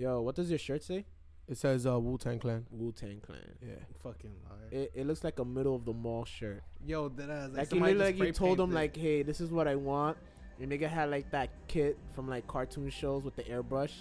[0.00, 1.04] Yo, what does your shirt say?
[1.46, 2.64] It says uh, Wu Tang Clan.
[2.70, 3.38] Wu Tang Clan.
[3.60, 3.74] Yeah.
[4.02, 4.68] Fucking liar.
[4.82, 6.62] It, it looks like a middle of the mall shirt.
[6.86, 7.50] Yo, that ass.
[7.52, 10.16] Like, you like you told him like, hey, this is what I want.
[10.58, 13.92] Your nigga had like that kit from like cartoon shows with the airbrush.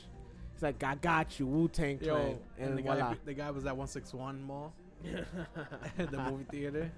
[0.53, 3.11] He's like, I got you, Wu Tang Clan, Yo, and, and the voila.
[3.11, 4.71] guy, the guy was at 161 Mall,
[5.97, 6.89] the movie theater.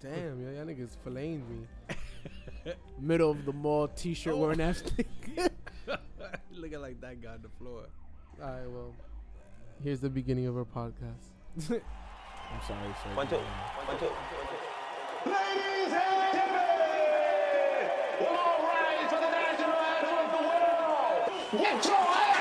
[0.00, 1.66] Damn, yo, y'all niggas filleting me.
[2.98, 4.38] middle of the mall T-shirt Oh.
[4.38, 4.82] wearing ass.
[6.54, 7.84] Looking like that guy on the floor.
[8.40, 8.94] All right, well,
[9.82, 11.30] here's the beginning of our podcast.
[11.70, 11.80] I'm
[12.66, 13.14] sorry, sorry.
[13.16, 14.06] One, two, one, two.
[15.30, 17.90] Ladies and gentlemen,
[18.20, 21.62] we'll all rise to the national anthem of the world.
[21.62, 22.31] Get your ass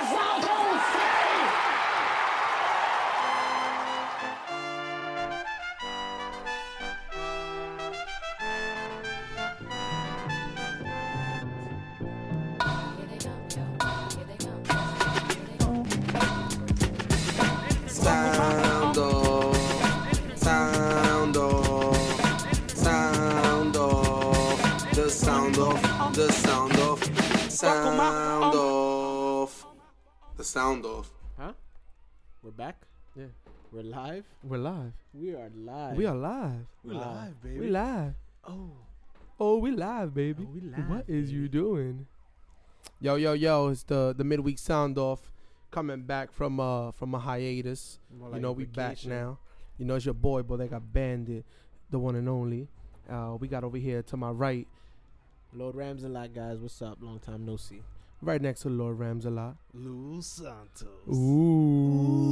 [30.51, 31.09] sound off.
[31.39, 31.53] Huh?
[32.43, 32.81] We're back.
[33.15, 33.31] Yeah.
[33.71, 34.25] We're live.
[34.43, 34.91] We're live.
[35.13, 35.95] We are live.
[35.95, 36.65] We are live.
[36.83, 37.59] We live, baby.
[37.59, 38.13] We live.
[38.45, 38.71] Oh,
[39.39, 40.45] Oh, we live, baby.
[40.45, 42.05] Oh, we live, What is you doing?
[42.99, 43.69] Yo, yo, yo!
[43.69, 45.31] It's the the midweek sound off,
[45.71, 47.99] coming back from uh from a hiatus.
[48.19, 49.39] More you know a we back now.
[49.77, 51.45] You know it's your boy, but they got Bandit,
[51.89, 52.67] the one and only.
[53.09, 54.67] Uh, we got over here to my right,
[55.53, 56.59] Lord Rams a lot, guys.
[56.59, 56.97] What's up?
[57.01, 57.81] Long time no see.
[58.21, 59.57] Right next to Lord Rams a lot.
[59.73, 60.87] Lou Santos.
[61.09, 62.27] Ooh,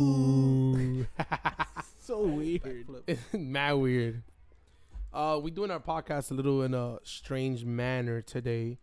[2.02, 2.88] So weird.
[3.34, 4.24] mad weird.
[5.14, 8.78] Uh, we doing our podcast a little in a strange manner today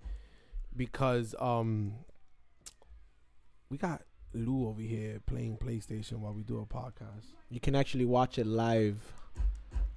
[0.76, 1.94] because um
[3.70, 4.02] we got
[4.34, 7.32] Lou over here playing PlayStation while we do a podcast.
[7.50, 8.98] You can actually watch it live.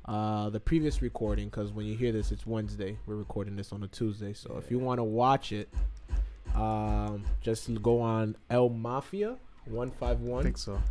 [0.06, 2.98] Uh, the previous recording, because when you hear this, it's Wednesday.
[3.06, 5.72] We're recording this on a Tuesday, so if you want to watch it,
[6.55, 10.82] um, just go on El Mafia one five I think so.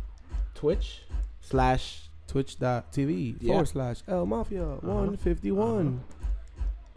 [0.55, 1.03] Twitch
[1.41, 3.47] slash Twitch.tv Yeah.
[3.53, 6.01] forward slash L Mafia 151.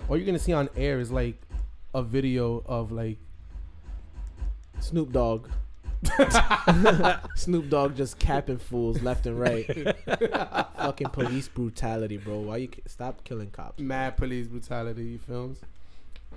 [0.08, 1.40] All you're gonna see on air is like
[1.94, 3.18] a video of like
[4.80, 5.48] Snoop Dogg.
[7.36, 9.66] Snoop Dogg just capping fools left and right.
[10.76, 12.40] Fucking police brutality, bro.
[12.40, 13.80] Why you stop killing cops?
[13.80, 15.60] mad police brutality you films.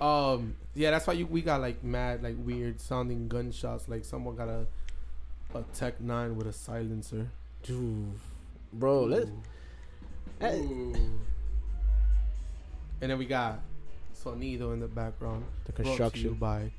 [0.00, 3.88] Um, yeah, that's why you we got like mad like weird sounding gunshots.
[3.88, 4.66] Like someone got a
[5.54, 7.30] a Tech Nine with a silencer.
[7.62, 8.12] Dude,
[8.72, 9.30] bro, let's.
[10.40, 10.94] Eh, Ooh.
[13.00, 13.60] And then we got
[14.14, 15.44] Sonido in the background.
[15.64, 16.34] The brought to you construction.
[16.34, 16.70] by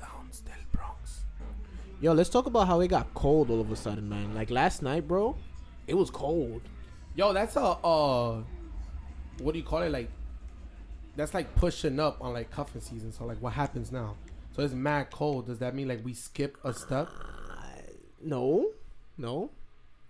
[0.00, 1.24] Sounds del Bronx.
[2.00, 4.34] Yo, let's talk about how it got cold all of a sudden, man.
[4.34, 5.36] Like last night, bro,
[5.86, 6.62] it was cold.
[7.14, 8.42] Yo, that's a uh,
[9.38, 9.90] what do you call it?
[9.90, 10.08] Like,
[11.16, 13.12] that's like pushing up on like cuffing season.
[13.12, 14.16] So like, what happens now?
[14.54, 15.46] So it's mad cold.
[15.46, 17.08] Does that mean like we skip a step?
[17.50, 17.64] Uh,
[18.22, 18.66] no,
[19.16, 19.50] no.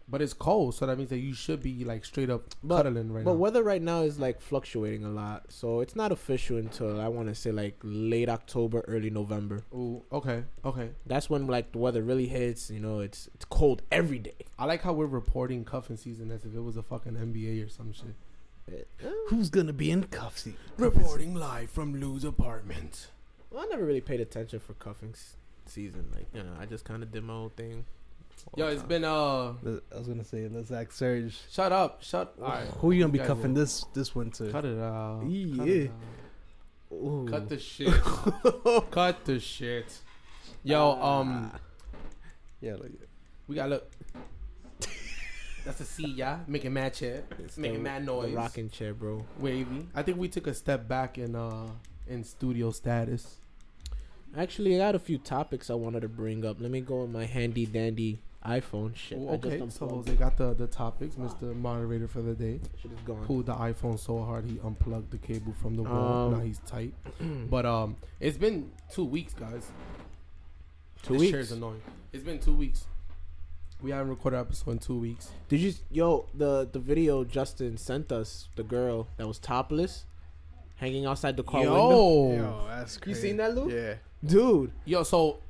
[0.08, 3.12] But it's cold, so that means that you should be like straight up But- cuddling
[3.12, 3.34] right But now.
[3.34, 7.06] But weather right now is like fluctuating a lot, so it's not official until I
[7.08, 9.62] want to say like late October, early November.
[9.72, 10.90] Ooh, okay, okay.
[11.06, 12.68] That's when like the weather really hits.
[12.68, 14.34] You know, it's it's cold every day.
[14.58, 17.68] I like how we're reporting cuffing season as if it was a fucking NBA or
[17.70, 18.14] some shit.
[19.28, 20.48] Who's gonna be in cuffs?
[20.76, 23.08] Reporting live from Lou's apartment.
[23.50, 25.36] Well, I never really paid attention for cuffing s-
[25.66, 26.06] season.
[26.14, 27.84] Like, you know, I just kind of did my own thing.
[28.46, 28.88] all Yo, the it's time.
[28.88, 29.52] been uh.
[29.94, 31.38] I was gonna say, let's ask Serge.
[31.50, 32.34] Shut up, shut.
[32.40, 34.50] All right, Who you gonna be guys cuffing will- this this winter?
[34.50, 35.20] Cut it out.
[35.20, 35.74] Cut, Yeah.
[35.74, 36.94] it out.
[36.96, 37.26] Ooh.
[37.28, 37.92] Cut the shit.
[38.90, 39.98] Cut the shit.
[40.62, 41.52] Yo, um,
[42.60, 42.92] Yeah, like
[43.48, 43.90] we got look.
[45.64, 46.40] That's a C, yeah.
[46.48, 49.24] Making mad chair, It's making the- mad the noise, rocking chair, bro.
[49.38, 49.86] wavy.
[49.94, 51.68] I think we took a step back in uh
[52.08, 53.36] in studio status.
[54.36, 56.60] Actually, I got a few topics I wanted to bring up.
[56.60, 58.96] Let me go on my handy dandy iPhone.
[58.96, 61.54] Shit, Ooh, I just okay, so they got the the topics, Mr.
[61.54, 62.58] Moderator for the day.
[62.80, 63.24] Shit is gone.
[63.24, 66.26] Pulled the iPhone so hard he unplugged the cable from the wall.
[66.28, 66.92] Um, now he's tight.
[67.50, 69.70] but um, it's been two weeks, guys.
[71.04, 71.38] Two this weeks.
[71.38, 71.82] is annoying.
[72.12, 72.86] It's been two weeks.
[73.82, 75.30] We haven't recorded an episode in two weeks.
[75.48, 80.04] Did you, yo, the the video Justin sent us, the girl that was topless,
[80.76, 81.78] hanging outside the car window.
[81.78, 83.70] Yo, yo, that's You seen that, Lou?
[83.70, 83.94] Yeah.
[84.24, 85.40] Dude, Yo, so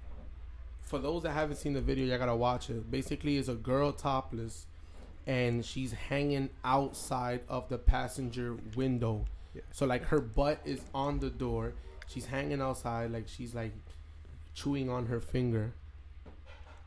[0.80, 2.90] for those that haven't seen the video, y'all gotta watch it.
[2.90, 4.66] Basically, it's a girl topless,
[5.26, 9.26] and she's hanging outside of the passenger window.
[9.54, 9.62] Yeah.
[9.72, 11.74] So like her butt is on the door.
[12.06, 13.72] She's hanging outside, like she's like
[14.54, 15.74] chewing on her finger.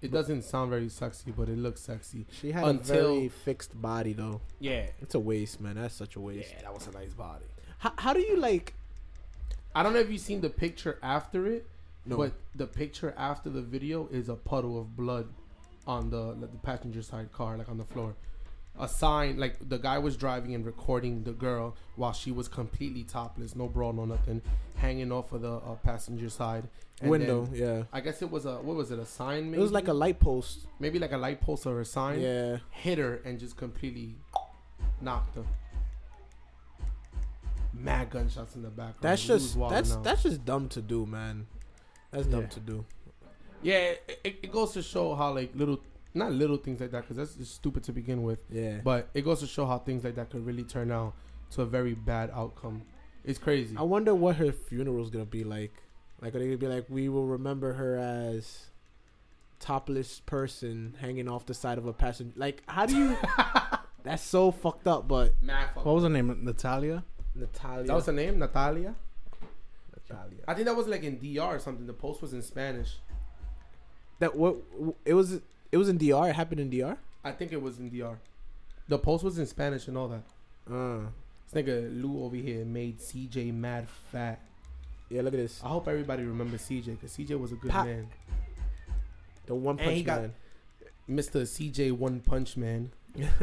[0.05, 2.25] It doesn't sound very sexy, but it looks sexy.
[2.31, 4.41] She had Until- a very fixed body though.
[4.59, 4.87] Yeah.
[5.01, 5.75] It's a waste, man.
[5.75, 6.51] That's such a waste.
[6.53, 7.45] Yeah, that was a nice body.
[7.79, 8.73] How, how do you like?
[9.73, 11.67] I don't know if you've seen the picture after it,
[12.05, 12.17] No.
[12.17, 15.27] but the picture after the video is a puddle of blood
[15.87, 18.15] on the like, the passenger side car, like on the floor.
[18.77, 23.03] A sign, like the guy was driving and recording the girl while she was completely
[23.03, 24.41] topless, no bra, no nothing,
[24.75, 26.67] hanging off of the uh, passenger side
[26.99, 27.45] And window?
[27.45, 27.83] then yeah.
[27.93, 28.99] I guess it was a what was it?
[28.99, 29.45] A sign?
[29.51, 30.67] Maybe It was like a light post.
[30.79, 32.19] maybe like a light post or a sign.
[32.19, 32.57] Yeah.
[32.71, 34.15] Hit her and just completely
[34.99, 35.45] knocked her.
[37.73, 38.95] Mad gunshots in the background.
[39.01, 40.03] That's He just that's out.
[40.03, 41.47] that's just dumb to do, man.
[42.11, 42.47] That's dumb Yeah.
[42.47, 42.85] to do.
[43.61, 43.75] Yeah,
[44.07, 45.79] it, it, it goes to show how like little,
[46.15, 48.39] not little things like that, because that's just stupid to begin with.
[48.49, 48.79] Yeah.
[48.83, 51.13] But it goes to show how things like that could really turn out
[51.51, 52.83] to a very bad outcome.
[53.23, 53.75] It's crazy.
[53.77, 55.73] I wonder what her funeral's gonna be like.
[56.21, 58.67] Like, are they gonna be like, we will remember her as
[59.59, 62.33] topless person hanging off the side of a passenger?
[62.35, 63.17] Like, how do you?
[64.03, 65.07] that's so fucked up.
[65.07, 65.85] But Mad fuck.
[65.85, 66.39] What was her name?
[66.43, 67.03] Natalia.
[67.33, 67.87] Natalia.
[67.87, 68.95] That was her name, Natalia.
[69.93, 70.43] Natalia.
[70.47, 71.85] I think that was like in DR or something.
[71.85, 72.97] The post was in Spanish.
[74.19, 74.57] That what?
[75.03, 75.41] It was.
[75.75, 76.29] It was in DR.
[76.29, 76.95] It happened in DR.
[77.21, 78.17] I think it was in DR.
[78.87, 80.23] The post was in Spanish and all that.
[80.73, 81.07] Uh.
[81.51, 84.39] This nigga Lou over here made CJ mad fat.
[85.09, 85.21] Yeah.
[85.21, 85.59] Look at this.
[85.61, 88.07] I hope everybody remembers CJ because CJ was a good man.
[89.47, 90.33] The one And punch got- man.
[91.09, 91.41] Mr.
[91.41, 92.93] CJ One Punch Man.
[93.13, 93.33] you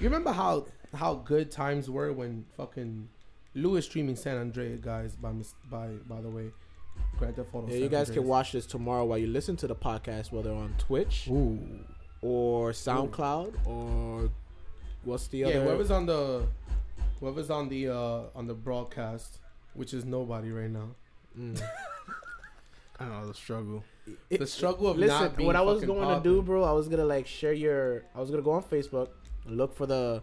[0.00, 3.08] remember how how good times were when fucking
[3.56, 5.16] Lou is streaming San Andreas, guys.
[5.16, 5.32] By
[5.68, 6.52] by by the way,
[7.18, 7.68] Grand Theft Auto.
[7.68, 10.74] Yeah, you guys can watch this tomorrow while you listen to the podcast, whether on
[10.78, 11.58] Twitch Ooh.
[12.20, 14.30] or SoundCloud or
[15.04, 15.62] what's the Yeah, other?
[15.64, 16.46] whoever's on the
[17.20, 19.38] whoever's on the uh on the broadcast,
[19.74, 20.90] which is nobody right now.
[21.38, 21.60] Mm.
[23.00, 23.84] I know the struggle.
[24.28, 26.88] The struggle of Listen, not being what I was going to do, bro, I was
[26.88, 28.04] gonna like share your.
[28.14, 29.08] I was gonna go on Facebook,
[29.46, 30.22] look for the.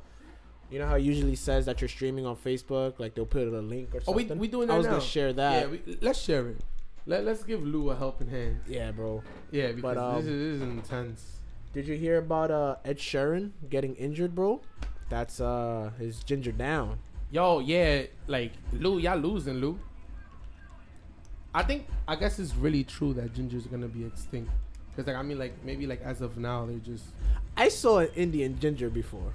[0.72, 3.52] You know how it usually says that you're streaming on Facebook, like they'll put a
[3.60, 4.32] link or something.
[4.32, 4.94] Oh, we we doing that I was now.
[4.94, 5.72] gonna share Yeah, that.
[5.72, 6.58] we, let's share it.
[7.08, 8.62] Let Let's give Lou a helping hand.
[8.68, 9.24] Yeah, bro.
[9.52, 11.26] Yeah, because um, this, is, this is intense.
[11.74, 14.62] Did you hear about uh Ed Sheeran getting injured, bro?
[15.10, 17.00] That's uh his ginger down.
[17.32, 19.80] Yo, yeah, like Lou, y'all losing, Lou.
[21.54, 24.52] I think I guess it's really true that Ginger's gonna be extinct.
[24.96, 27.06] Cause like I mean, like maybe like as of now they're just
[27.58, 29.34] I saw an Indian ginger before.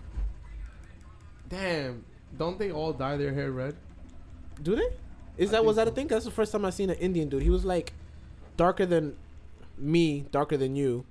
[1.54, 2.04] Damn.
[2.36, 3.76] Don't they all dye their hair red?
[4.62, 4.88] Do they?
[5.36, 5.94] Is I that was that a so.
[5.94, 6.06] thing?
[6.08, 7.42] That's the first time I seen an Indian dude.
[7.42, 7.92] He was like
[8.56, 9.16] darker than
[9.76, 11.04] me, darker than you.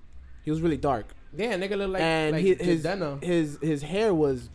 [0.43, 1.13] He was really dark.
[1.35, 3.23] Yeah, nigga look like and like his Jadena.
[3.23, 4.49] his his hair was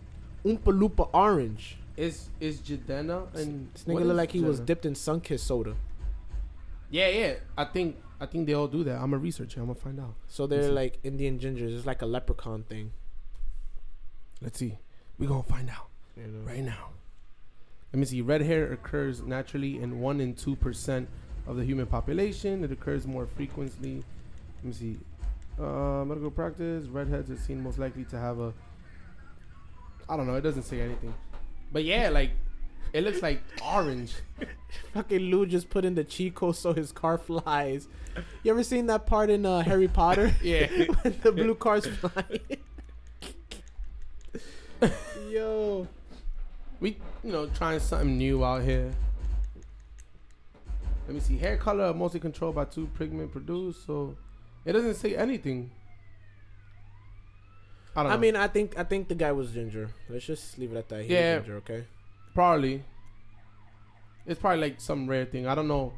[0.44, 1.78] oompa loompa orange.
[1.96, 5.74] Is is Jadena and This nigga look like he was dipped in sun-kissed soda.
[6.90, 7.34] Yeah, yeah.
[7.56, 9.00] I think I think they all do that.
[9.00, 9.60] I'm a researcher.
[9.60, 10.14] I'm gonna find out.
[10.28, 10.74] So they're Listen.
[10.74, 11.76] like Indian gingers.
[11.76, 12.92] It's like a leprechaun thing.
[14.40, 14.78] Let's see.
[15.18, 15.88] We gonna find out.
[16.16, 16.40] You know?
[16.46, 16.90] right now.
[17.92, 18.20] Let me see.
[18.20, 21.08] Red hair occurs naturally in one in two percent
[21.46, 22.64] of the human population.
[22.64, 24.04] It occurs more frequently.
[24.56, 24.98] Let me see.
[25.58, 26.86] Uh, medical practice.
[26.86, 28.52] Redheads are seen most likely to have a.
[30.08, 30.34] I don't know.
[30.34, 31.14] It doesn't say anything.
[31.72, 32.30] But yeah, like
[32.92, 34.14] it looks like orange.
[34.94, 37.88] Fucking Lou just put in the Chico so his car flies.
[38.42, 40.34] You ever seen that part in uh, Harry Potter?
[40.42, 40.66] Yeah.
[41.22, 42.40] the blue car's flying.
[45.30, 45.86] Yo.
[46.80, 48.90] We, you know, trying something new out here.
[51.06, 51.38] Let me see.
[51.38, 54.16] Hair color mostly controlled by two pigment produced, so
[54.64, 55.70] it doesn't say anything.
[57.96, 58.16] I don't know.
[58.16, 59.90] I mean, I think I think the guy was ginger.
[60.08, 61.04] Let's just leave it at that.
[61.04, 61.38] He Yeah.
[61.38, 61.84] ginger, okay?
[62.34, 62.84] Probably.
[64.26, 65.46] It's probably like some rare thing.
[65.46, 65.94] I don't know.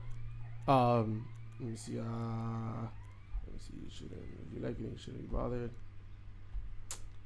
[0.68, 1.26] Um,
[1.58, 1.98] let me see.
[1.98, 3.94] Uh, let me see.
[3.94, 5.70] Should if you like it, shouldn't be bothered.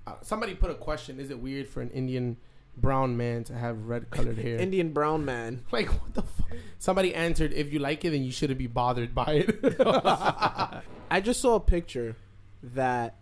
[0.07, 2.37] Uh, somebody put a question: Is it weird for an Indian
[2.77, 4.59] brown man to have red colored hair?
[4.61, 5.63] Indian brown man.
[5.73, 6.53] like what the fuck?
[6.79, 9.77] Somebody answered: If you like it, then you shouldn't be bothered by it.
[11.11, 12.17] I just saw a picture
[12.63, 13.15] that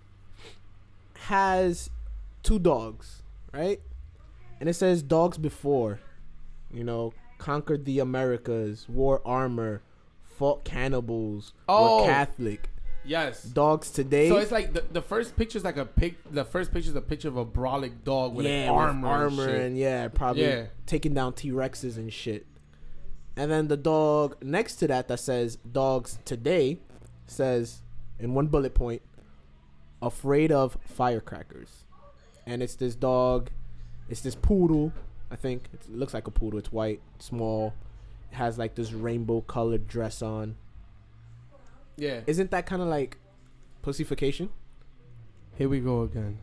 [1.27, 1.91] has
[2.43, 3.23] two dogs,
[3.53, 3.81] right?
[4.61, 6.01] And it says dogs before,
[6.73, 9.83] you know, conquered the Americas, wore armor,
[10.25, 12.01] fought cannibals, Oh.
[12.03, 12.69] were Catholic.
[13.05, 13.43] Yes.
[13.43, 14.29] Dogs today.
[14.29, 16.17] So it's like the, the first picture's like a pic.
[16.31, 19.63] The first picture's a picture of a brolic dog with yeah, an armor, armor and,
[19.63, 20.67] and yeah, probably Yeah.
[20.87, 22.47] taking down T Rexes and shit.
[23.37, 26.79] And then the dog next to that that says dogs today
[27.27, 27.81] says
[28.19, 29.03] in one bullet point,
[30.01, 31.85] afraid of firecrackers.
[32.47, 33.51] And it's this dog,
[34.09, 34.93] it's this poodle,
[35.31, 35.65] I think.
[35.73, 36.59] It looks like a poodle.
[36.59, 37.73] It's white, small,
[38.31, 40.57] it has like this rainbow colored dress on.
[42.03, 42.21] Yeah.
[42.27, 43.19] Isn't that kind of like
[43.81, 44.51] pussification?
[45.57, 46.39] Here we go again.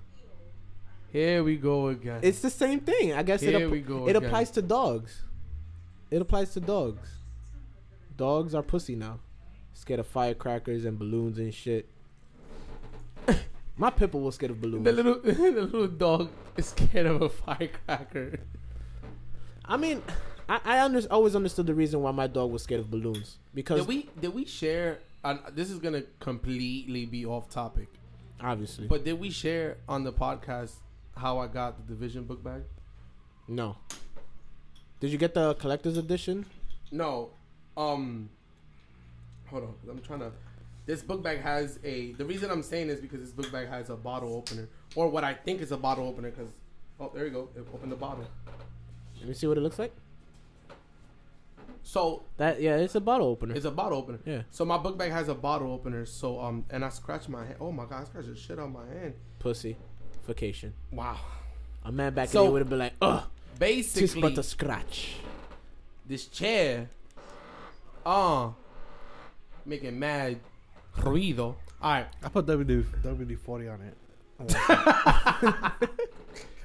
[1.11, 2.19] Here we go again.
[2.21, 3.11] It's the same thing.
[3.13, 4.23] I guess it, Here app- we go it again.
[4.23, 5.23] applies to dogs.
[6.09, 7.09] It applies to dogs.
[8.15, 9.19] Dogs are pussy now.
[9.73, 11.89] Scared of firecrackers and balloons and shit.
[13.77, 14.85] My pitbull was scared of balloons.
[14.85, 18.39] the little the little dog is scared of a firecracker.
[19.65, 20.01] I mean,
[20.47, 23.81] I, I under, always understood the reason why my dog was scared of balloons because
[23.81, 24.99] Did we did we share?
[25.23, 27.89] And this is gonna completely be off topic,
[28.39, 30.75] obviously, but did we share on the podcast
[31.17, 32.63] how I got the division book bag?
[33.47, 33.77] no.
[34.99, 36.45] Did you get the collector's edition?
[36.91, 37.29] No.
[37.77, 38.29] Um.
[39.49, 40.31] Hold on, I'm trying to.
[40.85, 42.11] This book bag has a.
[42.13, 45.23] The reason I'm saying is because this book bag has a bottle opener, or what
[45.23, 46.31] I think is a bottle opener.
[46.31, 46.51] Because
[46.99, 47.49] oh, there you go.
[47.55, 48.25] It opened the bottle.
[49.19, 49.93] Let me see what it looks like.
[51.83, 53.55] So That yeah, it's a bottle opener.
[53.55, 54.19] it's a bottle opener.
[54.25, 56.05] yeah, So my book bag has a bottle opener.
[56.05, 57.55] So um, and I scratched my hand.
[57.59, 59.13] Oh my god, I scratched the shit on my hand.
[59.39, 60.74] pussy-fication.
[60.91, 61.17] Wow.
[61.86, 64.43] A man back So- in there would have been like, ugh, tis Basically, but a
[64.43, 65.15] scratch.
[66.05, 66.89] this chair,
[68.05, 68.51] uh,
[69.65, 70.39] making mad
[70.98, 71.55] ruido.
[71.81, 72.07] All right.
[72.24, 73.95] I put WD WD forty on it.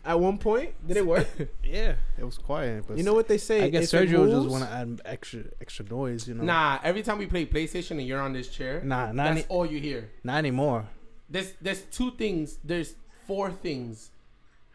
[0.06, 1.26] At one point, did it work?
[1.64, 2.84] yeah, it was quiet.
[2.86, 3.62] But you know what they say?
[3.62, 6.28] I guess if it Sergio just want to add extra extra noise.
[6.28, 6.44] You know.
[6.44, 9.46] Nah, every time we play PlayStation and you're on this chair, Nah, not that's any,
[9.48, 10.10] all you hear.
[10.22, 10.86] not anymore.
[11.30, 12.58] There's there's two things.
[12.62, 12.94] There's
[13.26, 14.10] four things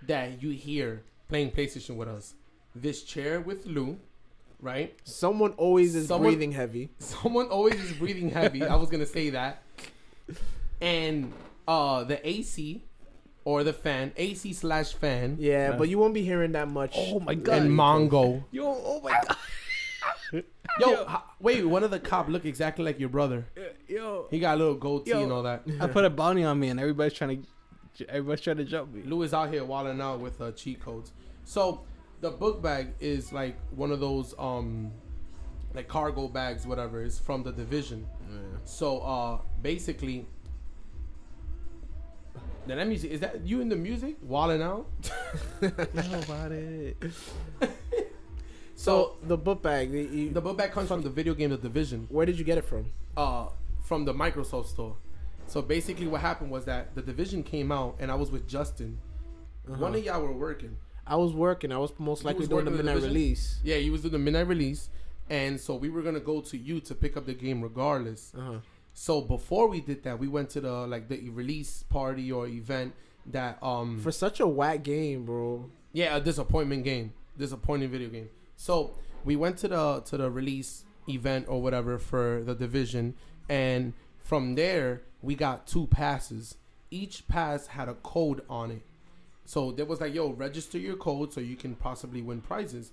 [0.07, 2.33] that you hear playing PlayStation with us.
[2.73, 3.99] This chair with Lou,
[4.59, 4.95] right?
[5.03, 6.89] Someone always is Someone- breathing heavy.
[6.99, 8.63] Someone always is breathing heavy.
[8.63, 9.61] I was gonna say that.
[10.81, 11.33] And
[11.67, 12.83] uh the AC
[13.49, 15.77] or the fan, AC slash fan, Yeah, Yeah.
[15.77, 16.93] but you won't be hearing that much.
[16.95, 17.61] Oh my god.
[17.63, 18.43] and Mongo.
[18.51, 19.37] Yo, oh my god.
[20.79, 23.47] Yo, h- wait, one of the cop look exactly like your brother.
[23.87, 24.27] Yo.
[24.29, 25.23] He got a little goatee Yo.
[25.23, 25.63] and all that.
[25.81, 27.45] I put a bounty on me, and everybody's trying
[27.97, 29.01] to, everybody's trying to jump me.
[29.03, 31.11] Lou is out here wilding out with uh, cheat codes.
[31.43, 31.81] So
[32.21, 34.91] the book bag is like one of those um
[35.73, 37.01] like cargo bags, whatever.
[37.03, 38.05] It's from the division.
[38.65, 40.27] So uh basically
[42.67, 44.15] then that music is that you in the music?
[44.21, 44.87] Walling out?
[45.93, 46.95] Nobody.
[48.75, 51.57] So the book bag, the, you, The book bag comes from the video game The
[51.57, 52.07] Division.
[52.09, 52.85] where did you get it from?
[53.17, 53.47] uh,
[53.83, 54.95] from the Microsoft store.
[55.47, 58.97] So basically, what happened was that the division came out, and I was with Justin.
[59.65, 60.77] One of y'all were working.
[61.05, 61.73] I was working.
[61.73, 63.13] I was most likely was doing the working midnight division?
[63.15, 63.59] release.
[63.65, 64.89] Yeah, he was doing the midnight release,
[65.29, 68.31] and so we were gonna go to you to pick up the game regardless.
[68.37, 68.57] Uh huh.
[68.99, 72.93] So before we did that, we went to the like the release party or event
[73.27, 75.71] that um For such a whack game, bro.
[75.93, 78.29] yeah a disappointment game, disappointing video game.
[78.57, 83.15] So we went to the to the release event or whatever for the division,
[83.47, 86.57] and from there we got two passes.
[86.91, 88.81] Each pass had a code on it.
[89.45, 92.91] So there was like, yo, register your code so you can possibly win prizes.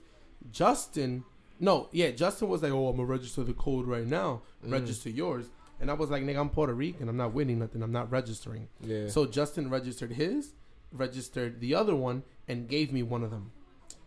[0.53, 1.25] Justin,
[1.59, 4.43] no, yeah, Justin was like, oh, I'm gonna register the code right now.
[4.63, 5.47] Register yours.
[5.80, 7.09] And I was like, nigga, I'm Puerto Rican.
[7.09, 7.83] I'm not winning nothing.
[7.83, 8.68] I'm not registering.
[8.80, 9.09] Yeah.
[9.09, 10.54] So Justin registered his,
[10.92, 13.52] registered the other one, and gave me one of them.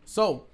[0.05, 0.45] So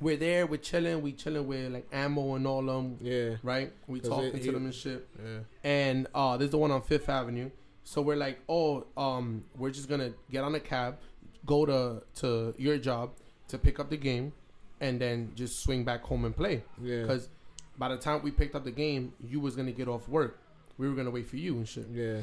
[0.00, 3.36] we're there, we're chilling, we chilling with like ammo and all them, yeah.
[3.42, 3.72] right?
[3.86, 5.08] We talking it- to he- them and shit.
[5.22, 5.38] Yeah.
[5.64, 7.50] And uh, there's the one on Fifth Avenue.
[7.84, 10.98] So we're like, oh, um, we're just gonna get on a cab,
[11.46, 13.12] go to to your job
[13.48, 14.32] to pick up the game,
[14.80, 16.62] and then just swing back home and play.
[16.80, 17.02] Yeah.
[17.02, 17.28] Because
[17.78, 20.38] by the time we picked up the game, you was gonna get off work.
[20.80, 21.86] We were gonna wait for you and shit.
[21.92, 22.22] Yeah.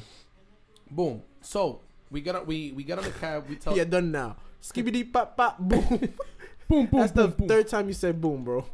[0.89, 1.21] Boom.
[1.41, 3.47] So we got on, we we got on the cab.
[3.47, 4.35] We tell Yeah, done now.
[4.63, 5.81] Skibbity pop pop boom.
[6.67, 6.89] boom boom.
[6.91, 8.65] That's the third time you said boom, bro.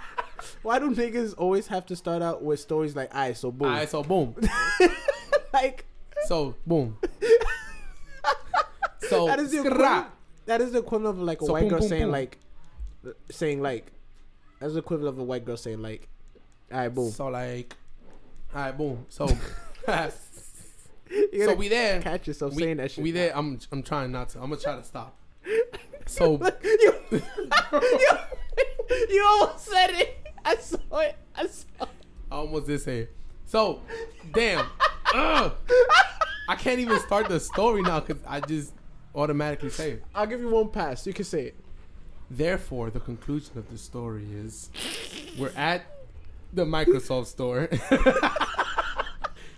[0.62, 3.68] Why do niggas always have to start out with stories like "I so boom"?
[3.68, 4.34] Alright, so boom.
[5.52, 5.84] like
[6.26, 6.96] So boom.
[9.08, 10.06] so that is the equivalent,
[10.46, 12.10] that is the equivalent of like a So white boom, girl boom, saying boom.
[12.10, 12.38] like,
[13.30, 13.92] saying like,
[14.58, 16.08] that's the equivalent of a white girl saying like,
[16.72, 17.76] "All right, boom." So like,
[18.54, 19.06] all right, boom.
[19.08, 19.26] So
[19.86, 22.00] so we there.
[22.00, 23.02] catch yourself we, saying that shit.
[23.02, 23.36] We there.
[23.36, 24.38] I'm I'm trying not to.
[24.38, 25.16] I'm gonna try to stop.
[26.06, 27.22] So you, you,
[29.10, 30.26] you almost said it.
[30.42, 31.16] I saw it.
[31.36, 31.82] I saw.
[31.82, 31.88] It.
[32.32, 33.16] I almost did say it.
[33.44, 33.82] So
[34.32, 34.64] damn.
[35.14, 35.52] Ugh.
[36.48, 38.72] I can't even start the story now because I just
[39.14, 40.04] automatically say it.
[40.14, 41.06] I'll give you one pass.
[41.06, 41.56] You can say it.
[42.30, 44.70] Therefore, the conclusion of the story is
[45.38, 45.82] we're at
[46.52, 47.68] the Microsoft store.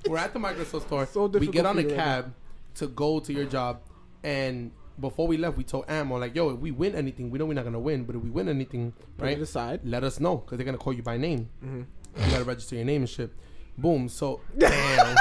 [0.08, 1.06] we're at the Microsoft store.
[1.06, 2.34] So we get on a you right cab
[2.76, 3.80] to go to your job.
[4.22, 7.46] And before we left, we told Ammo, like, yo, if we win anything, we know
[7.46, 9.80] we're not going to win, but if we win anything, Put right, it aside.
[9.84, 11.48] let us know because they're going to call you by name.
[11.64, 11.82] Mm-hmm.
[12.24, 13.30] You got to register your name and shit.
[13.78, 14.08] Boom.
[14.08, 15.16] So damn,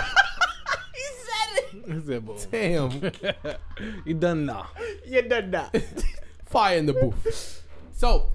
[1.86, 3.12] He said, "Boom." damn.
[4.06, 4.68] You done now.
[5.08, 5.82] You done that.
[6.46, 7.64] fire in the booth.
[7.94, 8.28] So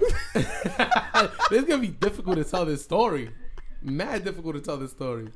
[0.34, 3.30] this is gonna be difficult to tell this story.
[3.82, 5.28] Mad difficult to tell this story.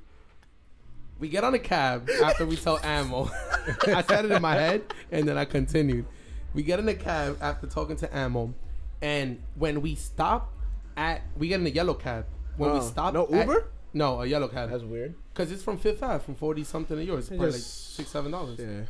[1.19, 3.31] We get on a cab after we tell Ammo.
[3.87, 6.07] I said it in my head and then I continued.
[6.55, 8.55] We get in a cab after talking to Ammo,
[9.03, 10.53] and when we stop
[10.97, 12.27] at, we get in a yellow cab.
[12.57, 13.69] When we Oh, stop, no at- Uber?
[13.93, 14.71] no, a yellow cab.
[14.71, 15.15] That's weird.
[15.35, 17.21] Cause it's from Fifth Ave, from forty something of yours.
[17.21, 18.59] It's probably like just- six, seven dollars.
[18.59, 18.85] Yeah.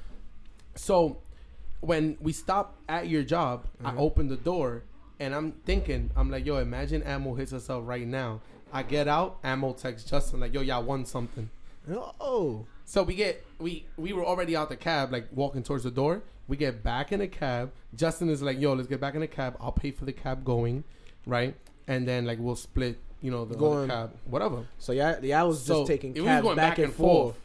[0.77, 1.19] So
[1.81, 3.99] when we stop at your job, I uh-huh.
[3.99, 4.85] open the door
[5.19, 8.41] and I'm thinking, I'm like, yo, imagine Ammo hits us up right now.
[8.73, 11.49] I get out, Ammo texts Justin like, yo, y'all won something.
[12.21, 12.67] Oh.
[12.85, 16.23] So we get we we were already out the cab, like walking towards the door.
[16.49, 17.73] We get back in the cab.
[17.95, 19.57] Justin is like, yo, let's get back in the cab.
[19.61, 20.85] I'll pay for the cab going,
[21.27, 21.55] right?
[21.89, 24.67] And then like we'll split, you know, the Going- cab, whatever.
[24.79, 27.37] So yeah, yeah, I was So just taking cabs going back, and forth.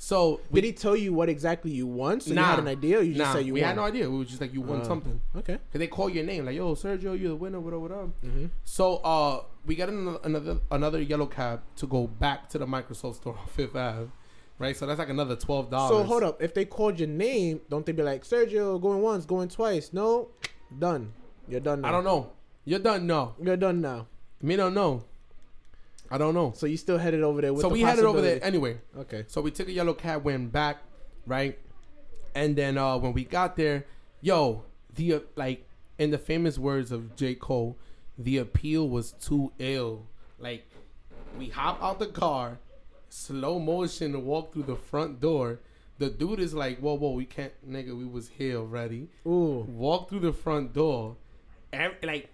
[0.00, 2.20] So Did he tell you what exactly you won?
[2.20, 3.00] So you had an idea?
[3.00, 3.66] Or you just nah, said you we won?
[3.68, 4.08] had no idea.
[4.08, 4.84] We were just like, you won Oh.
[4.84, 5.20] something.
[5.36, 5.54] Okay.
[5.72, 8.06] Cause they call your name like, yo, Sergio, you're the winner, whatever, whatever.
[8.24, 8.46] Mm-hmm.
[8.64, 13.16] So uh, we got another, another another yellow cab to go back to the Microsoft
[13.16, 14.08] store on Fifth Ave,
[14.60, 14.76] right?
[14.76, 15.90] So that's like another twelve dollars.
[15.90, 16.40] So hold up.
[16.40, 19.92] If they called your name, don't they be like Sergio going once, going twice?
[19.92, 20.28] No,
[20.78, 21.12] done.
[21.48, 21.80] You're done.
[21.80, 21.88] Now.
[21.88, 22.30] I don't know.
[22.64, 23.06] You're done.
[23.06, 24.06] No, You're done now.
[24.42, 25.02] me don't know.
[26.10, 26.52] I don't know.
[26.56, 28.78] So you still headed over there with so the we headed over there anyway.
[28.96, 29.24] Okay.
[29.28, 30.78] So we took a yellow cab, went back,
[31.26, 31.58] right?
[32.34, 33.84] And then uh, when we got there,
[34.20, 35.66] yo, the uh, like
[35.98, 37.78] in the famous words of J Cole,
[38.16, 40.06] the appeal was too ill.
[40.38, 40.64] Like
[41.38, 42.58] we hop out the car,
[43.08, 45.60] slow motion, to walk through the front door.
[45.98, 49.08] The dude is like, whoa, whoa, we can't, nigga, we was here already.
[49.26, 49.66] Ooh.
[49.68, 51.16] Walk through the front door,
[51.72, 52.28] and like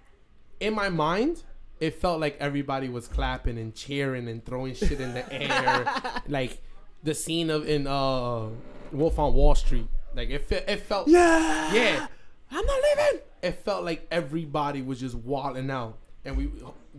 [0.61, 1.43] in my mind,
[1.81, 5.87] it felt like everybody was clapping and cheering and throwing shit in the air,
[6.29, 6.63] like
[7.03, 8.47] the scene of in uh
[8.93, 9.89] Wolf on Wall Street.
[10.15, 11.75] Like it, fe- it felt Yeah.
[11.75, 12.07] yeah.
[12.51, 13.21] I'm not leaving.
[13.43, 16.51] It felt like everybody was just walling out, and we,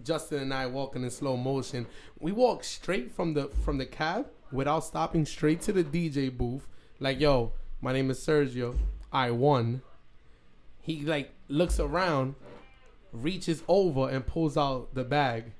[0.04, 1.88] Justin and I, walking in slow motion.
[2.20, 6.68] We walked straight from the from the cab without stopping, straight to the DJ booth.
[7.00, 8.76] Like, yo, my name is Sergio.
[9.14, 9.82] I won.
[10.82, 12.36] He like looks around,
[13.24, 15.52] reaches over and pulls out the bag,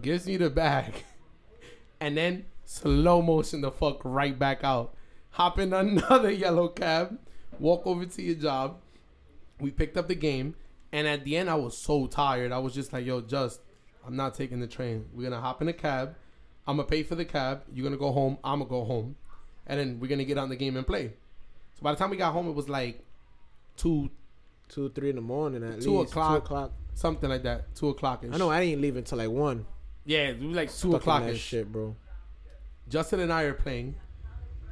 [0.00, 1.04] gives me the bag,
[2.00, 4.94] and then slow motion the fuck right back out.
[5.30, 7.18] Hop in another yellow cab,
[7.58, 8.78] walk over to your job.
[9.60, 10.54] We picked up the game,
[10.92, 12.52] and at the end, I was so tired.
[12.52, 13.60] I was just like, "Yo, just,
[14.06, 15.06] I'm not taking the train.
[15.12, 16.14] We're gonna hop in a cab.
[16.66, 17.62] I'm gonna pay for the cab.
[17.72, 18.38] You're gonna go home.
[18.44, 19.16] I'm gonna go home,
[19.66, 21.12] and then we're gonna get on the game and play."
[21.74, 23.04] So by the time we got home, it was like
[23.76, 24.10] two,
[24.68, 26.10] Two, three in the morning at Two least.
[26.12, 26.30] o'clock.
[26.32, 26.72] Two o'clock.
[26.98, 28.24] Something like that, two o'clock.
[28.30, 29.66] I know I didn't leave until like one.
[30.04, 31.22] Yeah, it was like two o'clock.
[31.24, 31.94] that shit, bro.
[32.88, 33.94] Justin and I are playing.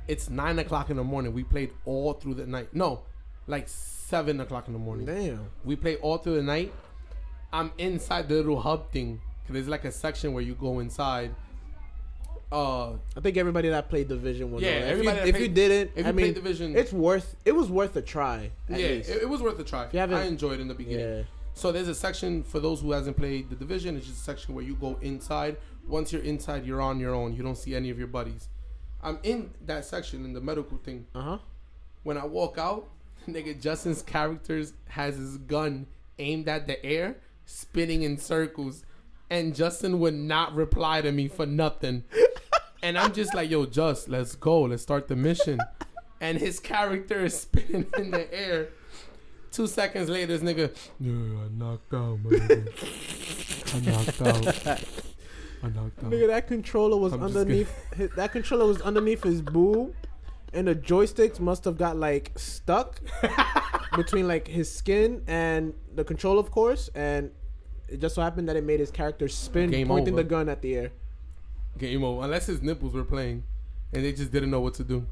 [0.09, 1.33] It's nine o'clock in the morning.
[1.33, 2.69] We played all through the night.
[2.73, 3.03] No,
[3.47, 5.07] like seven o'clock in the morning.
[5.07, 5.51] Damn.
[5.65, 6.73] We play all through the night.
[7.53, 9.21] I'm inside the little hub thing.
[9.47, 11.33] Cause there's like a section where you go inside.
[12.51, 14.85] Uh, I think everybody that played Division will Yeah, that.
[14.87, 17.37] If, everybody you, if played- you didn't, if I mean, played Division- it's worth.
[17.45, 18.51] It was worth a try.
[18.71, 19.11] At yeah, least.
[19.11, 19.85] it, it was worth a try.
[19.85, 21.01] If you haven't- I enjoyed it in the beginning.
[21.19, 21.23] yeah.
[21.57, 23.97] So there's a section for those who hasn't played the division.
[23.97, 25.57] It's just a section where you go inside.
[25.89, 27.35] Once you're inside, you're on your own.
[27.35, 28.51] You don't see any of your buddies.
[29.03, 31.07] I'm in that section in the medical thing.
[31.15, 31.39] Uh huh.
[32.03, 32.89] When I walk out,
[33.27, 35.87] nigga Justin's characters has his gun
[36.19, 37.17] aimed at the air,
[37.47, 38.85] spinning in circles,
[39.31, 42.05] and Justin would not reply to me for nothing.
[42.83, 45.59] and I'm just like, yo, Just, let's go, let's start the mission.
[46.19, 48.71] And his character is spinning in the air.
[49.57, 53.75] Two seconds later, this nigga, yeah, I knocked out, my nigga.
[53.75, 54.83] I knocked out.
[55.63, 56.11] I knocked out.
[56.11, 57.73] Nigga, that controller was I'm underneath.
[57.95, 59.95] His, that controller was underneath his boob,
[60.53, 63.01] and the joysticks must have got like stuck
[63.97, 66.91] between like his skin and the control, of course.
[66.95, 67.31] And
[67.89, 70.23] it just so happened that it made his character spin, Game pointing over.
[70.23, 70.93] the gun at the air.
[71.79, 72.25] Game over.
[72.25, 73.43] Unless his nipples were playing,
[73.95, 75.07] and they just didn't know what to do.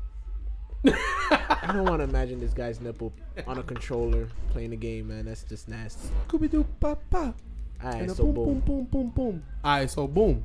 [0.87, 3.13] I don't want to imagine this guy's nipple
[3.47, 5.25] on a controller playing the game, man.
[5.27, 6.09] That's just nasty.
[6.29, 7.35] Scooby Doo, papa.
[7.83, 8.45] Alright, so boom, boom.
[8.45, 9.43] boom, boom, boom, boom.
[9.63, 10.45] All right, so boom.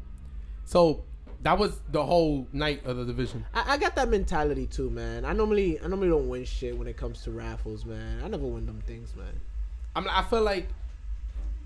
[0.66, 1.04] So
[1.42, 3.46] that was the whole night of the division.
[3.54, 5.26] I, I got that mentality too, man.
[5.26, 8.22] I normally, I normally don't win shit when it comes to raffles, man.
[8.24, 9.40] I never win them things, man.
[9.96, 10.08] I'm.
[10.10, 10.68] I feel like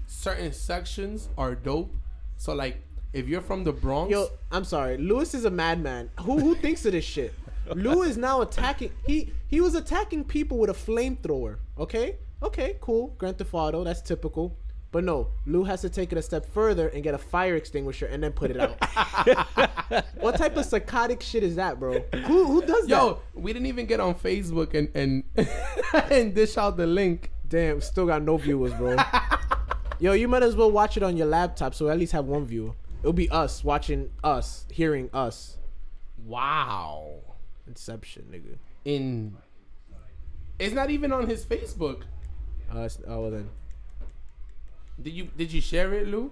[0.08, 1.92] certain sections are dope.
[2.38, 2.78] So like,
[3.14, 4.98] if you're from the Bronx, Yo, I'm sorry.
[4.98, 6.10] Lewis is a madman.
[6.22, 7.34] Who who thinks of this shit?
[7.74, 8.92] Lou is now attacking.
[9.06, 11.58] He he was attacking people with a flamethrower.
[11.78, 13.16] Okay, okay, cool.
[13.18, 13.84] Grand Theft Auto.
[13.84, 14.58] That's typical.
[14.94, 18.06] But no, Lou has to take it a step further and get a fire extinguisher
[18.06, 18.78] and then put it out.
[20.20, 22.00] what type of psychotic shit is that, bro?
[22.26, 22.90] Who who does that?
[22.90, 25.24] Yo, we didn't even get on Facebook and and
[26.12, 27.32] and dish out the link.
[27.48, 28.96] Damn, still got no viewers, bro.
[30.00, 32.46] Yo, you might as well watch it on your laptop so at least have one
[32.46, 32.74] viewer.
[33.02, 35.58] It'll be us watching us, hearing us.
[36.24, 37.33] Wow.
[37.68, 38.58] Inception, nigga.
[38.86, 39.36] In
[40.60, 42.04] it's not even on his Facebook.
[42.74, 43.50] Uh, it's- oh well then.
[45.02, 46.32] Did you did you share it, Lou?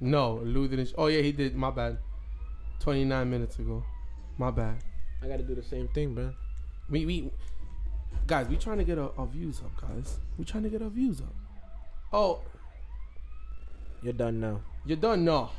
[0.00, 0.86] No, Lou didn't.
[0.88, 1.54] sh- Oh yeah, he did.
[1.56, 1.98] My bad.
[2.80, 3.82] Twenty nine minutes ago.
[4.38, 4.82] My bad.
[5.22, 6.34] I gotta do the same thing, man.
[6.88, 7.30] We we
[8.26, 10.18] guys, we trying to get our, our views up, guys.
[10.38, 11.34] We trying to get our views up.
[12.12, 12.40] Oh,
[14.02, 14.60] You're done now.
[14.84, 15.24] you're done?
[15.24, 15.50] No.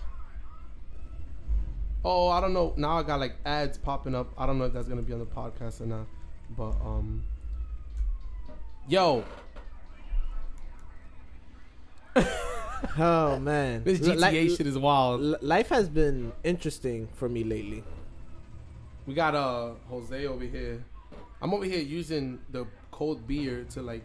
[2.03, 2.73] Oh, I don't know.
[2.77, 4.31] Now I got like ads popping up.
[4.37, 6.07] I don't know if that's gonna be on the podcast or not.
[6.57, 7.23] But um,
[8.87, 9.23] yo,
[12.97, 15.21] Oh man, this GTA li- shit is wild.
[15.21, 17.83] li- life has been interesting for me lately.
[19.05, 20.83] We got uh Jose over here.
[21.41, 24.03] I'm over here using the cold beer to like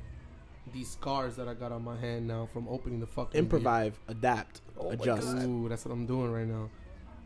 [0.72, 3.40] these scars that I got on my hand now from opening the fucking beer.
[3.40, 5.36] Improvise, adapt, Oh adjust.
[5.38, 6.68] Ooh, that's what I'm doing right now.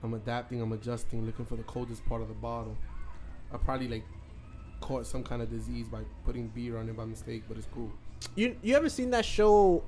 [0.03, 2.77] I'm adapting, I'm adjusting, looking for the coldest part of the bottle.
[3.53, 4.05] I probably like
[4.81, 7.91] caught some kind of disease by putting beer on it by mistake, but it's cool.
[8.35, 9.83] You you ever seen that show?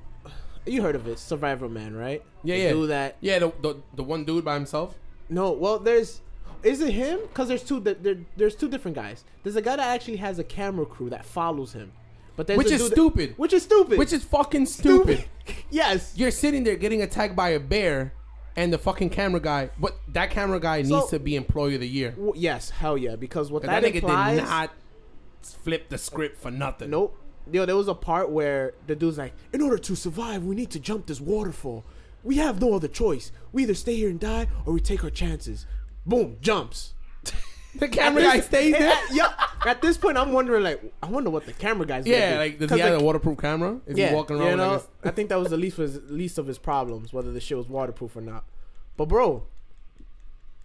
[0.65, 2.23] You heard of it, Survivorman, right?
[2.43, 2.69] Yeah, They yeah.
[2.71, 3.17] Do that?
[3.21, 4.95] Yeah, the, the the one dude by himself.
[5.29, 5.51] No.
[5.51, 6.21] Well, there's.
[6.63, 7.19] Is it him?
[7.21, 7.79] Because there's two.
[7.81, 9.25] There, there- there's two different guys.
[9.43, 11.91] There's a guy that actually has a camera crew that follows him,
[12.37, 13.33] but Which is dude that- stupid.
[13.37, 13.97] which is stupid.
[13.99, 15.25] Which is fucking stupid.
[15.69, 16.13] yes.
[16.15, 18.13] You're sitting there getting attacked by a bear
[18.55, 19.69] and the fucking camera guy.
[19.79, 22.11] But that camera guy So- needs to be employee of the year.
[22.11, 22.69] W- yes.
[22.69, 23.15] Hell yeah.
[23.15, 24.39] Because what 'Cause that, that, nigga implies.
[24.39, 24.71] did not
[25.41, 26.89] flip the script for nothing.
[26.91, 27.17] Nope.
[27.51, 30.71] Yo, there was a part where the dude's like, "In order to survive, we need
[30.71, 31.83] to jump this waterfall.
[32.23, 33.33] We have no other choice.
[33.51, 35.65] We either stay here and die, or we take our chances."
[36.05, 36.93] Boom, jumps.
[37.75, 38.91] The camera guy stays there.
[38.93, 39.33] At, yeah.
[39.65, 42.05] At this point, I'm wondering, like, I wonder what the camera guy's.
[42.05, 43.79] Yeah, like does he have a waterproof camera?
[43.87, 45.93] Is yeah, he walking around you know, like I think that was the least of
[45.93, 48.45] his, least of his problems, whether the shit was waterproof or not.
[48.95, 49.45] But bro,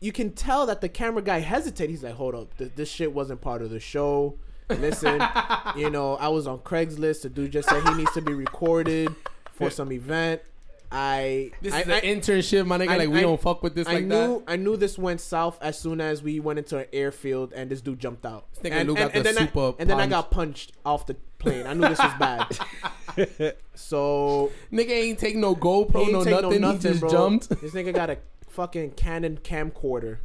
[0.01, 1.91] you can tell that the camera guy hesitated.
[1.91, 5.23] He's like, "Hold up, this, this shit wasn't part of the show." Listen,
[5.77, 7.23] you know, I was on Craigslist.
[7.23, 9.15] The dude just said he needs to be recorded
[9.53, 10.43] for some event.
[10.91, 12.89] I this I, is I, an internship, my nigga.
[12.89, 14.45] I- like we I- don't fuck with this I like knew that.
[14.47, 17.81] I knew this went south as soon as we went into an airfield and this
[17.81, 18.47] dude jumped out.
[18.55, 21.17] This nigga and, got the then super I, and then I got punched off the
[21.39, 21.67] plane.
[21.67, 23.55] I knew this was bad.
[23.75, 26.63] so Nigga ain't take no GoPro, no take nothing.
[26.63, 27.11] he just bro.
[27.11, 27.49] jumped.
[27.61, 30.19] This nigga got a fucking Canon camcorder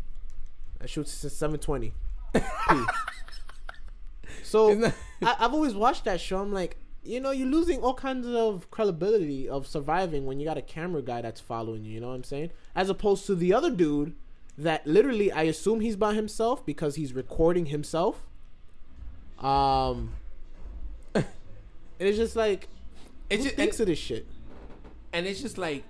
[0.79, 1.93] that shoots at 720.
[4.53, 4.85] So
[5.23, 6.37] I, I've always watched that show.
[6.39, 10.57] I'm like, you know, you're losing all kinds of credibility of surviving when you got
[10.57, 11.93] a camera guy that's following you.
[11.93, 12.51] You know what I'm saying?
[12.75, 14.15] As opposed to the other dude
[14.57, 18.23] that literally, I assume he's by himself because he's recording himself.
[19.39, 20.13] Um,
[21.15, 21.25] and
[21.99, 22.67] it's just like,
[23.29, 24.25] It's just thinks and, of this shit?
[25.11, 25.83] and it's just like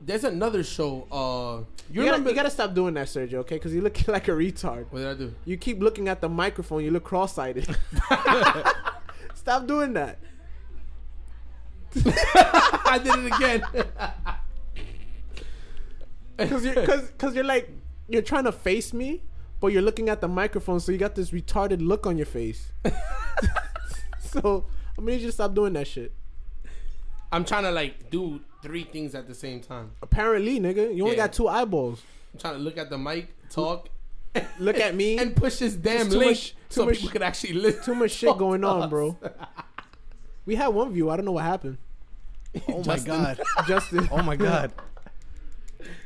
[0.00, 1.06] there's another show.
[1.10, 3.34] Uh, you, You gotta, you gotta stop doing that, Sergio.
[3.36, 4.86] Okay, because you look like a retard.
[4.90, 5.34] what did I do?
[5.44, 6.84] You keep looking at the microphone.
[6.84, 7.66] You look cross-sighted.
[9.34, 10.18] stop doing that.
[12.34, 13.62] I did it again.
[16.36, 17.70] Because you're, cause, cause you're like,
[18.08, 19.22] you're trying to face me,
[19.58, 22.72] but you're looking at the microphone, so you got this retarded look on your face.
[24.20, 24.66] so
[24.98, 26.12] I'm gonna need you to stop doing that shit.
[27.32, 29.92] I'm trying to like do three things at the same time.
[30.02, 31.24] Apparently, nigga, you only Yeah.
[31.24, 32.02] got two eyeballs.
[32.34, 33.88] I'm trying to look at the mic, talk,
[34.58, 35.16] Look at me.
[35.16, 37.82] and push this damn link much- so much- people could actually listen.
[37.82, 39.16] Too much shit going on, bro.
[40.46, 41.10] We had one view.
[41.10, 41.78] I don't know what happened.
[42.68, 43.40] Oh my god.
[43.66, 44.72] Justin, Oh my god.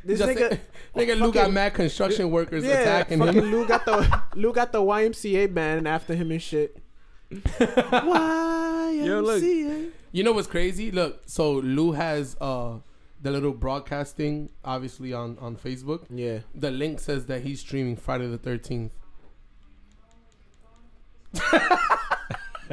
[0.05, 0.59] this Just nigga,
[0.96, 3.50] nigga Lou got mad construction workers yeah, attacking fucking him.
[3.53, 6.83] Lou got the Lou got the YMCA band after him and shit.
[7.31, 9.22] YMCA.
[9.22, 9.92] look.
[10.12, 10.90] You know what's crazy?
[10.90, 12.79] Look, so Lou has uh
[13.22, 16.07] the little broadcasting obviously on on Facebook.
[16.09, 16.40] Yeah.
[16.55, 18.90] The link says that he's streaming Friday the 13th.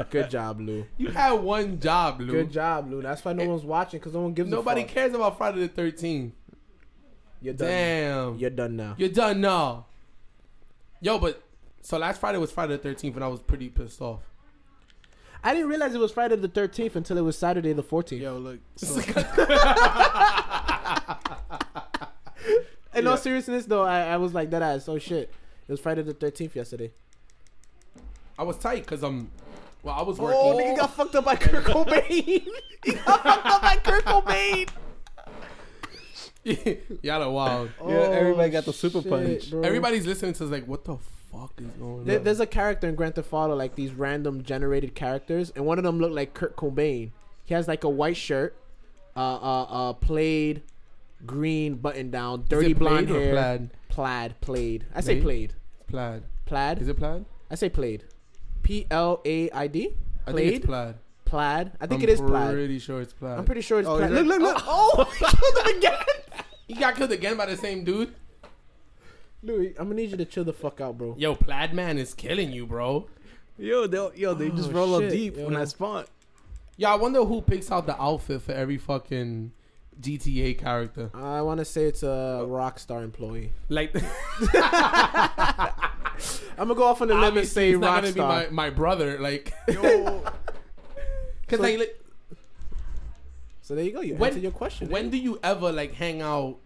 [0.09, 0.85] Good job, Lou.
[0.97, 2.31] You had one job, Lou.
[2.31, 3.01] Good job, Lou.
[3.01, 6.31] That's why no one's watching because no one gives Nobody cares about Friday the 13th.
[7.41, 7.67] You're done.
[7.67, 8.37] Damn.
[8.37, 8.95] You're done now.
[8.97, 9.85] You're done now.
[11.01, 11.43] Yo, but
[11.81, 14.21] so last Friday was Friday the 13th and I was pretty pissed off.
[15.43, 18.19] I didn't realize it was Friday the 13th until it was Saturday the 14th.
[18.19, 18.59] Yo, look.
[18.77, 19.01] So,
[22.99, 24.89] In all seriousness, though, I, I was like that ass.
[24.89, 25.31] Oh shit,
[25.67, 26.91] it was Friday the 13th yesterday.
[28.39, 29.29] I was tight because um,
[29.87, 30.37] Well, I was working.
[30.41, 32.11] Oh, nigga got fucked up by Kurt Cobain.
[32.11, 34.67] he got fucked up by Kurt Cobain.
[37.03, 37.69] Y'all are wild.
[37.87, 39.49] Yeah, everybody got the super shit, punch.
[39.49, 39.61] bro.
[39.61, 40.97] Everybody's listening to us like, what the
[41.31, 42.23] fuck is going There, on?
[42.25, 45.85] there's a character in Grand Theft Auto, like these random generated characters, and one of
[45.85, 47.11] them looked like Kurt Cobain.
[47.45, 48.57] He has like a white shirt,
[49.15, 50.63] uh, uh, uh, plaid,
[51.25, 53.69] green button down, dirty blonde plaid or hair, Plaid.
[53.87, 54.85] plaid, plaid.
[54.93, 55.53] I say Plaid?
[55.87, 56.75] plaid, Plaid.
[56.75, 56.81] plaid.
[56.81, 57.23] Is it plaid?
[57.49, 58.03] I say plaid,
[58.67, 59.95] P L A I D,
[60.27, 60.95] I think plaid, it's plaid.
[61.23, 61.71] plaid.
[61.79, 62.47] I think I'm it is plaid.
[62.49, 63.37] I'm pretty sure it's plaid.
[63.39, 64.11] I'm pretty sure it's Oh, plaid.
[64.11, 64.61] Look, look, look!
[64.67, 66.43] Oh, he killed him again.
[66.67, 68.13] He got killed again by the same dude.
[69.41, 71.15] Louis, I'm gonna need you to chill the fuck out, bro.
[71.17, 73.07] Yo, plaid man is killing you, bro.
[73.57, 75.45] Yo, they yo, they just Oh, roll up deep yo.
[75.45, 76.03] when I spawn.
[76.75, 79.53] Yeah, I wonder who picks out the outfit for every fucking
[80.01, 81.09] GTA character.
[81.13, 83.51] I want to say it's a Rockstar employee.
[83.69, 83.93] Like,
[86.57, 88.45] I'm gonna go off on the limb and obviously, say it's not gonna be my,
[88.45, 88.51] Rockstar.
[88.51, 89.19] my brother.
[89.19, 90.21] Like, Yo,
[91.47, 91.99] cause So- like, like,
[93.61, 94.01] So there you go.
[94.01, 94.89] You When- answered your question.
[94.89, 95.09] when eh?
[95.09, 96.57] do you ever like hang out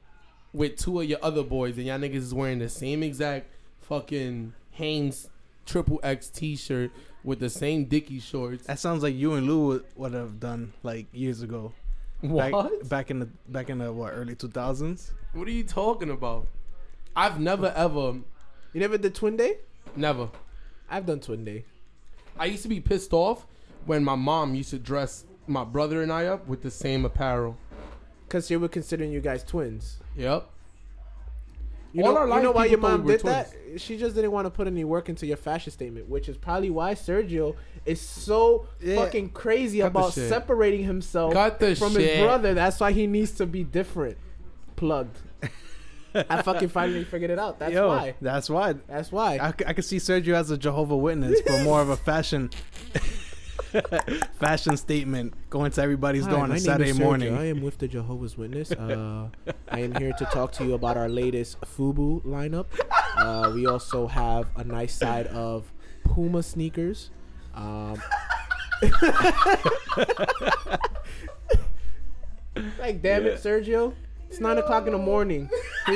[0.53, 3.47] with two of your other boys and y'all niggas is wearing the same exact
[3.81, 5.29] fucking Hanes
[5.65, 6.91] triple X T-shirt
[7.23, 8.65] with the same Dickie shorts?
[8.67, 11.73] that sounds like you and Lou would, would have done like years ago.
[12.21, 12.51] What?
[12.51, 15.11] Back, back in the back in the what early two thousands.
[15.33, 16.47] What are you talking about?
[17.15, 18.17] I've never ever,
[18.73, 19.57] you never did Twin Day?
[19.95, 20.29] never.
[20.89, 21.65] I've done Twin Day.
[22.37, 23.45] I used to be pissed off
[23.85, 27.57] when my mom used to dress my brother and I up with the same apparel.
[28.29, 29.97] Cause they were considering you guys twins.
[30.15, 30.47] Yep.
[31.93, 33.53] You All know, our you know why your mom did that?
[33.77, 36.69] She just didn't want to put any work into your fashion statement, which is probably
[36.69, 37.55] why Sergio
[37.85, 38.95] is so Yeah.
[38.95, 42.01] fucking crazy Cut about separating himself from shit.
[42.15, 42.53] his brother.
[42.53, 44.17] That's why he needs to be different.
[44.77, 45.17] Plugged.
[46.15, 47.59] I fucking finally figured it out.
[47.59, 48.15] That's Yo, why.
[48.21, 48.73] That's why.
[48.87, 49.39] That's why.
[49.41, 52.49] I could see Sergio as a Jehovah Witness, but more of a fashion
[54.39, 57.35] fashion statement going to everybody's Hi, door on a Saturday morning.
[57.35, 58.71] I am with the Jehovah's Witness.
[58.71, 59.29] Uh,
[59.69, 62.65] I am here to talk to you about our latest FUBU lineup.
[63.17, 65.71] Uh, we also have a nice side of
[66.03, 67.11] Puma sneakers.
[67.53, 68.01] Um,
[72.79, 73.93] like, damn it, Sergio.
[74.31, 75.49] It's 9 o'clock in the morning.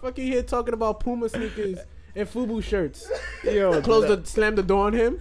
[0.00, 1.78] Fucking here talking about Puma sneakers
[2.16, 3.06] and FUBU shirts.
[3.44, 5.20] Yo, Close the, slam the door on him.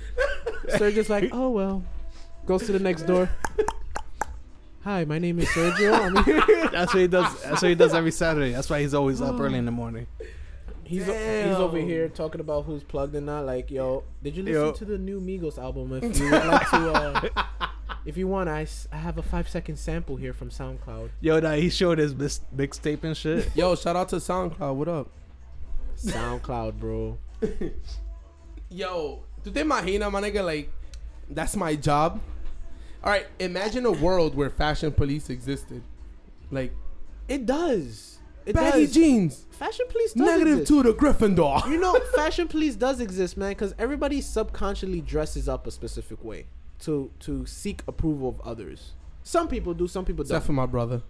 [0.69, 1.83] Sergio's like, oh well.
[2.45, 3.29] Goes to the next door.
[4.85, 5.93] Hi, my name is Sergio.
[5.93, 6.69] I'm here.
[6.71, 7.41] That's what he does.
[7.41, 8.53] That's what he does every Saturday.
[8.53, 10.07] That's why he's always up early in the morning.
[10.85, 13.45] He's he's over here talking about who's plugged and not.
[13.45, 14.71] Like, yo, did you listen Yo.
[14.71, 15.91] to the new Migos album?
[15.91, 17.67] If you would like to, uh,
[18.05, 21.09] if you want, I, s- I have a five second sample here from SoundCloud.
[21.21, 23.49] Yo, nah, he showed his bis- mixtape and shit.
[23.55, 24.75] Yo, shout out to SoundCloud.
[24.75, 25.09] What up?
[25.97, 27.17] SoundCloud, bro.
[28.69, 30.71] Yo, tú te imaginas, my nigga, like,
[31.29, 32.19] that's my job?
[33.03, 35.81] All right, imagine a world where fashion police existed.
[36.51, 36.73] Like,
[37.27, 38.17] It does.
[38.45, 38.93] It baggy does.
[38.93, 40.67] jeans, Fashion police does negative exist.
[40.69, 41.69] to the Gryffindor.
[41.69, 46.45] You know, fashion police does exist, man, because everybody subconsciously dresses up a specific way
[46.79, 48.93] to to seek approval of others.
[49.23, 50.31] Some people do, some people don't.
[50.37, 51.01] Except for my brother.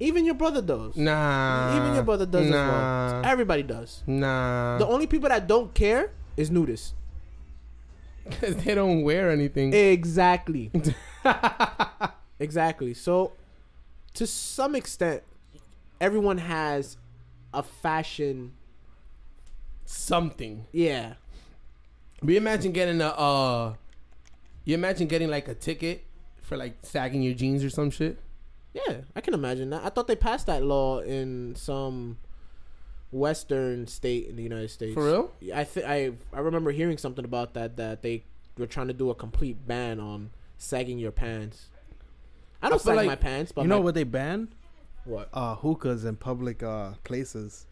[0.00, 0.96] Even your brother does.
[0.96, 1.76] Nah.
[1.76, 2.66] Even your brother does as well.
[2.66, 4.02] nah, Everybody does.
[4.06, 4.78] Nah.
[4.78, 6.92] The only people that don't care is nudists.
[8.24, 9.72] Because they don't wear anything.
[9.72, 10.70] Exactly.
[12.38, 12.94] exactly.
[12.94, 13.32] So,
[14.14, 15.22] to some extent,
[16.00, 16.96] everyone has
[17.52, 18.52] a fashion.
[19.84, 20.66] Something.
[20.72, 21.14] Yeah.
[22.22, 23.74] We imagine getting a, uh,
[24.64, 26.04] you imagine getting like a ticket
[26.42, 28.18] for like sagging your jeans or some shit?
[28.74, 29.84] Yeah, I can imagine that.
[29.84, 32.18] I thought they passed that law in some
[33.10, 34.94] western state in the United States.
[34.94, 35.32] For real?
[35.54, 38.24] I think I I remember hearing something about that that they
[38.56, 41.68] were trying to do a complete ban on sagging your pants.
[42.62, 44.54] I don't I sag like- my pants, but you know my- what they banned?
[45.04, 45.28] what?
[45.32, 47.66] Uh, hookahs in public uh places.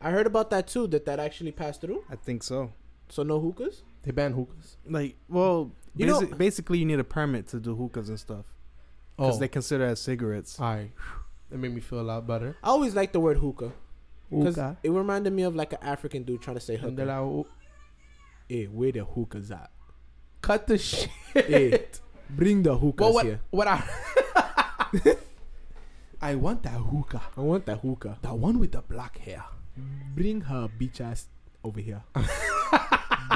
[0.00, 0.86] I heard about that too.
[0.88, 2.04] That that actually passed through.
[2.10, 2.72] I think so.
[3.08, 3.82] So no hookahs.
[4.02, 4.76] They ban hookahs.
[4.86, 8.44] Like, well, You know- basically, you need a permit to do hookahs and stuff
[9.16, 10.58] because Oh, they consider as cigarettes.
[10.60, 10.90] Alright.
[11.50, 12.56] That made me feel a lot better.
[12.62, 13.72] I always like the word hookah
[14.30, 17.48] because it reminded me of like an African dude trying to say And then hookah.
[17.48, 17.52] I-
[18.48, 19.70] Hey, where the hookahs at?
[20.42, 21.08] Cut the shit.
[21.32, 21.86] Hey,
[22.28, 23.24] bring the hookahs But what?
[23.26, 23.40] here.
[23.50, 23.82] What I?
[26.20, 27.22] I want that hookah.
[27.36, 28.18] I want that hookah.
[28.22, 29.44] The one with the black hair.
[30.14, 31.26] Bring her bitch ass
[31.62, 32.02] over here.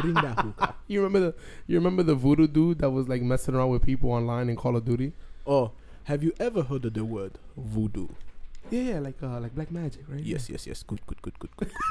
[0.01, 0.75] Bring that hookah.
[0.87, 1.35] You remember the?
[1.67, 4.77] You remember the voodoo dude that was like messing around with people online in Call
[4.77, 5.13] of Duty?
[5.47, 5.73] Oh,
[6.05, 8.09] have you ever heard of the word voodoo?
[8.71, 10.21] Yeah, yeah, like uh, like black magic, right?
[10.21, 10.83] Yes, yes, yes.
[10.83, 11.71] Good, good, good, good, good.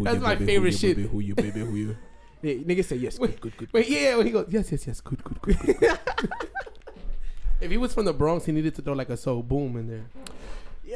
[0.00, 0.96] That's my baby, favorite who shit.
[0.96, 1.96] Baby, who you, baby, who you?
[2.42, 3.18] Yeah, nigga say yes.
[3.18, 3.72] Good, good, good.
[3.72, 5.58] Wait, yeah, when he goes, yes, yes, yes, good, good, good.
[5.60, 5.98] good, good."
[7.60, 9.86] if he was from the Bronx, he needed to throw like a so boom in
[9.86, 10.04] there.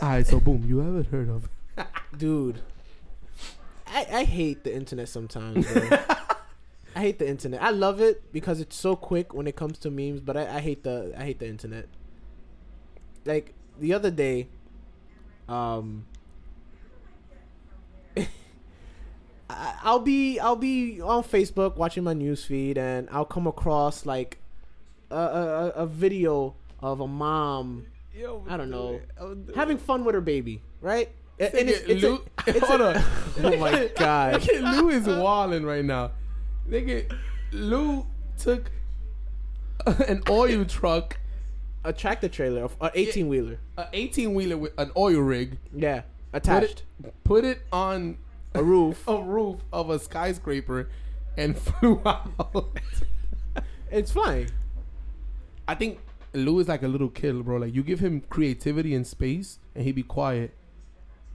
[0.02, 1.48] All right, so boom, you haven't heard of?
[2.18, 2.60] dude.
[4.12, 5.88] I, I hate the internet sometimes, bro.
[6.96, 7.62] I hate the internet.
[7.62, 10.60] I love it because it's so quick when it comes to memes, but I, I
[10.60, 11.86] hate the I hate the internet.
[13.26, 14.48] Like the other day,
[15.48, 16.06] um,
[18.16, 24.06] I, I'll be I'll be on Facebook watching my news feed, and I'll come across
[24.06, 24.38] like
[25.10, 29.00] a a, a- video of a mom Yo, I don't know.
[29.54, 31.10] having fun with her baby, right?
[31.38, 33.04] And it's, it's, Lou- a, it's hold a- on.
[33.44, 34.48] oh my god.
[34.60, 36.12] Lou is uh, walling right now.
[36.68, 37.12] Nigga,
[37.52, 38.06] Lou
[38.38, 38.70] took
[40.08, 41.18] an oil truck,
[41.84, 43.58] a tractor trailer, an eighteen wheeler.
[43.78, 48.18] an 18 wheeler with an oil rig, Yeah, put attached it, put it on
[48.54, 49.06] a roof.
[49.06, 50.88] a roof of a skyscraper,
[51.36, 52.78] and flew out.
[53.90, 54.48] It's flying.
[55.68, 55.98] I think
[56.34, 57.58] Lou is like a little kid, bro.
[57.58, 60.52] Like you give him creativity and space, and he'd be quiet.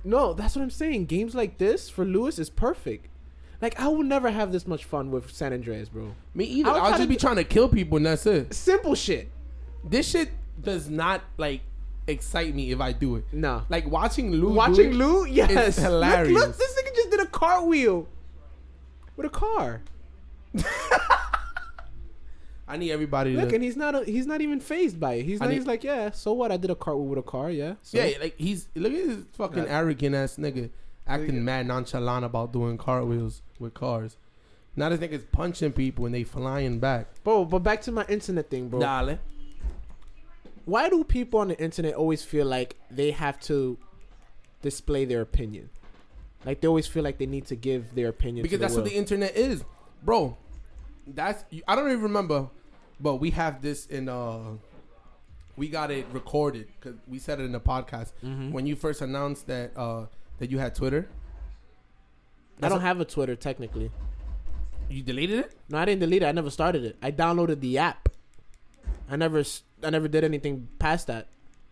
[0.03, 1.05] No, that's what I'm saying.
[1.05, 3.07] Games like this for Lewis is perfect.
[3.61, 6.15] Like I will never have this much fun with San Andreas, bro.
[6.33, 6.69] Me either.
[6.69, 8.53] I was I'll just be trying to kill people, and that's it.
[8.53, 9.29] Simple shit.
[9.83, 10.29] This shit
[10.61, 11.61] does not like
[12.07, 13.25] excite me if I do it.
[13.31, 13.63] No.
[13.69, 14.53] Like watching Lou.
[14.53, 16.33] Watching Lou, yes, Look- hilarious.
[16.33, 18.07] Look, this nigga just did a cartwheel
[19.15, 19.81] with a car.
[22.71, 23.55] I need everybody Look, to.
[23.55, 25.25] and he's not a, he's not even phased by it.
[25.25, 26.53] He's not, need, he's like, yeah, so what?
[26.53, 27.73] I did a cartwheel with a car, yeah.
[27.83, 27.97] So.
[27.97, 30.69] yeah, like he's look at his fucking arrogant ass nigga
[31.05, 34.15] acting mad nonchalant about doing cartwheels with cars.
[34.75, 37.07] Now this nigga's punching people and they flying back.
[37.25, 37.43] bro.
[37.43, 38.79] But back to my internet thing, bro.
[38.79, 39.19] Dale.
[40.63, 43.77] why do people on the internet always feel like they have to
[44.61, 45.69] display their opinion?
[46.45, 48.89] Like they always feel like they need to give their opinion Because that's the what
[48.89, 49.65] the internet is,
[50.03, 50.37] bro.
[51.05, 52.47] That's I don't even remember,
[53.01, 54.39] but we have this in uh,
[55.57, 58.51] we got it recorded because we said it in the podcast Mm-hmm.
[58.51, 60.05] when you first announced that uh
[60.39, 61.07] that you had Twitter.
[62.63, 63.91] I don't have a Twitter technically.
[64.89, 65.55] You deleted it.
[65.69, 66.25] No, I didn't delete it.
[66.27, 66.95] I never started it.
[67.01, 68.09] I downloaded the app.
[69.09, 69.43] I never
[69.83, 71.27] I never did anything past that.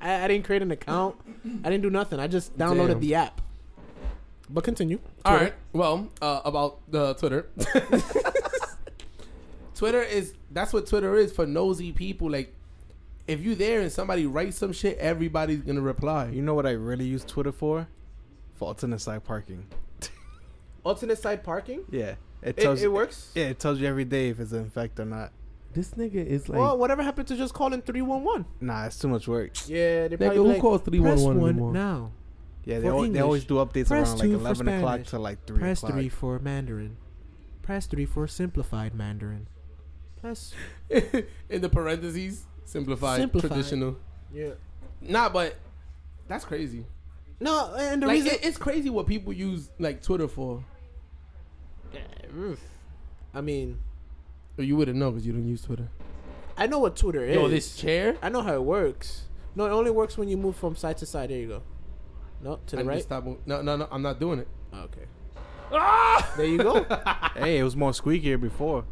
[0.00, 1.16] I, I didn't create an account.
[1.64, 2.20] I didn't do nothing.
[2.20, 3.00] I just downloaded Damn.
[3.00, 3.40] the app.
[4.50, 5.00] But continue.
[5.24, 5.44] All Twitter.
[5.46, 5.54] right.
[5.72, 7.48] Well, uh, about the Twitter.
[9.78, 12.28] Twitter is that's what Twitter is for nosy people.
[12.30, 12.52] Like,
[13.28, 16.30] if you there and somebody writes some shit, everybody's gonna reply.
[16.30, 17.86] You know what I really use Twitter for?
[18.56, 19.66] For alternate side parking.
[20.84, 21.84] Alternate side parking.
[21.90, 23.30] Yeah, it It, tells it works.
[23.34, 25.32] Yeah, it tells you every day if it's an infect or not.
[25.74, 28.46] This nigga is like, well, whatever happened to just calling three one one?
[28.60, 29.52] Nah, it's too much work.
[29.68, 31.72] Yeah, they nigga, probably who like, calls three press one one one anymore?
[31.72, 32.12] now.
[32.64, 35.58] Yeah, they, al- they always do updates press around like eleven o'clock to like three
[35.58, 35.92] Press o'clock.
[35.92, 36.96] three for Mandarin.
[37.62, 39.46] Press three for simplified Mandarin.
[40.20, 40.52] Press
[40.90, 43.50] in the parentheses, simplified, Simplified.
[43.50, 43.96] traditional.
[44.32, 44.50] yeah.
[45.00, 45.54] Nah, but
[46.26, 46.84] that's crazy.
[47.40, 50.64] No, and the like, reason it- it's crazy what people use like Twitter for.
[53.34, 53.78] I mean,
[54.58, 55.88] Or you wouldn't know because you don't use Twitter.
[56.56, 57.36] I know what Twitter is.
[57.36, 58.16] Yo, this chair.
[58.22, 59.22] I know how it works.
[59.54, 61.30] No, it only works when you move from side to side.
[61.30, 61.62] There you go.
[62.42, 63.02] No, to the need to right.
[63.02, 63.88] stop No, no, no.
[63.90, 64.48] I'm not doing it.
[64.74, 65.04] Okay.
[65.72, 66.32] Ah!
[66.36, 66.84] There you go.
[67.36, 68.84] Hey, it was more squeakier before.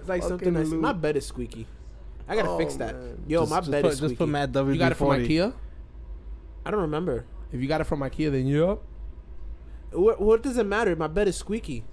[0.00, 0.80] It's like Fucking something that's Lou.
[0.80, 1.66] my bed is squeaky.
[2.28, 2.94] I gotta Oh, fix that.
[2.94, 3.24] man.
[3.26, 4.16] Yo, just, my just bed put, is Just squeaky.
[4.18, 4.72] put Mad WD-40.
[4.72, 5.52] You got it from IKEA.
[6.64, 7.24] I don't remember.
[7.52, 8.82] If you got it from IKEA, then yup.
[9.92, 10.94] What, what does it matter?
[10.96, 11.84] My bed is squeaky.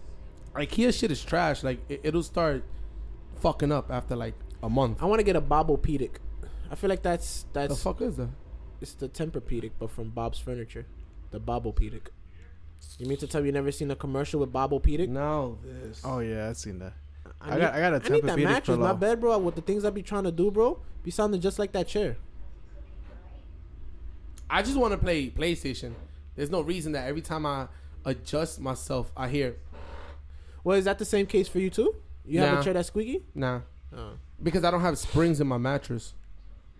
[0.56, 1.64] IKEA shit is trash.
[1.64, 2.64] Like it, it'll start
[3.36, 5.02] fucking up after like a month.
[5.02, 6.16] I want to get a Bobopedic.
[6.72, 8.30] I feel like that's that's the fuck is that?
[8.82, 10.86] it's the Tempur-Pedic, but from Bob's Furniture,
[11.32, 12.08] the Bobopedic.
[13.00, 15.10] You mean to tell me you never seen a commercial with Bobopedic?
[15.10, 16.02] No, this.
[16.06, 16.94] Oh yeah, I've seen that.
[17.42, 18.78] I need- got- I got a I need that Tempur-Pedic mattress.
[18.78, 19.38] My bed, bro.
[19.40, 22.18] With the things I be trying to do, bro, be sounding just like that chair.
[24.50, 25.94] I just want to play PlayStation.
[26.36, 27.68] There's no reason that every time I
[28.06, 29.56] adjust myself, I hear
[30.64, 31.96] Well, is that the same case for you too?
[32.26, 33.24] You have a chair that's squeaky?
[33.36, 33.62] nah
[33.96, 34.14] Oh.
[34.42, 36.14] because I don't have springs in my mattress.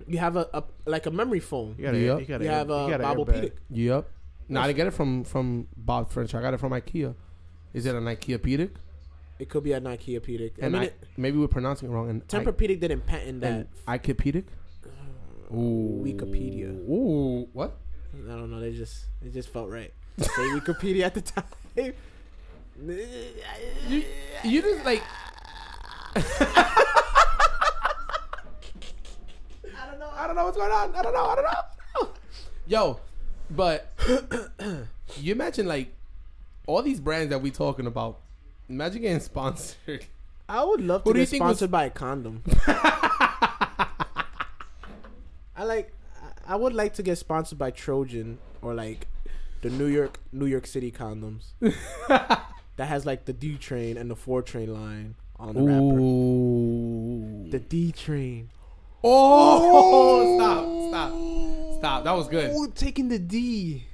[0.08, 1.76] You have a, a like a memory foam.
[1.78, 2.20] You got a, Yep.
[2.20, 3.16] you gotta You a, have a you got a airbag.
[3.28, 3.52] Bobopedic.
[3.70, 4.10] Yep.
[4.50, 6.34] No, I didn't get it from from Bob French.
[6.36, 7.16] I got it from IKEA.
[7.74, 8.72] Is it an IKEA pedic?
[9.40, 10.52] It could be an IKEA pedic.
[10.62, 12.10] I And mean, I, it, maybe we're pronouncing it wrong.
[12.10, 13.52] And Tempur-Pedic didn't patent that.
[13.52, 14.46] and IKEA pedic.
[14.86, 16.04] Uh, Ooh.
[16.06, 16.70] Wikipedia.
[16.88, 17.48] Ooh.
[17.54, 17.76] What?
[18.14, 18.60] I don't know.
[18.60, 19.92] They just it just felt right.
[20.20, 21.44] Say Wikipedia at the time.
[23.90, 24.04] You,
[24.44, 25.02] you just like.
[29.76, 30.10] I don't know.
[30.16, 30.96] I don't know what's going on.
[30.96, 31.26] I don't know.
[31.26, 32.10] I don't know.
[32.68, 33.00] Yo,
[33.52, 33.92] But
[35.18, 35.94] you imagine like
[36.68, 38.20] all these brands that we talking about.
[38.70, 40.06] Imagine getting sponsored.
[40.50, 42.44] I would love Who to do you get think was- sponsored by a condom.
[45.56, 45.94] I like.
[46.22, 49.08] I- I would like to get sponsored by Trojan or like
[49.62, 51.52] the New York New York City condoms
[52.10, 52.44] that
[52.78, 56.00] has like the D train and the four train line on the wrapper.
[56.00, 57.48] Ooh.
[57.50, 58.50] The D train.
[59.06, 61.12] Oh, stop, stop,
[61.84, 62.04] stop.
[62.06, 62.50] That was good.
[62.54, 63.86] Oh, taking the D.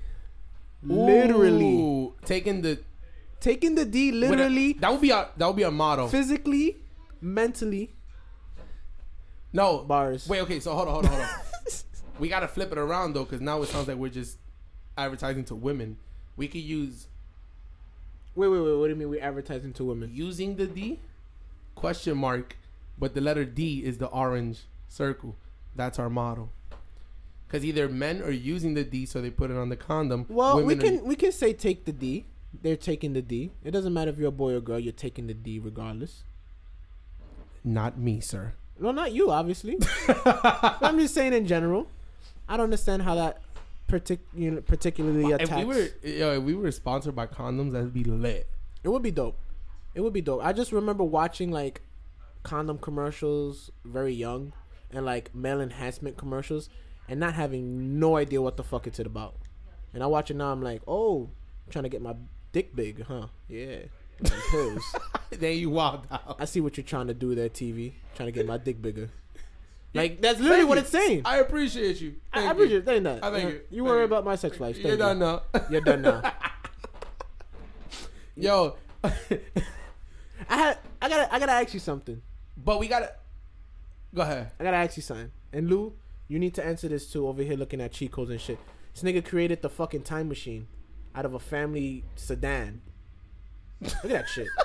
[0.83, 2.79] Literally Ooh, taking the
[3.39, 4.11] taking the D.
[4.11, 6.07] with a- Literally, that would be a that would be a motto.
[6.07, 6.77] physically,
[7.19, 7.91] mentally.
[9.51, 10.27] No Bars.
[10.27, 10.59] Wait, okay.
[10.59, 11.29] So hold on, hold on, hold on.
[12.19, 14.37] we gotta flip it around though, because now it sounds like we're just
[14.97, 15.97] advertising to women.
[16.37, 17.07] We could use
[18.35, 18.73] Wait, wait, wait.
[18.77, 20.11] What do you mean we advertising to women?
[20.13, 20.99] using the D
[21.75, 22.55] question mark,
[22.97, 25.35] but the letter D is the orange circle.
[25.75, 26.49] That's our motto.
[27.49, 30.27] Because either men are using the D, so they put it on the condom.
[30.29, 32.25] Well, we women are- can we can say take the D.
[32.61, 33.51] They're taking the D.
[33.63, 34.79] It doesn't matter if you're a boy or girl.
[34.79, 36.23] You're taking the D regardless.
[37.63, 38.53] not me, sir.
[38.79, 39.77] No, not you, obviously.
[40.25, 41.87] I'm just saying in general.
[42.47, 43.41] I don't understand how that
[43.89, 45.51] partic- you know, particularly attacks.
[45.51, 48.47] If we were, yo, if we were sponsored by condoms, that'd be lit.
[48.83, 49.37] It would be dope.
[49.93, 50.43] It would be dope.
[50.43, 51.81] I just remember watching like
[52.43, 54.53] condom commercials very young
[54.91, 56.69] and like male enhancement commercials
[57.09, 59.35] and not having no idea what the fuck it's about.
[59.93, 61.29] And I watch it now, I'm like, oh,
[61.69, 62.15] trying to get my
[62.51, 63.27] dick big, huh?
[63.47, 63.79] Yeah.
[64.51, 64.83] Pills.
[65.31, 66.37] then you wild out.
[66.39, 67.93] I see what you're trying to do there, TV.
[68.15, 69.09] Trying to get my dick bigger.
[69.91, 71.21] Like that's literally Thank what it's saying.
[71.25, 72.17] I, I appreciate you.
[72.31, 72.79] I, Thank appreciate you.
[72.81, 72.85] it.
[72.85, 73.23] Thank that.
[73.23, 73.49] I thank you.
[73.49, 74.05] You Thank worry you.
[74.05, 74.75] about my sex life.
[74.75, 74.99] Thank You're you.
[74.99, 75.41] done now.
[75.71, 76.31] You're done now.
[78.35, 79.09] Yo, I
[80.47, 80.77] had.
[81.01, 81.33] I gotta.
[81.33, 82.21] I gotta ask you something.
[82.55, 83.13] but we gotta.
[84.13, 84.51] Go ahead.
[84.59, 85.31] I gotta ask you something.
[85.53, 85.93] And Lou,
[86.29, 87.27] you need to answer this too.
[87.27, 88.59] Over here looking at cheat codes and shit.
[88.93, 90.67] This nigga created the fucking time machine
[91.13, 92.81] out of a family sedan.
[93.81, 94.47] Look at that shit.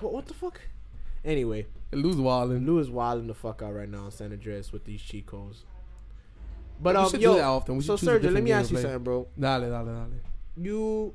[0.00, 0.14] What?
[0.14, 0.58] What the fuck?
[1.22, 2.64] Anyway, Lou's wildin'.
[2.64, 5.64] Lou is wilding the fuck out right now in San Andreas with these cheat codes.
[6.80, 7.76] But um, yo, often.
[7.76, 8.82] We so Sergio, let me ask you play.
[8.84, 9.28] something, bro.
[9.38, 10.08] Dale, dale, dale.
[10.56, 11.14] you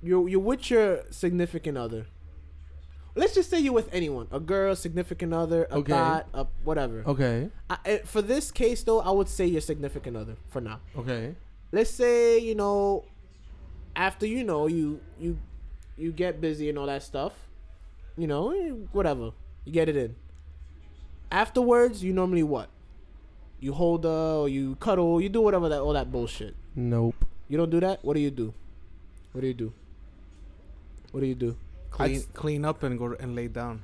[0.00, 2.06] you you're with your significant other.
[3.18, 5.90] Let's just say you're with anyone, a girl, significant other, a Okay.
[5.92, 7.02] thought, a whatever.
[7.04, 7.50] Okay.
[7.68, 10.78] I, eh, for this case, though, I would say your significant other for now.
[10.96, 11.34] Okay.
[11.72, 13.04] Let's say you know,
[13.96, 15.36] after you know you you
[15.96, 17.32] you get busy and all that stuff,
[18.16, 19.32] you know, eh, whatever,
[19.64, 20.14] you get it in.
[21.32, 22.68] Afterwards, you normally what?
[23.58, 26.54] You hold her, or you cuddle, you do whatever that all that bullshit.
[26.76, 27.16] Nope.
[27.48, 28.04] You don't do that.
[28.04, 28.54] What do you do?
[29.32, 29.72] What do you do?
[31.10, 31.56] What do you do?
[31.90, 33.82] Clean, I'd- clean up and go and lay down.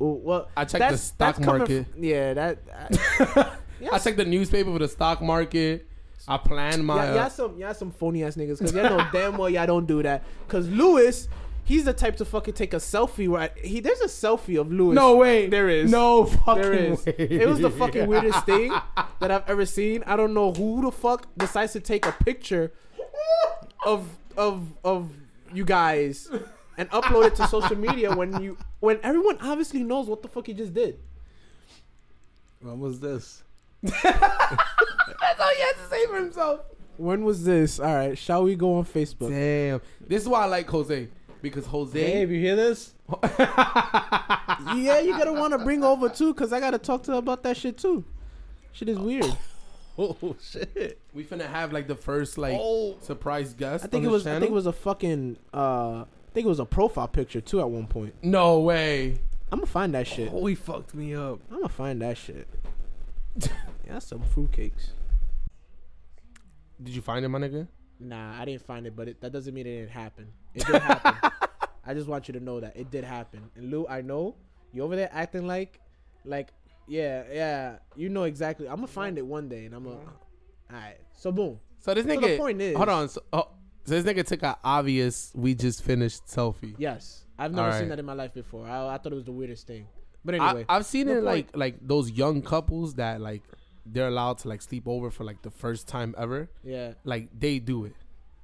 [0.00, 1.86] Oh, well, I check the stock market.
[1.92, 2.58] fr- yeah, that.
[2.72, 5.86] I, yeah, I check the newspaper for the stock market.
[6.28, 6.96] I plan my.
[7.04, 9.66] yeah, uh, y'all some y'all some phony ass niggas because y'all know damn well y'all
[9.66, 10.22] don't do that.
[10.46, 11.26] Cause Lewis,
[11.64, 13.28] he's the type to fucking take a selfie.
[13.28, 13.50] Right?
[13.58, 14.94] He there's a selfie of Lewis.
[14.94, 15.48] no way.
[15.48, 15.90] there is.
[15.90, 17.04] No fucking There is.
[17.06, 17.14] way.
[17.18, 18.72] It was the fucking weirdest thing
[19.20, 20.04] that I've ever seen.
[20.06, 22.72] I don't know who the fuck decides to take a picture
[23.84, 24.06] of
[24.36, 25.10] of of
[25.52, 26.28] you guys
[26.78, 30.46] and upload it to social media when you when everyone obviously knows what the fuck
[30.46, 30.98] he just did.
[32.60, 33.42] When was this?
[33.82, 36.60] That's all he has to say for himself.
[36.96, 37.78] When was this?
[37.78, 39.28] All right, shall we go on Facebook?
[39.30, 39.80] Damn.
[40.00, 41.08] This is why I like Jose
[41.42, 42.00] because Jose.
[42.00, 46.60] Hey, if you hear this, yeah, you gotta want to bring over too, cause I
[46.60, 48.04] gotta talk to her about that shit too.
[48.72, 49.36] Shit is weird.
[50.00, 51.00] Oh shit!
[51.12, 52.56] We finna have like the first like
[53.00, 53.84] surprise guest.
[53.84, 54.22] I think on it was.
[54.22, 55.38] the I think it was a fucking.
[55.52, 56.04] uh I
[56.38, 58.14] think it was a profile picture too at one point.
[58.22, 59.18] No way.
[59.50, 60.30] I'm gonna find that shit.
[60.32, 61.40] Oh, he fucked me up.
[61.50, 62.46] I'm gonna find that shit.
[63.42, 63.48] yeah,
[63.88, 64.90] that's some fruitcakes.
[66.80, 67.66] Did you find it, my nigga?
[67.98, 70.28] Nah, I didn't find it, but it, that doesn't mean it didn't happen.
[70.54, 71.30] It did happen.
[71.84, 73.50] I just want you to know that it did happen.
[73.56, 74.36] And Lou, I know
[74.72, 75.80] you over there acting like,
[76.24, 76.50] like,
[76.86, 78.68] yeah, yeah, you know exactly.
[78.68, 79.96] I'm gonna find it one day, and I'm gonna.
[79.96, 80.74] Mm-hmm.
[80.76, 80.98] All right.
[81.16, 81.58] So boom.
[81.80, 82.20] So this So nigga.
[82.28, 83.08] the point is- hold on.
[83.08, 83.48] So, oh,
[83.88, 85.32] so this nigga took an obvious.
[85.34, 86.74] We just finished selfie.
[86.78, 87.80] Yes, I've never Alright.
[87.80, 88.66] seen that in my life before.
[88.66, 89.86] I, I thought it was the weirdest thing.
[90.24, 93.42] But anyway, I've seen it like like those young couples that like
[93.86, 96.50] they're allowed to like sleep over for like the first time ever.
[96.62, 96.92] yeah.
[97.04, 97.94] Like they do it.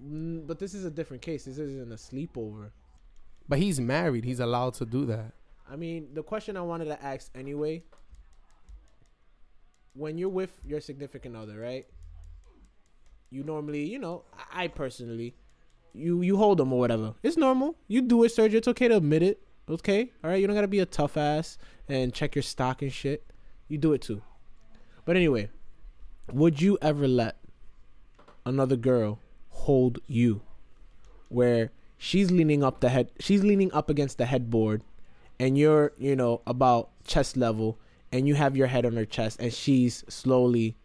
[0.02, 1.44] Mm, but this is a different case.
[1.44, 2.70] This isn't a sleepover.
[3.48, 4.24] But he's married.
[4.24, 5.32] He's allowed to do that.
[5.70, 7.84] I mean, the question I wanted to ask anyway.
[9.92, 11.86] When you're with your significant other, right?
[13.30, 15.34] You normally, you know, I personally,
[15.92, 17.14] you you hold them or whatever.
[17.22, 17.76] It's normal.
[17.88, 18.54] You do it, Sergio.
[18.54, 19.40] It's okay to admit it.
[19.68, 20.40] Okay, all right.
[20.40, 21.58] You don't gotta be a tough ass
[21.88, 23.24] and check your stock and shit.
[23.68, 24.22] You do it too.
[25.04, 25.50] But anyway,
[26.32, 27.36] Would you ever let
[28.46, 29.20] another girl
[29.50, 30.42] hold you,
[31.28, 34.82] where she's leaning up the head, she's leaning up against the headboard,
[35.38, 37.78] and you're you know about chest level,
[38.10, 40.76] and you have your head on her chest, and she's slowly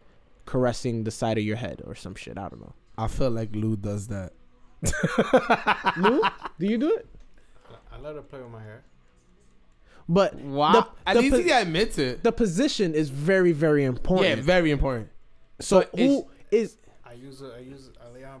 [0.46, 2.38] caressing the side of your head or some shit.
[2.38, 2.72] I don't know.
[2.98, 4.32] I feel like Lou does that.
[5.96, 6.20] Lou,
[6.58, 7.06] do you do it?
[7.92, 8.82] I let her play with my hair.
[10.08, 10.92] But Wow.
[11.06, 12.22] At the least po- he admits it.
[12.22, 14.28] the position is very very important.
[14.38, 15.08] Yeah, very important.
[15.60, 17.52] so but who is I use it.
[17.56, 17.96] I use it.
[18.04, 18.40] I lay on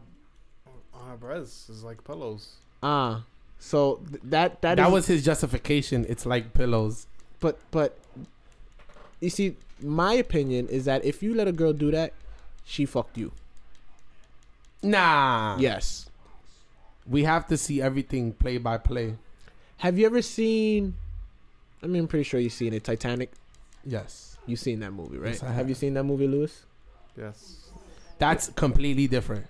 [0.94, 1.68] on her breasts.
[1.68, 2.54] It's like pillows.
[2.82, 3.24] ah?
[3.58, 6.06] so th- that that That, is- was his justification.
[6.08, 7.06] It's like pillows.
[7.40, 7.98] but but
[9.20, 12.12] you see my opinion is that if you let a girl do that
[12.64, 13.32] she fucked you
[14.82, 15.56] Nah.
[15.58, 16.08] yes
[17.06, 19.16] We have to see everything play by play.
[19.78, 20.94] have you ever seen
[21.82, 23.30] i mean i'm pretty sure you've seen it titanic
[23.84, 24.36] Yes.
[24.46, 25.54] you've seen that movie right Yes, I have.
[25.56, 25.68] have.
[25.68, 26.64] you seen that movie lewis
[27.18, 27.56] Yes.
[28.18, 29.46] That's completely different.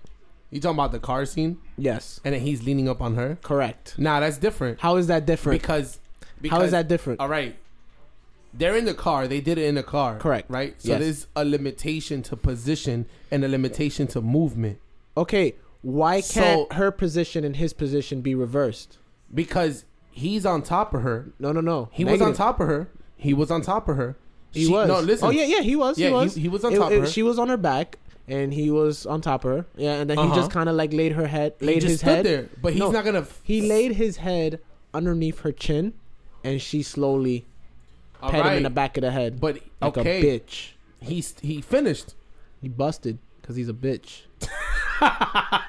[0.51, 3.39] You talking about the car scene yes and then he's leaning up on her?
[3.43, 4.81] correct Nah, that's different.
[4.81, 5.99] how is that different Because,
[6.41, 7.57] because how is that different All right.
[8.53, 9.29] They're in the car.
[9.29, 10.19] They did it in the car.
[10.19, 10.51] Correct.
[10.51, 10.75] Right?
[10.81, 11.01] So Yes.
[11.01, 14.79] there's a limitation to position and a limitation to movement.
[15.17, 18.99] okay why can't So- her position and his position be reversed
[19.35, 21.33] Because he's on top of her.
[21.39, 22.37] no no no He was on Negative.
[22.37, 22.89] top of her.
[23.17, 24.17] He was on top of her.
[24.53, 25.27] he She- was No, listen.
[25.29, 26.97] oh yeah yeah he was Yeah, he he- was he was on It- top of
[26.97, 27.07] it- her.
[27.07, 27.99] she was on her back
[28.29, 30.35] and he was on top of her yeah and then he Uh-huh.
[30.37, 32.49] just kind of like laid her head He laid just his stood head there.
[32.63, 33.27] But he's No, not going to.
[33.43, 34.61] He laid his head
[34.95, 35.95] underneath her chin,
[36.45, 37.47] and she slowly
[38.21, 39.41] pet him in the back of the head.
[39.41, 40.21] But, like okay.
[40.21, 40.71] a bitch.
[41.01, 42.15] He's, he finished.
[42.61, 44.23] He busted because he's a bitch.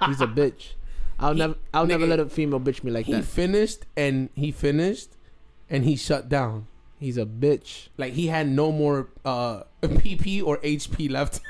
[0.08, 0.74] he's a bitch.
[1.20, 3.20] I'll He- never, I'll never let a female bitch me like He that.
[3.20, 5.10] He finished and he finished
[5.70, 6.68] and he shut down.
[7.00, 7.88] He's a bitch.
[7.98, 11.40] Like he had no more uh PP or HP left.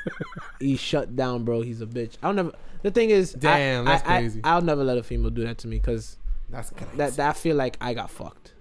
[0.60, 1.62] He shut down, bro.
[1.62, 2.18] He's a bitch.
[2.22, 2.52] I'll never.
[2.84, 4.41] The thing is, I- Damn, that's I, I, crazy.
[4.43, 6.18] I'll never let a female do that to me because
[6.49, 6.97] That's crazy.
[6.97, 8.54] that, that I feel like I got fucked.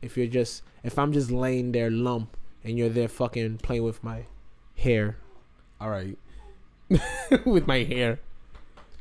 [0.00, 4.02] If you're just, if I'm just laying there lump and you're there fucking playing with
[4.02, 4.26] my
[4.76, 5.16] hair,
[5.80, 6.18] All right.
[7.46, 8.20] With my hair.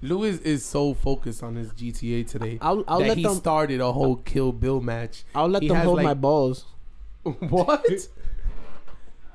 [0.02, 3.36] Lewis is so focused on his GTA today I'll, I'll that let he them.
[3.36, 5.24] started a whole Kill Bill match.
[5.36, 6.66] I'll let he them hold like- my balls.
[7.24, 7.86] what?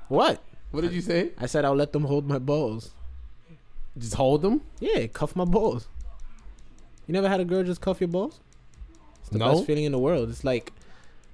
[0.09, 0.43] What?
[0.71, 1.31] What did you say?
[1.39, 2.91] I said I'll let them hold my balls.
[3.97, 4.63] Just hold them?
[4.81, 5.89] Yeah, cuff my balls.
[7.07, 8.41] You never had a girl just cuff your balls?
[9.21, 9.53] It's the No.
[9.55, 10.29] best feeling in the world.
[10.31, 10.73] It's like,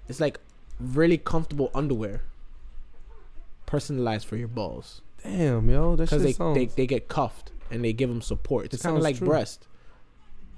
[0.08, 0.38] it's like
[0.82, 2.22] really comfortable underwear,
[3.66, 6.54] personalized for your balls Damn, yo, that shit because they, sounds.
[6.56, 8.66] they they get cuffed and they give them support.
[8.66, 9.26] It's It kind of sounds like true.
[9.28, 9.66] breast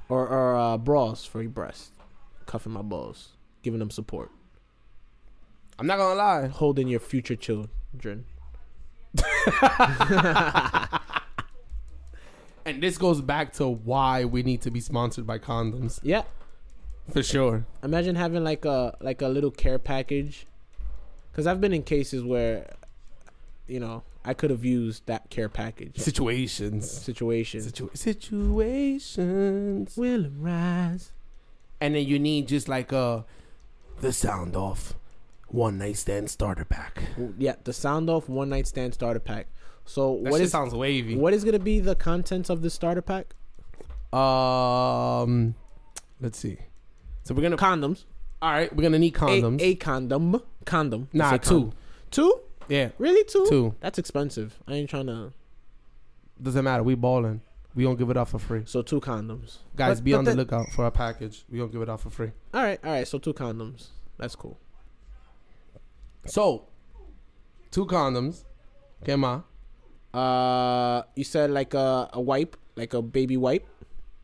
[0.09, 1.93] or or uh, bras for your breast,
[2.47, 3.29] cuffing my balls,
[3.63, 4.31] giving them support,
[5.79, 6.47] I'm not gonna lie.
[6.47, 8.25] holding your future children.
[12.67, 16.01] And this goes back to why we need to be sponsored by condoms.
[16.03, 16.23] Yeah,
[17.13, 17.67] For sure.
[17.83, 20.47] imagine having like a like a little care package
[21.31, 22.75] because i've been in cases where
[23.67, 26.91] you know i could have used that care package Situations.
[26.91, 27.65] Situations.
[27.67, 29.97] Situ- situations.
[29.97, 31.13] will arise
[31.81, 33.25] And then you need just like a
[34.01, 34.95] the sound off
[35.49, 37.03] one night stand starter pack.
[37.39, 39.47] yeah the sound off one night stand starter pack
[39.85, 41.17] so That what is sounds wavy.
[41.17, 43.35] what is gonna be the contents of the starter pack
[44.19, 45.55] Um,
[46.21, 46.59] let's see.
[47.25, 47.57] So we're gonna.
[47.57, 48.05] condoms
[48.43, 49.61] all right, we're gonna need condoms.
[49.61, 51.39] a, a condom condom nah, two.
[51.39, 51.73] condom.
[52.11, 53.75] two Yeah, really two two.
[53.81, 55.33] that's expensive i ain't trying to
[56.43, 56.83] Doesn't matter.
[56.83, 57.41] We balling.
[57.75, 58.63] We don't give it out for free.
[58.67, 61.45] so two condoms Guys, But- be but on the lookout for our package.
[61.51, 62.33] We don't give it out for free.
[62.53, 64.59] all right all right so two condoms that's cool
[66.27, 66.69] So,
[67.71, 68.45] two condoms.
[69.03, 69.43] Okay, ma.
[70.13, 73.67] Uh, you said like a, a wipe, like a baby wipe.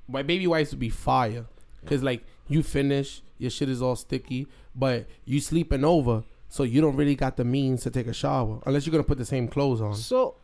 [0.08, 1.44] My baby wipes would be fire.
[1.86, 6.80] Cause like you finish, your shit is all sticky, but you sleeping over, so you
[6.82, 9.48] don't really got the means to take a shower unless you're gonna put the same
[9.48, 9.94] clothes on.
[9.94, 10.34] So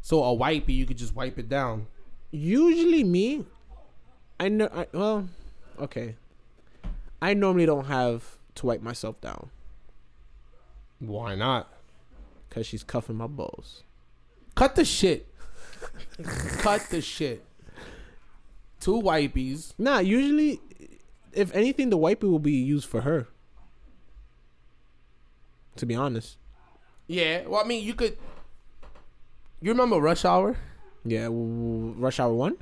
[0.00, 1.86] So a wipey, you could just wipe it down.
[2.30, 3.44] usually me,
[4.40, 4.68] I know.
[4.72, 5.28] I, well,
[5.78, 6.16] okay.
[7.20, 9.50] I normally don't have to wipe myself down
[10.98, 11.68] Why not?
[12.48, 13.82] because she's cuffing my balls.
[14.54, 15.26] Cut the shit.
[16.58, 17.44] Cut the shit.
[18.78, 19.72] Two wipies.
[19.78, 20.60] Nah, usually,
[21.36, 23.26] if anything, the wipey will be used for her.
[25.76, 26.38] To be honest,
[27.08, 27.46] Yeah.
[27.46, 28.16] Well, I mean, you could.
[29.60, 30.56] You remember Rush Hour?
[31.04, 31.24] yeah.
[31.24, 32.56] w- Rush Hour One,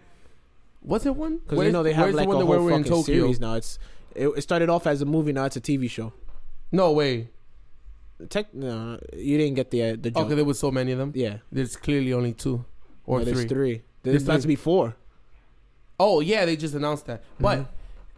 [0.83, 1.39] Was it one?
[1.39, 3.55] because you know they have Where's the like a whole fucking series now.
[3.55, 3.79] It's
[4.15, 6.13] it, it started off as a movie, now it's a TV show.
[6.71, 7.29] No way.
[8.31, 10.27] Tech, no, you didn't get the uh, the joke.
[10.27, 11.13] Okay, there was so many of them.
[11.15, 12.65] yeah, There's clearly only two.
[13.05, 13.33] or No, three.
[13.35, 13.73] there's three.
[14.03, 14.43] There's There's about three.
[14.43, 14.97] to be four.
[16.01, 17.23] Oh yeah, they just announced that.
[17.39, 17.71] But Mm-hmm.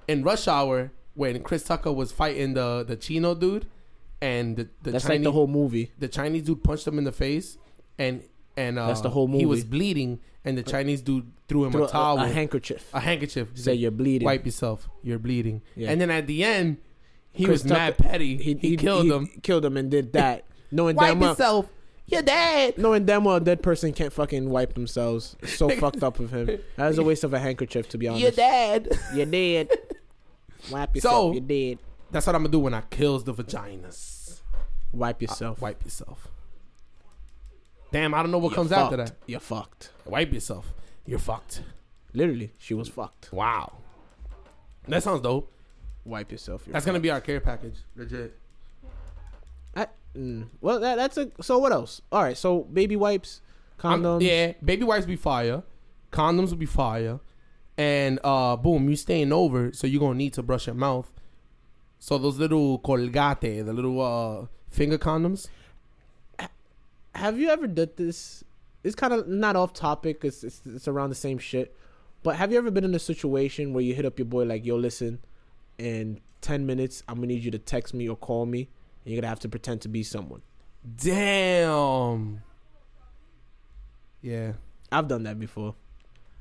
[0.09, 3.67] In Rush Hour, when Chris Tucker was fighting the the Chino dude,
[4.21, 5.93] and the, the That's Chinese like the whole movie.
[5.99, 7.59] the Chinese dude punched him in the face,
[7.99, 8.23] and
[8.57, 9.41] and uh, That's the whole movie.
[9.41, 13.01] He was bleeding, and the Chinese dude threw him Through a towel, a, handkerchief, a,
[13.01, 13.49] handkerchief.
[13.55, 14.25] Say like, you're bleeding.
[14.27, 15.63] wipe yourself, you're bleeding.
[15.77, 15.91] Yeah.
[15.91, 16.79] And then at the end,
[17.33, 18.37] he Chris was mad Tucker- petty.
[18.37, 19.27] He, killed he him.
[19.43, 20.45] Killed him and did that.
[20.71, 21.71] Knowing Wipe damn well, yourself,
[22.07, 22.79] you're dead.
[22.79, 25.37] knowing damn well a dead person can't fucking wipe themselves.
[25.41, 26.47] It's so fucked up of him.
[26.77, 28.23] That was a waste of a handkerchief, to be honest.
[28.23, 28.89] You're dead.
[29.15, 29.71] You're dead.
[30.71, 31.15] Wipe yourself.
[31.15, 31.79] So- you're dead.
[32.11, 34.41] That's what I'm gonna do when I kills the vaginas.
[34.93, 35.61] Wipe yourself.
[35.61, 36.29] Wipe yourself.
[37.91, 39.13] Damn, I don't know what You're comes after that.
[39.27, 39.91] You're fucked.
[40.05, 40.73] Wipe yourself.
[41.07, 41.63] You're fucked.
[42.13, 43.33] Literally, she was fucked.
[43.33, 43.73] Wow.
[44.89, 45.51] That sounds dope.
[46.05, 46.63] Wipe yourself.
[46.67, 47.77] You're That's gonna be our care package.
[47.97, 48.39] Legit.
[49.75, 49.87] I,
[50.17, 51.31] mm, well, that, that's a.
[51.41, 52.01] So what else?
[52.13, 52.37] All right.
[52.37, 53.41] So baby wipes,
[53.83, 54.23] I'm- condoms.
[54.23, 55.63] yeah, baby wipes be fire.
[56.13, 57.21] Condoms will be fire.
[57.77, 61.11] And uh boom, you staying over, so you're gonna need to brush your mouth.
[61.99, 65.49] So those little colgate, the little uh finger condoms.
[67.15, 68.43] Have you ever did this?
[68.83, 70.25] It's kind of not off topic.
[70.25, 71.75] It's, it's it's around the same shit.
[72.23, 74.65] But have you ever been in a situation where you hit up your boy like,
[74.65, 75.21] "Yo, listen,
[75.79, 78.69] in ten minutes, I'm gonna need you to text me or call me,
[79.05, 80.43] you're gonna have to pretend to be someone."
[80.97, 82.43] Damn.
[84.21, 84.53] Yeah.
[84.91, 85.75] I've done that before.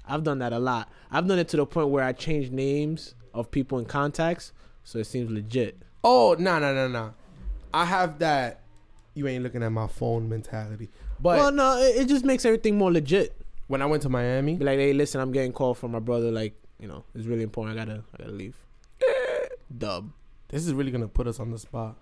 [0.06, 0.90] I've done that a lot.
[1.12, 4.52] I've done it to the point where I changed names of people in contacts,
[4.84, 5.82] so it seems legit.
[6.04, 7.14] Oh no no no no!
[7.74, 8.62] I have that.
[9.16, 10.90] You ain't looking at my phone mentality.
[11.22, 13.36] But well, no, it, it just makes everything more legit.
[13.68, 16.32] when I went to Miami, Be like, hey, listen, I'm getting called from my brother.
[16.32, 17.80] Like, you know, it's really important.
[17.80, 18.58] I gotta, I gotta leave.
[19.02, 19.48] Eh.
[19.78, 20.12] Dub.
[20.50, 21.96] this is really gonna put us on the spot.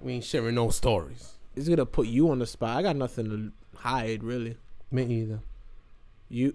[0.00, 1.32] We ain't sharing no stories.
[1.54, 2.76] It's gonna put you on the spot.
[2.76, 3.28] I got nothing
[3.74, 4.56] to hide, really.
[4.90, 5.40] Me either.
[6.28, 6.54] You,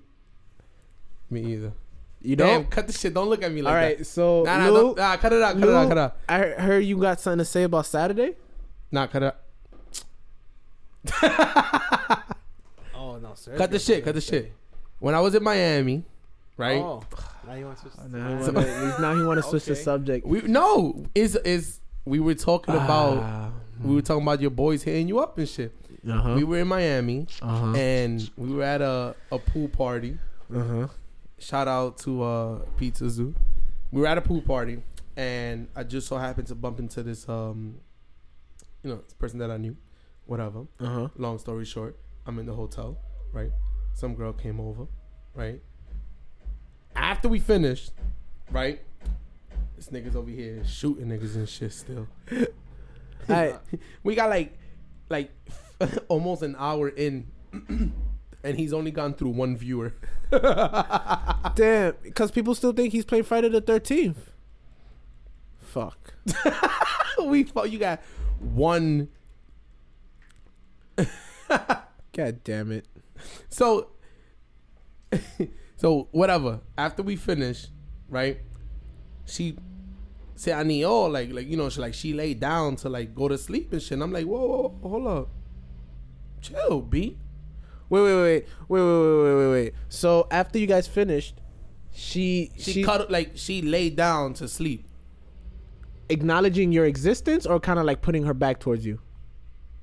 [1.29, 1.73] Me either.
[2.21, 2.69] you don't.
[2.69, 3.13] cut the shit.
[3.13, 3.77] Don't look at me like that.
[3.77, 4.05] All right, that.
[4.05, 6.17] so Nah, nah, Lou, don't, nah, cut it out, cut it out, cut it out.
[6.29, 8.35] I he- heard you got something to say about Saturday.
[8.91, 9.37] Nah, cut it out.
[12.95, 13.57] Oh no, sir.
[13.57, 14.51] Cut the shit, cut the shit.
[14.99, 16.03] When I was in Miami,
[16.57, 16.77] right?
[16.77, 17.03] Oh,
[17.47, 17.87] now you want to.
[18.17, 19.81] Now he wanna, he's- now he want to switch the Okay.
[19.81, 20.25] subject.
[20.27, 23.51] We no, is is we were talking about Ah,
[23.83, 25.73] we were talking about your boys hitting you up and shit.
[26.07, 30.17] uh-huh, We were in Miami uh-huh, and we were at a, a pool party.
[30.53, 30.87] uh-huh.
[31.39, 33.33] Shout out to uh, Pizza Zoo.
[33.91, 34.83] We were at a pool party,
[35.17, 37.77] and I just so happened to bump into this, um,
[38.83, 39.75] you know, this person that I knew.
[40.27, 40.67] Whatever.
[40.79, 41.07] Uh-huh.
[41.17, 41.97] Long story short,
[42.27, 42.97] I'm in the hotel,
[43.33, 43.49] right?
[43.95, 44.85] Some girl came over,
[45.33, 45.59] right?
[46.95, 47.91] After we finished,
[48.51, 48.81] right?
[49.81, 52.07] This nigga's over here shooting niggas and shit still.
[54.03, 54.55] We got like,
[55.09, 55.31] like
[56.07, 57.31] almost an hour in,
[58.43, 59.95] and he's only gone through one viewer.
[60.29, 64.31] Damn, because people still think he's playing Friday the Thirteenth.
[65.57, 66.13] Fuck.
[67.23, 68.03] we thought you got
[68.37, 69.09] one.
[72.13, 72.85] God damn it.
[73.49, 73.87] So,
[75.75, 76.59] so whatever.
[76.77, 77.65] After we finish,
[78.07, 78.41] right?
[79.25, 79.57] She
[80.35, 83.13] said, "I need all like, like you know, she like she laid down to like
[83.15, 85.29] go to sleep and shit." And I'm like, "Whoa, whoa, whoa, hold up,
[86.41, 87.17] chill, b."
[87.89, 89.73] Wait, wait, wait, wait, wait, wait, wait, wait, wait.
[89.89, 91.41] So after you guys finished,
[91.91, 94.87] she She, she, cut like she laid down to sleep.
[96.09, 98.99] acknowledging your existence or kind of like putting her back towards you.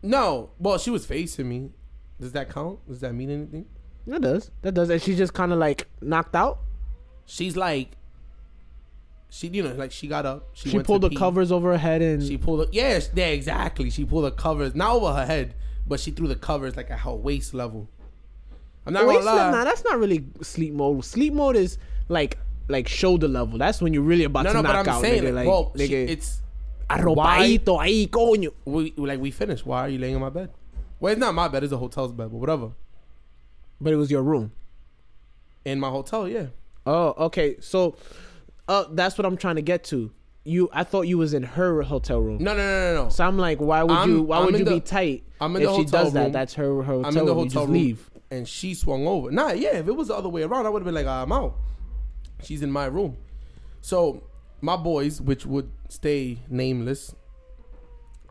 [0.02, 1.70] No, well, she was facing me.
[2.20, 2.86] Does that count?
[2.88, 3.66] Does that mean anything?
[4.06, 4.50] That does.
[4.62, 4.88] That does.
[4.90, 6.60] And she just kind of like knocked out.
[7.26, 7.90] She's like,
[9.30, 10.48] she you know like she got up.
[10.54, 11.16] She, She, pulled the pee.
[11.16, 13.90] covers over her head and She pulled the yes, yeah, exactly.
[13.90, 15.54] She pulled the covers not over her head,
[15.86, 17.88] but she threw the covers like at her waist level.
[18.86, 19.50] I'm not Wait, gonna lie.
[19.50, 21.04] nah, that's not really sleep mode.
[21.04, 23.58] Sleep mode is like like shoulder level.
[23.58, 25.00] That's when you're really about no, to no, no, but knock I'm out.
[25.02, 26.40] saying, nigga, like, well, she, it's
[26.88, 28.52] arropadito ahí, coño.
[28.64, 29.66] we like we finished.
[29.66, 30.50] Why are you laying in my bed?
[31.00, 31.64] Well, it's not my bed.
[31.64, 32.70] It's a hotel's bed, but whatever.
[33.80, 34.52] But it was your room.
[35.64, 36.46] In my hotel, yeah.
[36.86, 37.56] Oh, okay.
[37.60, 37.96] So,
[38.68, 40.12] uh, that's what I'm trying to get to.
[40.44, 42.38] You, I thought you was in her hotel room.
[42.42, 43.08] No, no, no, no, no.
[43.10, 44.22] So I'm like, why would I'm- you?
[44.22, 45.24] Why I'm would you the- be tight?
[45.40, 47.44] I'm in if the she hotel does that, that's her, hotel I'm in the room.
[47.48, 48.10] Hotel room, leave.
[48.30, 49.30] and she swung over.
[49.30, 49.76] Nah, yeah.
[49.78, 51.54] If it was the other way around, I would have been like, I'm out.
[52.42, 53.16] She's in my room.
[53.80, 54.22] So
[54.60, 57.14] my boys, which would stay nameless,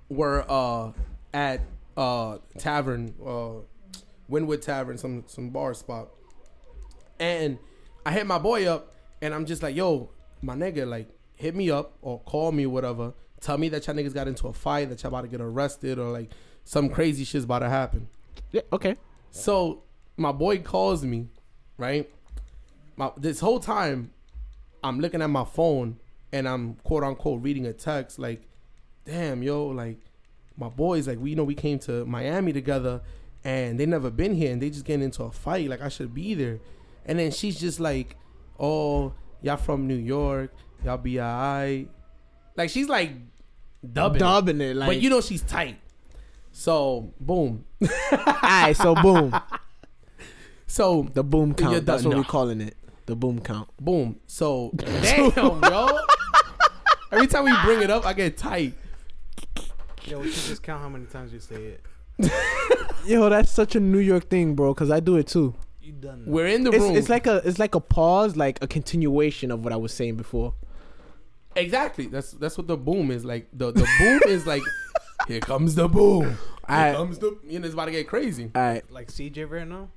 [0.10, 0.92] were uh
[1.34, 1.62] at
[1.96, 3.50] uh tavern, uh
[4.30, 6.10] Wynwood Tavern, some some bar spot,
[7.20, 7.58] and
[8.06, 10.10] I hit my boy up, and I'm just like, yo,
[10.42, 13.14] my nigga, like hit me up or call me, whatever.
[13.40, 16.00] Tell me that y'all niggas got into a fight, that y'all about to get arrested,
[16.00, 16.32] or like
[16.64, 18.08] some crazy shit's about to happen.
[18.52, 18.96] Yeah, okay.
[19.32, 19.84] So
[20.18, 21.28] my boy calls me,
[21.78, 22.10] right?
[22.96, 24.12] My, this whole time,
[24.84, 25.98] I'm looking at my phone
[26.32, 28.42] and I'm quote unquote reading a text like,
[29.06, 30.00] "Damn, yo, like
[30.58, 33.02] my boys, like we you know we came to Miami together
[33.44, 35.70] and they never been here and they just getting into a fight.
[35.70, 36.60] Like I should be there."
[37.06, 38.16] And then she's just like,
[38.60, 40.54] "Oh, y'all from New York?
[40.84, 41.90] Y'all be alright."
[42.56, 43.12] Like she's like
[43.94, 44.20] dubbing, it.
[44.20, 44.88] Dubbing it like.
[44.90, 45.78] but you know she's tight.
[46.52, 47.66] So boom.
[48.12, 49.32] Alright, so boom,
[50.68, 51.86] So the boom You're count.
[51.86, 52.18] That's what No.
[52.18, 52.76] we're calling it.
[53.06, 53.70] The boom count.
[53.80, 54.20] boom.
[54.26, 56.00] So damn, yo.
[57.12, 58.74] Every time we bring it up, I get tight.
[60.06, 61.78] Yo, we should just count how many times you say
[62.20, 62.32] it.
[63.06, 64.74] Yo, that's such a New York thing, bro.
[64.74, 65.54] Cause I do it too.
[65.88, 66.24] You done.
[66.28, 66.96] We're in the It's, room.
[66.98, 70.16] it's like a it's like a pause, like a continuation of what I was saying
[70.18, 70.54] before.
[71.56, 72.08] exactly.
[72.08, 73.48] That's that's what the boom is like.
[73.54, 74.64] The the boom is like,
[75.30, 76.24] here comes the boom.
[76.26, 76.38] Here
[76.70, 76.96] Alright.
[76.96, 77.38] comes the.
[77.48, 78.52] You know, it's about to get crazy.
[78.54, 79.88] All right, like CJ right now.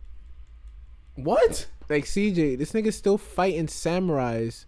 [1.17, 1.67] What?
[1.89, 4.65] like CJ, this nigga's still fighting samurais,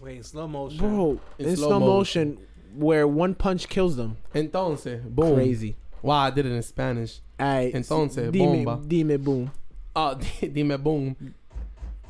[0.00, 0.78] Wait, in slow motion.
[0.78, 2.38] bro, In in, slow slow, motion,
[2.76, 4.18] where one punch kills them.
[4.36, 5.34] Entonces, boom.
[5.34, 5.74] Crazy.
[6.00, 7.20] Wow, I did it in Spanish.
[7.40, 8.86] All right, Entonces, dime, bomba.
[8.86, 9.50] dime boom.
[9.96, 11.34] Uh dime boom.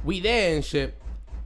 [0.04, 0.94] We there and shit.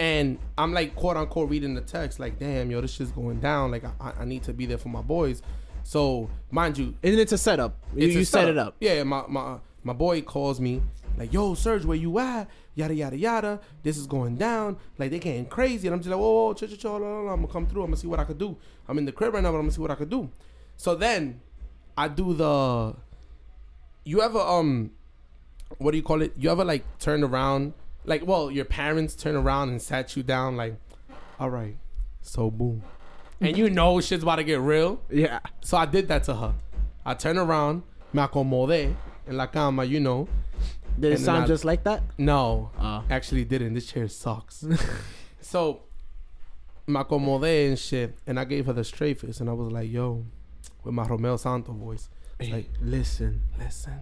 [0.01, 3.71] And I'm like quote unquote reading the text, like, damn, yo, this shit's going down.
[3.71, 5.43] Like I, I need to be there for my boys.
[5.83, 7.77] So mind you, And it's a setup.
[7.95, 8.51] You, a you set setup.
[8.51, 8.77] it up.
[8.81, 10.83] Yeah, my my my boy calls me
[11.17, 12.49] like, yo, Serge, where you at?
[12.77, 13.61] Yada yada yada.
[13.83, 14.77] This is going down.
[14.99, 15.89] Like they getting crazy.
[15.89, 16.95] And I'm just like, whoa, whoa, chill, chill.
[16.97, 17.83] I'm gonna come through.
[17.83, 18.57] I'm gonna see what I could do.
[18.87, 20.31] I'm in the crib right now, but I'm gonna see what I could do.
[20.77, 21.41] So then
[21.97, 22.95] I do the
[24.05, 24.93] you ever um
[25.79, 26.33] what do you call it?
[26.37, 30.57] You ever like turn around like well, your parents turn around and sat you down
[30.57, 30.77] like,
[31.39, 31.77] all right,
[32.23, 32.83] so boom.
[33.41, 35.01] And you know shit's about to get real.
[35.11, 35.41] Yeah.
[35.61, 36.55] So I did that to her.
[37.05, 38.95] I turned around, me acomodé
[39.29, 40.27] en la cama, you know.
[40.99, 42.03] Did it sound I- just like that?
[42.19, 43.05] No, Ah.
[43.09, 43.75] actually didn't.
[43.75, 44.65] This chair sucks.
[45.41, 45.83] so,
[46.89, 49.89] me acomodé and shit, and I gave her the straight face, and I was like,
[49.91, 50.25] yo,
[50.83, 52.09] with my Romeo Santo voice.
[52.41, 53.43] It's like, listen.
[53.59, 53.95] listen.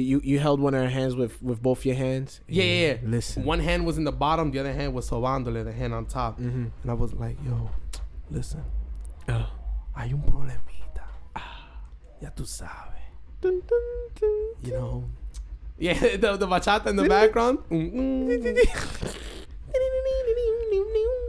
[0.00, 2.40] You, you held one of her hands with with both your hands.
[2.48, 2.96] Yeah, yeah, yeah.
[3.02, 3.44] Listen.
[3.44, 6.38] One hand was in the bottom, the other hand was sobándole, the hand on top.
[6.38, 6.66] Mm-hmm.
[6.82, 7.70] And I was like, yo,
[8.30, 8.62] listen,
[9.28, 9.46] Oh.
[9.96, 11.04] hay un problemita.
[11.34, 11.68] Ah,
[12.20, 12.92] ya tú sabes.
[13.40, 14.54] Dun, dun, dun.
[14.64, 15.04] you know.
[15.78, 17.58] Yeah, the, the bachata in the background.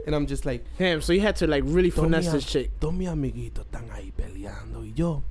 [0.06, 1.00] and I'm just like, Damn.
[1.00, 2.70] So you had to like really finesse this chick.
[2.80, 5.22] Todos mis amiguitos están ahí peleando y yo,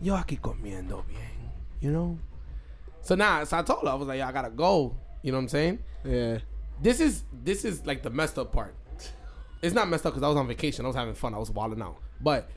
[0.00, 2.18] yo aquí comiendo bien, you know.
[3.02, 4.96] So now, so I told her I was like, "Yo, I gotta go.
[5.22, 5.78] You know what I'm saying?
[6.04, 6.38] Yeah.
[6.80, 8.74] This is this is like the messed up part.
[9.60, 10.84] It's not messed up because I was on vacation.
[10.84, 11.34] I was having fun.
[11.34, 11.98] I was wilding out.
[12.20, 12.50] But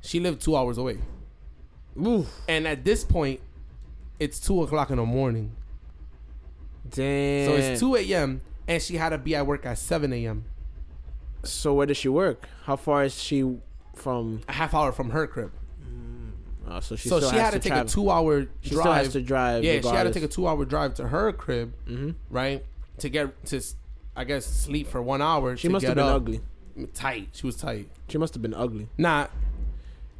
[0.00, 0.98] she lived two hours away,
[2.00, 2.28] Oof.
[2.48, 3.40] and at this point,
[4.20, 5.56] it's two o'clock in the morning.
[6.88, 7.48] Damn.
[7.48, 8.40] So it's 2 a.m.
[8.68, 10.44] and she had to be at work at 7 a.m.
[11.44, 12.48] So where does she work?
[12.64, 13.56] How far is she
[13.94, 14.42] from?
[14.48, 15.52] A half hour from her crib.
[16.76, 17.86] Uh, so she so she had to, take travel.
[17.86, 18.50] a two-hour drive.
[18.62, 18.80] She drive.
[18.82, 19.64] still has to drive.
[19.64, 22.10] yeah, she had to take a two-hour drive to her crib, Mm-hmm.
[22.30, 22.64] right?
[22.98, 23.60] To get to,
[24.16, 25.56] I guess, sleep for one hour.
[25.56, 26.16] She to must have been up.
[26.16, 26.40] ugly.
[26.94, 27.28] Tight.
[27.32, 27.88] She was tight.
[28.08, 28.88] She must have been ugly.
[28.96, 29.26] Nah,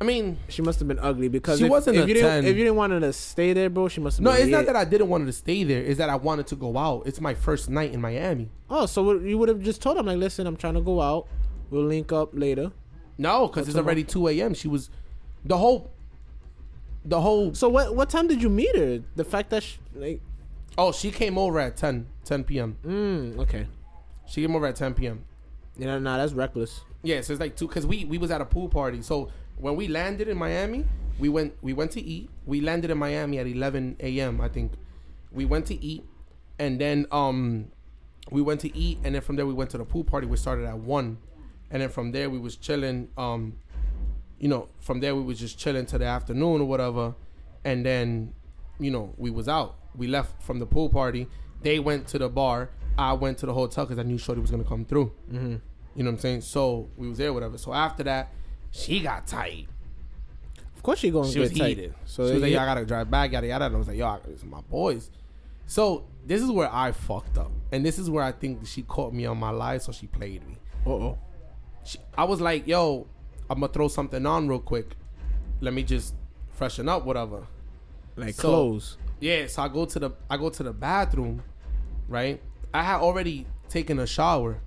[0.01, 2.45] I mean, She must have been ugly because She if, wasn't if a you didn't
[2.45, 4.25] if you didn't want her to stay there, bro, she must have.
[4.25, 5.81] no, it's not that I didn't want her to stay there.
[5.83, 7.05] It's that I wanted to go out.
[7.07, 8.51] It's my first night in Miami.
[8.69, 11.29] Oh, so you would have just told him like, listen, I'm trying to go out.
[11.71, 12.73] We'll link up later.
[13.17, 13.87] No, because it's tomorrow?
[13.87, 14.55] already 2 a.m.
[14.55, 14.91] She was,
[15.45, 15.91] the whole,
[17.05, 17.55] the whole.
[17.55, 19.01] So what what time did you meet her?
[19.17, 20.21] The fact that she, like,
[20.79, 22.77] Oh, she came over at 10, 10 p.m.
[22.85, 23.67] mm, okay,
[24.27, 25.23] She came over at 10 p.m.
[25.77, 26.81] you know, nah, that's reckless.
[27.03, 29.03] Yeah, so it's like two because we we was at a pool party.
[29.03, 30.87] So when we landed in Miami,
[31.19, 32.31] we went we went to eat.
[32.47, 34.41] We landed in Miami at 11 a.m.
[34.41, 34.73] I think.
[35.33, 36.05] We went to eat,
[36.59, 37.67] and then um,
[38.31, 40.27] we went to eat, and then from there we went to the pool party.
[40.27, 41.19] We started at one,
[41.71, 43.09] and then from there we was chilling.
[43.19, 43.55] Um,
[44.43, 47.15] you know, from there we was just chilling to the afternoon or whatever,
[47.65, 48.35] and then,
[48.81, 49.77] you know, we was out.
[49.95, 51.29] We left from the pool party.
[51.63, 52.71] They went to the bar.
[52.99, 55.13] I went to the hotel because I knew Shorty was gonna come through.
[55.31, 55.57] Mm-hmm.
[55.95, 56.41] You know what I'm saying?
[56.41, 57.57] So we was there, whatever.
[57.57, 58.33] So after that,
[58.73, 59.69] she got tight.
[60.75, 61.69] Of course, she going to was tight.
[61.69, 61.95] heated.
[62.07, 63.97] So she was like, "Yo, I gotta drive back, yada yada." And I was like,
[63.97, 65.11] "Yo, I- this is my boys."
[65.67, 69.15] So this is where I fucked up, and this is where I think she caught
[69.15, 70.57] me on my lie, so she played me.
[70.85, 71.17] Uh-oh.
[72.19, 73.07] I was like, "Yo,
[73.53, 74.97] I'm gonna throw something on real quick.
[75.61, 76.15] Let me just
[76.51, 77.47] freshen up, whatever."
[78.17, 78.99] like So- clothes.
[79.21, 81.43] Yeah, so I go to the I go to the bathroom,
[82.09, 82.43] right?
[82.75, 84.59] I had already taken a shower,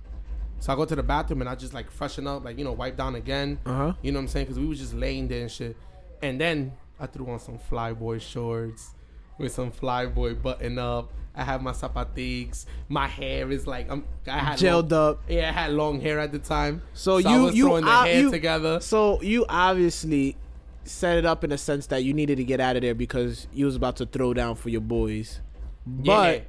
[0.60, 2.72] so I go to the bathroom and I just like freshen up, like you know,
[2.72, 3.58] wipe down again.
[3.66, 3.92] Uh huh.
[4.02, 4.46] You know what I'm saying?
[4.46, 5.76] Because we was just laying there and shit.
[6.22, 8.94] And then I threw on some fly boy shorts,
[9.38, 11.12] with some flyboy button up.
[11.38, 12.64] I have my zapatiques.
[12.88, 14.04] My hair is like I'm.
[14.26, 15.22] I had Gelled long, up.
[15.28, 16.80] Yeah, I had long hair at the time.
[16.94, 18.80] So, I you you, throwing the ob- hair you together.
[18.80, 20.36] So you obviously
[20.84, 23.48] set it up in a sense that you needed to get out of there because
[23.52, 25.40] you was about to throw down for your boys.
[25.86, 26.40] But Yeah.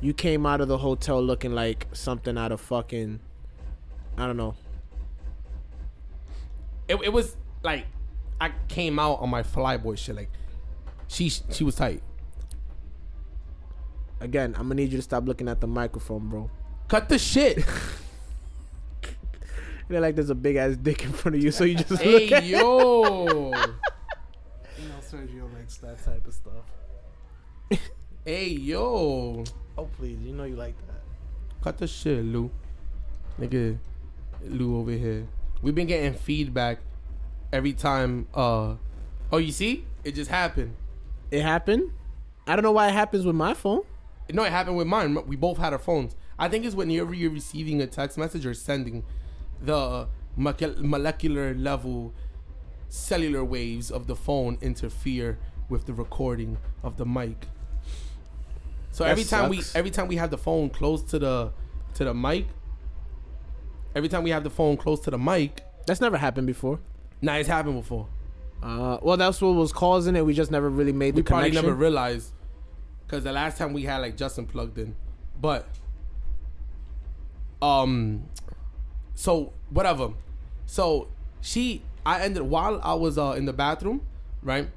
[0.00, 3.20] you came out of the hotel looking like something out of fucking
[4.16, 4.54] I don't know.
[6.88, 7.86] it, it was like
[8.40, 10.16] I came out on my flyboy shit.
[10.16, 10.30] Like
[11.08, 12.02] she she was tight.
[14.20, 16.50] Again, I'm gonna need you to stop looking at the microphone, bro.
[16.88, 17.64] Cut the shit.
[19.88, 21.90] You know, like there's a big ass dick in front of you, so you just
[21.90, 23.24] look hey at yo.
[24.78, 27.80] You know, Sergio likes that type of stuff.
[28.24, 29.42] hey yo.
[29.76, 31.02] Oh please, you know you like that.
[31.60, 32.52] Cut the shit, Lou.
[33.40, 33.78] Nigga,
[34.44, 35.26] Lou over here.
[35.60, 36.78] We've been getting feedback
[37.52, 38.28] every time.
[38.32, 38.76] Uh,
[39.32, 40.76] oh, you see, it just happened.
[41.32, 41.90] It happened.
[42.46, 43.82] I don't know why it happens with my phone.
[44.34, 45.16] No, it happened with mine.
[45.26, 46.16] We both had our phones.
[46.38, 49.04] I think it's whenever you're receiving a text message or sending
[49.62, 52.14] the molecular level
[52.88, 57.46] cellular waves of the phone interfere with the recording of the mic.
[58.90, 59.74] So That every time sucks.
[59.74, 61.52] we every time we have the phone close to the
[61.94, 62.46] to the mic,
[63.94, 66.80] every time we have the phone close to the mic, That's never happened before.
[67.22, 68.08] nah, it's happened before.
[68.62, 70.24] Uh, well, that's what was causing it.
[70.26, 71.50] We just never really made the connection.
[71.52, 72.32] we probably never realized
[73.10, 74.94] because the last time we had like Justin plugged in,
[75.40, 75.66] but
[77.60, 78.28] um,
[79.16, 80.10] so whatever.
[80.66, 81.08] So
[81.40, 84.06] she, I ended while I was uh in the bathroom,
[84.44, 84.68] right?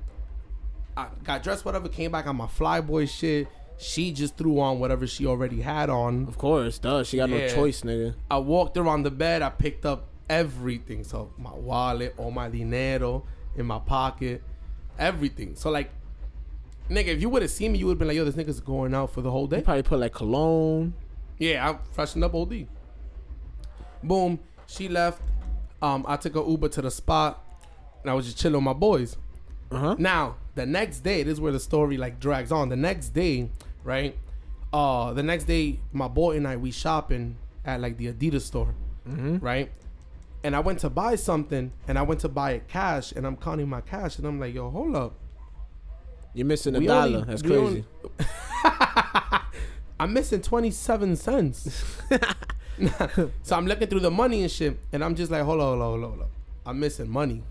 [0.98, 3.48] I got dressed, whatever, came back on my flyboy shit.
[3.78, 6.28] She just threw on whatever she already had on.
[6.28, 7.04] of course, duh.
[7.04, 8.16] She got no choice, nigga.
[8.32, 9.44] I walked around the bed.
[9.44, 11.04] I picked up everything.
[11.04, 13.26] So my wallet, all my dinero
[13.56, 14.42] in my pocket,
[14.98, 15.56] everything.
[15.56, 15.92] So like,
[16.94, 18.60] nigga, if you would have seen me, you would have been like, yo, this nigga's
[18.60, 19.62] going out for the whole You day.
[19.62, 20.94] probably put like cologne.
[21.38, 22.68] Yeah, I freshened up OD.
[24.04, 24.40] Boom.
[24.68, 25.22] She left.
[25.82, 27.44] Um, I took a Uber to the spot,
[28.02, 29.18] and I was just chilling with my boys.
[29.72, 29.96] Uh huh.
[29.98, 32.70] Now, the next day, this is where the story like drags on.
[32.70, 33.50] The next day,
[33.84, 34.16] right?
[34.72, 38.74] Uh, the next day, my boy and I we shopping at like the Adidas store,
[39.06, 39.72] right?
[40.44, 43.38] And I went to buy something, and I went to buy it cash, and I'm
[43.38, 45.16] counting my cash, and I'm like, yo, hold up.
[46.34, 47.18] You're missing a We dollar.
[47.18, 47.86] only- That's crazy.
[50.00, 51.86] I'm missing 27 cents.
[53.44, 55.82] so I'm looking through the money and shit, and I'm just like, hold on, hold
[55.82, 56.28] on, hold on, hold on.
[56.66, 57.44] I'm missing money.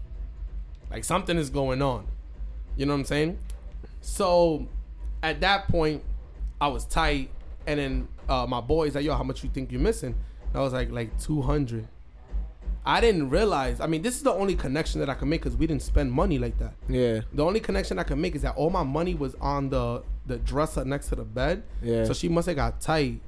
[0.90, 2.06] Like something is going on.
[2.76, 3.38] You know what I'm saying?
[4.00, 4.66] So
[5.22, 6.02] at that point,
[6.60, 7.30] I was tight,
[7.66, 10.14] and then uh, my boy's like, yo, how much you think you're missing?
[10.48, 11.86] And I was like, like 200.
[12.84, 13.80] I didn't realize.
[13.80, 16.10] I mean, this is the only connection that I can make because we didn't spend
[16.12, 16.74] money like that.
[16.88, 17.20] yeah.
[17.32, 20.38] The only connection I can make is that all my money was on the the
[20.38, 21.62] dresser next to the bed.
[21.82, 22.04] Yeah.
[22.04, 23.20] So she must have got tight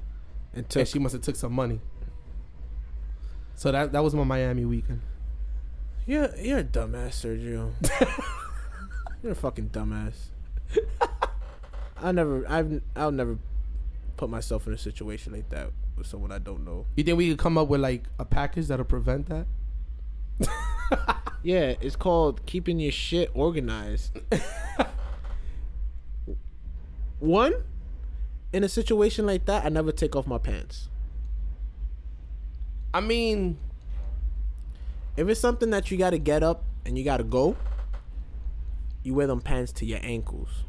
[0.53, 0.81] And took.
[0.81, 1.79] and she must have took some money.
[3.55, 5.01] So that that was my Miami weekend.
[6.05, 7.71] You're you're a dumbass, Sergio.
[9.23, 10.15] you're a fucking dumbass.
[11.97, 13.37] I never, I've, I'll never
[14.17, 16.85] put myself in a situation like that with someone I don't know.
[16.95, 19.45] You think we could come up with like a package that'll prevent that?
[21.43, 24.17] Yeah, it's called keeping your shit organized.
[27.19, 27.53] One,
[28.51, 30.89] in a situation like that, I never take off my pants.
[32.95, 33.59] I mean,
[35.17, 37.55] If it's something that you got to get up and you got to go,
[39.03, 40.63] you wear them pants to your ankles.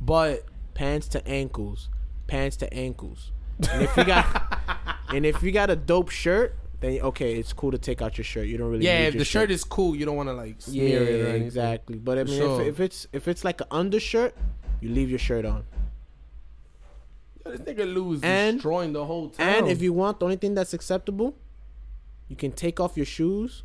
[0.00, 1.88] but Pants to ankles,
[2.28, 3.32] pants to ankles.
[3.72, 4.60] And if you got,
[5.08, 8.24] and if you got a dope shirt, then okay, it's cool to take out your
[8.24, 8.46] shirt.
[8.48, 10.84] You don't really yeah, if the shirt is cool, you don't want to like yeah,
[10.98, 11.98] it or exactly.
[11.98, 12.60] But I mean, sure.
[12.62, 14.36] if, if it's if it's like an undershirt,
[14.80, 15.64] you leave your shirt on.
[17.44, 19.46] This nigga lose And- destroying the whole town.
[19.48, 21.36] And if you want the only thing that's acceptable,
[22.28, 23.62] you can take off your shoes,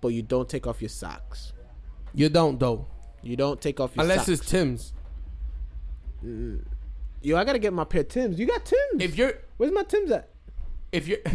[0.00, 1.52] but you don't take off your socks.
[2.14, 2.86] you don't though,
[3.22, 4.10] You don't take off your socks.
[4.12, 4.40] unless socks.
[4.40, 4.92] it's Tim's.
[6.24, 6.64] Mm.
[7.22, 8.38] Yo, I gotta get my pair of Tims.
[8.38, 9.00] You got Tims?
[9.02, 10.28] If you're Where's my Tims at?
[10.90, 11.18] if you're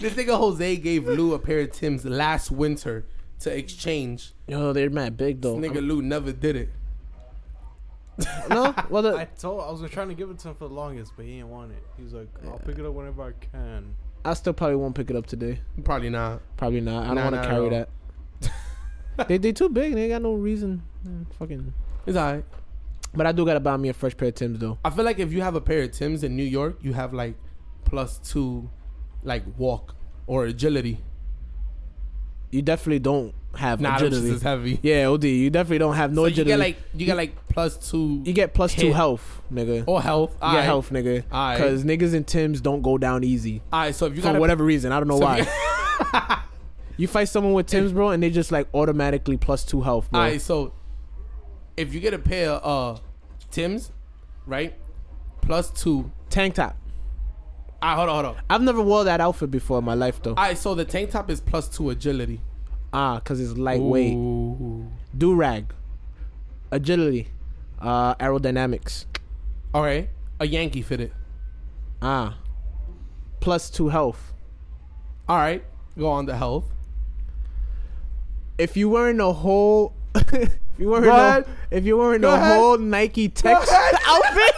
[0.00, 3.04] this nigga Jose gave Lou a pair of Tim's last winter
[3.40, 4.32] to exchange.
[4.46, 5.58] Yo, they're mad big though.
[5.60, 6.68] This nigga Lou never did it.
[8.48, 11.12] no, well, I told I was trying to give it to him for the longest,
[11.16, 11.82] but he didn't want it.
[11.96, 15.10] He was like, "I'll pick it up whenever I can." I still probably won't pick
[15.10, 15.58] it up today.
[15.82, 16.40] Probably not.
[16.56, 17.02] Probably not.
[17.04, 17.70] I don't Nah, want to at carry all.
[17.70, 17.88] that.
[19.28, 19.94] they they too big.
[19.94, 20.82] They ain't got no reason.
[21.06, 21.74] Mm, Fucking.
[22.06, 22.44] It's alright.
[23.16, 24.78] But I do gotta buy me a fresh pair of Tims though.
[24.84, 27.12] I feel like if you have a pair of Tim's in New York, you have
[27.14, 27.34] like
[27.84, 28.68] plus two,
[29.22, 29.94] like walk
[30.26, 30.98] or agility.
[32.50, 34.30] You definitely don't have Nah, agility.
[34.30, 34.78] is heavy.
[34.82, 35.24] Yeah, OD.
[35.24, 36.50] You definitely don't have no so you agility.
[36.50, 38.96] get like you get like plus two you get plus two hit.
[38.96, 39.84] health, nigga.
[39.86, 40.32] or health.
[40.34, 40.58] You Alright.
[40.58, 41.24] get health, nigga.
[41.32, 41.58] Alright.
[41.58, 44.92] Because niggas and Tims don't go down easy Alright, so if you for whatever reason.
[44.92, 45.38] I don't know so why.
[45.38, 46.36] you-
[46.96, 50.20] You fight someone with Tims, bro, and they just like automatically plus two health, bro.
[50.20, 50.72] Alright, so
[51.76, 53.00] if you get a pair of uh
[53.50, 53.92] Tim's,
[54.46, 54.74] right?
[55.42, 56.10] Plus two.
[56.30, 56.76] Tank top.
[57.82, 58.42] Alright, hold on, hold on.
[58.48, 60.30] I've never wore that outfit before in my life though.
[60.30, 62.40] Alright, so the tank top is plus two agility.
[62.92, 64.14] Ah, cause it's lightweight.
[65.18, 65.72] Do rag.
[66.70, 67.28] Agility.
[67.80, 69.04] Uh, aerodynamics.
[69.74, 70.08] Alright.
[70.40, 71.12] A Yankee fitted.
[72.00, 72.38] Ah.
[73.40, 74.32] Plus two health.
[75.28, 75.64] Alright.
[75.98, 76.72] Go on to health.
[78.56, 79.94] If you wearing a whole,
[80.74, 82.56] if you wearing Go a, if you wearing Go a ahead.
[82.58, 83.56] whole Nike Tech
[84.06, 84.54] outfit,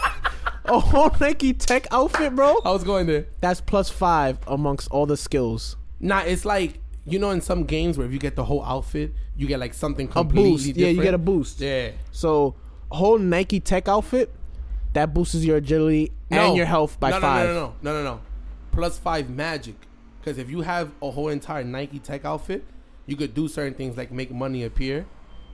[0.65, 3.27] a whole Nike Tech outfit, bro, I was going there.
[3.41, 5.77] that's plus five amongst all the skills.
[5.99, 9.13] Nah, it's like you know in some games where if you get the whole outfit,
[9.35, 10.65] you get like something A completely boost.
[10.65, 10.81] different.
[10.87, 11.59] Yeah, you get a boost.
[11.61, 11.91] Yeah.
[12.11, 12.55] So,
[12.91, 14.33] whole Nike Tech outfit,
[14.93, 16.47] that boosts your agility No.
[16.49, 17.47] and your health by no, no, five.
[17.47, 18.21] No, no, no, no, no, no.
[18.71, 19.75] Plus five magic.
[20.19, 22.65] Because if you have a whole entire Nike Tech outfit,
[23.05, 25.05] you could do certain things like make money appear,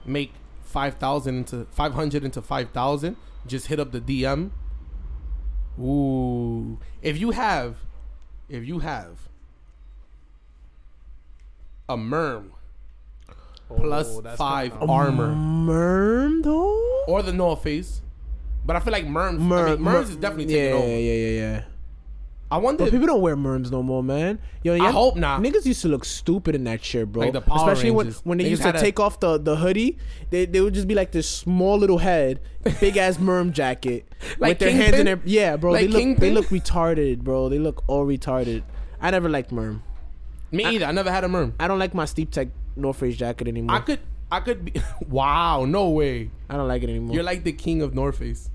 [0.04, 0.32] make
[0.74, 3.16] five thousand into five hundred into five thousand.
[3.46, 4.50] Just hit up the DM.
[5.80, 7.76] Ooh, if you have,
[8.48, 9.28] if you have
[11.88, 12.50] a merm
[13.70, 17.04] Oh, five kinda- armor Merm though.
[17.08, 18.02] or the North Face,
[18.64, 20.86] but I feel like merms, Mer- I mean, merms mer- is definitely yeah, taking over.
[20.88, 21.64] Yeah, yeah, yeah, yeah.
[22.54, 22.84] I wonder.
[22.84, 24.38] But people don't wear merms no more, man.
[24.62, 25.40] Yo, I hope not.
[25.40, 27.22] Niggas used to look stupid in that shit, bro.
[27.24, 28.24] Like the Power Especially Rangers.
[28.24, 29.98] when when they Niggas used to had a- take off the, the hoodie,
[30.30, 32.40] they, they would just be like this small little head,
[32.80, 34.06] big ass merm jacket,
[34.38, 35.72] Like with their hands in their yeah, bro.
[35.72, 36.34] they Like look they Kingpin?
[36.34, 37.48] look retarded, bro.
[37.48, 38.62] They look all retarded.
[39.00, 39.80] I never liked merm.
[40.52, 40.86] Me either.
[40.86, 41.54] I never had a merm.
[41.58, 43.74] I don't like my Steep Tech North Face jacket anymore.
[43.76, 43.98] I could.
[44.30, 44.74] I could be.
[45.08, 45.64] wow.
[45.64, 46.30] No way.
[46.48, 47.14] I don't like it anymore.
[47.14, 48.48] You're like the king of North Face.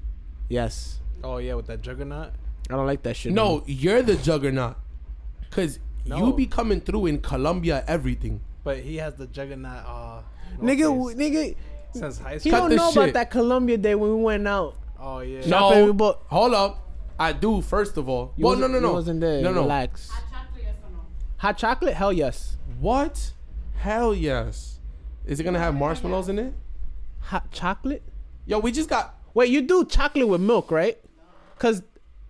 [0.48, 2.32] yes, Oh yeah, with that juggernaut.
[2.70, 3.34] I don't like that shit.
[3.34, 4.76] No, you're the juggernaut.
[5.52, 8.42] Cause you be coming through in Columbia everything.
[8.64, 9.84] But he has the juggernaut.
[9.86, 10.22] Uh,
[10.62, 11.56] nigga, w- nigga,
[11.94, 12.52] since high he school.
[12.52, 12.98] Cut don't know shit.
[12.98, 14.76] about that Columbia day when we went out.
[15.00, 15.42] Oh yeah.
[15.42, 15.94] Shopping, we No.
[15.94, 16.90] bought- Hold up.
[17.18, 17.62] I do.
[17.62, 18.34] First of all.
[18.38, 18.94] You well, no, wasn't- no, no.
[18.94, 19.42] Wasn't there.
[19.42, 19.62] No, no.
[19.62, 20.12] Relax.
[21.38, 21.94] Hot chocolate?
[21.96, 22.58] Hell yes.
[22.80, 23.32] What?
[23.78, 24.80] Hell yes.
[25.26, 26.54] Is it gonna have marshmallows in it?
[27.22, 28.04] Hot chocolate?
[28.46, 29.16] Yo, we just got.
[29.34, 30.98] Wait, you do chocolate with milk, right?
[31.56, 31.82] Because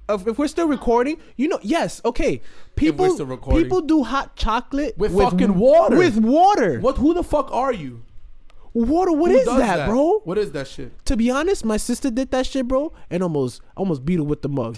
[0.10, 2.42] if, if we're still recording, you know, yes, okay.
[2.76, 3.64] People, still recording.
[3.64, 5.98] people do hot chocolate With fucking water.
[5.98, 6.80] With water.
[6.80, 6.98] What?
[6.98, 8.04] Who the fuck are you?
[8.74, 9.12] Water?
[9.12, 10.20] What Who is does that, bro?
[10.24, 11.06] What is that shit?
[11.06, 14.42] To be honest, my sister did that shit, bro, and almost almost beat her with
[14.42, 14.78] the mug.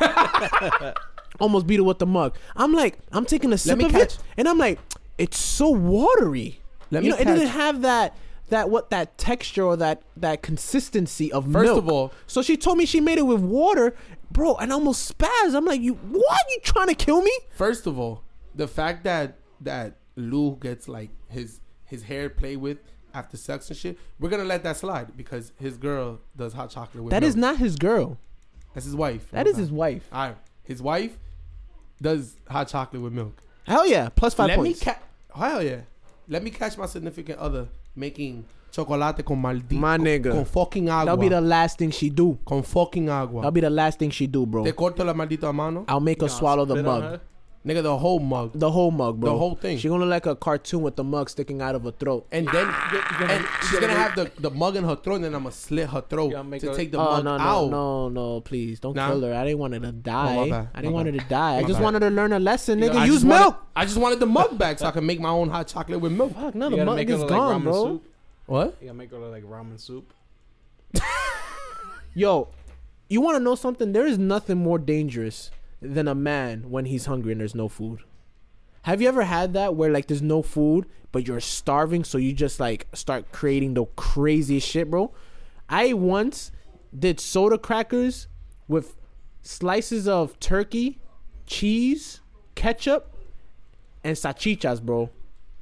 [1.40, 2.36] almost beat her with the mug.
[2.56, 4.78] I'm like, I'm taking a sip me of catch- it, and I'm like,
[5.18, 6.60] it's so watery.
[6.90, 8.16] Let you me know, it didn't have that
[8.48, 11.78] that what that texture or that that consistency of First milk.
[11.78, 13.94] of all- so she told me she made it with water,
[14.30, 15.54] bro, and I almost spazzed.
[15.54, 16.40] I'm like, you what?
[16.50, 17.32] You trying to kill me?
[17.50, 18.22] First of all,
[18.54, 22.78] the fact that that Lou gets like his his hair played with
[23.14, 27.02] after sex and shit, we're gonna let that slide because his girl does hot chocolate
[27.04, 27.28] with That milk.
[27.28, 28.18] is not his girl.
[28.74, 29.30] That's his wife.
[29.32, 30.08] That is his wife.
[30.12, 31.18] Right, his wife
[32.00, 33.42] does hot chocolate with milk.
[33.66, 34.80] Hell yeah, plus five Let points.
[34.80, 35.02] me catch.
[35.34, 35.80] Hell yeah.
[36.28, 39.74] Let me catch my significant other making chocolate con maldito.
[39.80, 40.32] My nigga.
[40.32, 41.04] Con fucking agua.
[41.04, 42.38] That'll be the last thing she do.
[42.44, 43.40] con fucking agua.
[43.42, 44.64] That'll be the last thing she do, bro.
[44.64, 45.84] Te corto la maldita mano.
[45.88, 47.20] I'll make her You swallow the mug.
[47.66, 48.52] Nigga, the whole mug.
[48.54, 49.32] The whole mug, bro.
[49.32, 49.76] The whole thing.
[49.78, 52.26] She gonna look like a cartoon with the mug sticking out of her throat.
[52.30, 55.34] And then ah, and she's gonna have the, the mug in her throat, and then
[55.34, 57.42] I'm gonna slit her throat gonna make to her- take the oh mug no no
[57.42, 57.70] out.
[57.70, 58.40] no no!
[58.42, 59.08] Please don't Nah.
[59.08, 59.34] kill her.
[59.34, 60.36] I didn't want her to die.
[60.36, 61.56] Oh, my bad, I didn't my want her to die.
[61.58, 61.84] I My just bad.
[61.84, 62.94] wanted her to learn a lesson, nigga.
[62.94, 63.40] I Use just milk.
[63.54, 66.00] Wanted, I just wanted the mug back so I can make my own hot chocolate
[66.00, 66.34] with milk.
[66.34, 67.84] Fuck, no, the mug make it is look like gone, bro.
[67.84, 68.04] soup.
[68.48, 68.78] What?
[68.80, 70.14] You gotta make it look like ramen soup.
[72.14, 72.48] Yo,
[73.10, 73.92] you want to know something?
[73.92, 75.50] There is nothing more dangerous
[75.82, 78.00] than a man when he's hungry and there's no food.
[78.82, 82.32] Have you ever had that where like there's no food but you're starving, so you
[82.32, 85.12] just like start creating the craziest shit, bro?
[85.68, 86.50] I once
[86.98, 88.28] did soda crackers
[88.66, 88.96] with
[89.42, 91.00] slices of turkey,
[91.44, 92.22] cheese,
[92.54, 93.14] ketchup,
[94.02, 95.10] and salchichas, bro.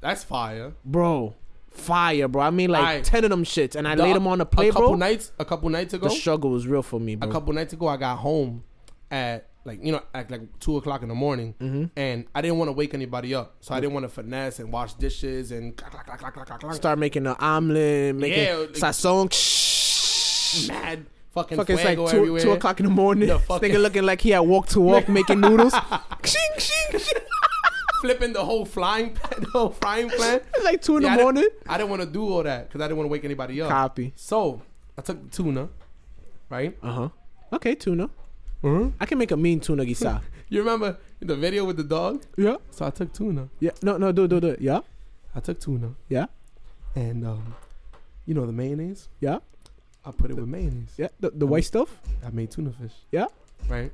[0.01, 0.74] That's fire.
[0.84, 1.34] Bro,
[1.77, 2.43] fire, bro.
[2.43, 3.05] I mean, like Aight.
[3.05, 4.97] ten of them shits, and I The- laid them on the plate, a couple bro.
[4.97, 5.33] nights.
[5.39, 6.09] A couple nights ago.
[6.09, 7.29] the struggle was real for me, Bro.
[7.29, 8.64] a couple nights ago, I got home
[9.11, 11.85] at like you know at like two o'clock in the morning, Mm-hmm.
[11.97, 14.72] and I didn't want to wake anybody up, so I didn't want to finesse and
[14.72, 16.74] wash dishes and clack, clack, clack.
[16.74, 18.77] Start making an omelet, making Yeah, like-
[20.68, 22.41] mad fucking Fuck, it's like two, everywhere.
[22.43, 23.29] two o'clock in the morning.
[23.29, 25.74] The This fucking- nigga looking like he had walk to walk making noodles.
[26.24, 27.22] Shing, shing, shing.
[28.01, 30.41] Flipping the whole flying pan, the whole frying pan.
[30.55, 31.49] It's like two in Yeah, I the didn't- morning.
[31.69, 33.69] I didn't want to do all that because I didn't want to wake anybody up.
[33.71, 34.13] Copy.
[34.17, 34.63] So
[34.99, 35.69] I took the tuna,
[36.51, 36.77] right?
[36.83, 37.09] Uh huh.
[37.53, 38.05] Okay, tuna.
[38.65, 38.91] Uh-huh.
[38.99, 40.21] I can make a mean tuna gisa.
[40.49, 42.23] You remember the video with the dog?
[42.37, 42.55] yeah.
[42.71, 43.49] So I took tuna.
[43.59, 43.73] Yeah.
[43.83, 44.57] No, no, do, do, do.
[44.61, 44.79] Yeah.
[45.35, 46.27] I took tuna Yeah.
[46.95, 47.53] and um,
[48.27, 49.09] you know the mayonnaise.
[49.19, 49.39] Yeah.
[50.05, 50.95] I put it with mayonnaise.
[50.97, 51.09] Yeah.
[51.19, 52.01] The, the white stuff.
[52.25, 52.93] I made tuna fish.
[53.11, 53.27] Yeah.
[53.69, 53.91] Right.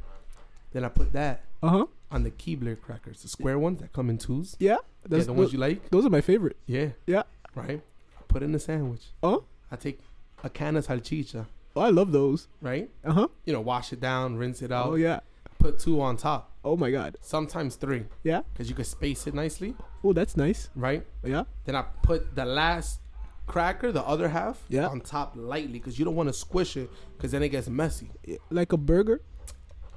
[0.74, 1.86] Then I put that Uh huh.
[2.10, 4.56] on the Keebler crackers, the square ones that come in twos.
[4.58, 4.72] Yeah.
[4.72, 4.76] Yeah,
[5.08, 5.90] That's the ones you like.
[5.90, 6.56] those are my favorite.
[6.66, 6.88] Yeah.
[7.06, 7.22] Yeah.
[7.54, 7.80] Right.
[8.18, 9.06] I put in the sandwich.
[9.22, 9.44] Oh.
[9.70, 10.00] I take
[10.44, 11.46] a can of salchicha.
[11.74, 12.48] Oh, I love those.
[12.60, 12.90] Right.
[13.04, 13.28] Uh huh.
[13.44, 14.86] You know, wash it down, rinse it out.
[14.88, 15.20] Oh yeah.
[15.58, 16.50] Put two on top.
[16.64, 17.16] Oh my god.
[17.20, 18.42] Sometimes three, Yeah.
[18.52, 19.74] because you can space it nicely.
[20.04, 20.68] Oh, that's nice.
[20.74, 21.04] Right.
[21.24, 21.44] Yeah.
[21.64, 23.00] Then I put the last
[23.46, 24.88] cracker, the other half, Yeah.
[24.88, 28.10] on top lightly, because you don't want to squish it, because then it gets messy.
[28.50, 29.20] Like a burger.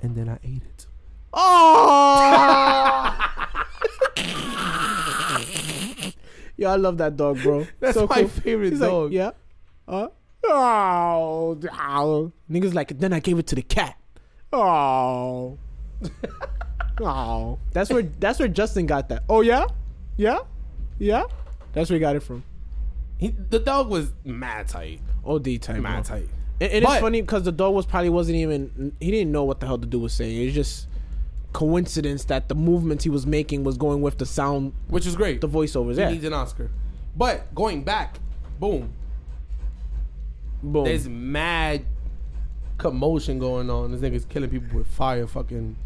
[0.02, 0.86] And then I ate it.
[1.36, 3.14] Oh.
[6.56, 7.68] yeah, I love that dog, bro.
[7.80, 8.28] That's So my cool.
[8.30, 9.06] favorite He's dog.
[9.06, 9.32] Like, yeah.
[9.88, 10.08] Uh,
[10.46, 12.32] oh, ow.
[12.50, 13.98] Niggas like, then I gave it to the cat.
[14.54, 15.58] Oh.
[17.02, 17.60] oh.
[17.74, 19.24] That's where that's where Justin got that.
[19.28, 19.66] Oh yeah?
[20.16, 20.40] Yeah?
[20.98, 21.26] Yeah?
[21.74, 22.44] That's where he got it from.
[23.18, 25.02] He, the dog was mad tight.
[25.26, 25.82] OD type.
[25.82, 26.18] Mad bro.
[26.18, 26.30] tight.
[26.60, 29.60] It, it is funny because the dog was probably wasn't even he didn't know what
[29.60, 30.42] the hell the dude was saying.
[30.42, 30.88] It was just
[31.56, 35.40] coincidence that the movements he was making was going with the sound, Which is great.
[35.40, 35.94] the voiceovers.
[35.96, 36.70] He Yeah, needs an Oscar.
[37.16, 38.20] But going back,
[38.60, 38.92] boom.
[40.62, 40.84] boom.
[40.84, 41.86] There's mad
[42.78, 43.92] commotion going on.
[43.94, 45.78] This nigga's killing people with fire, fucking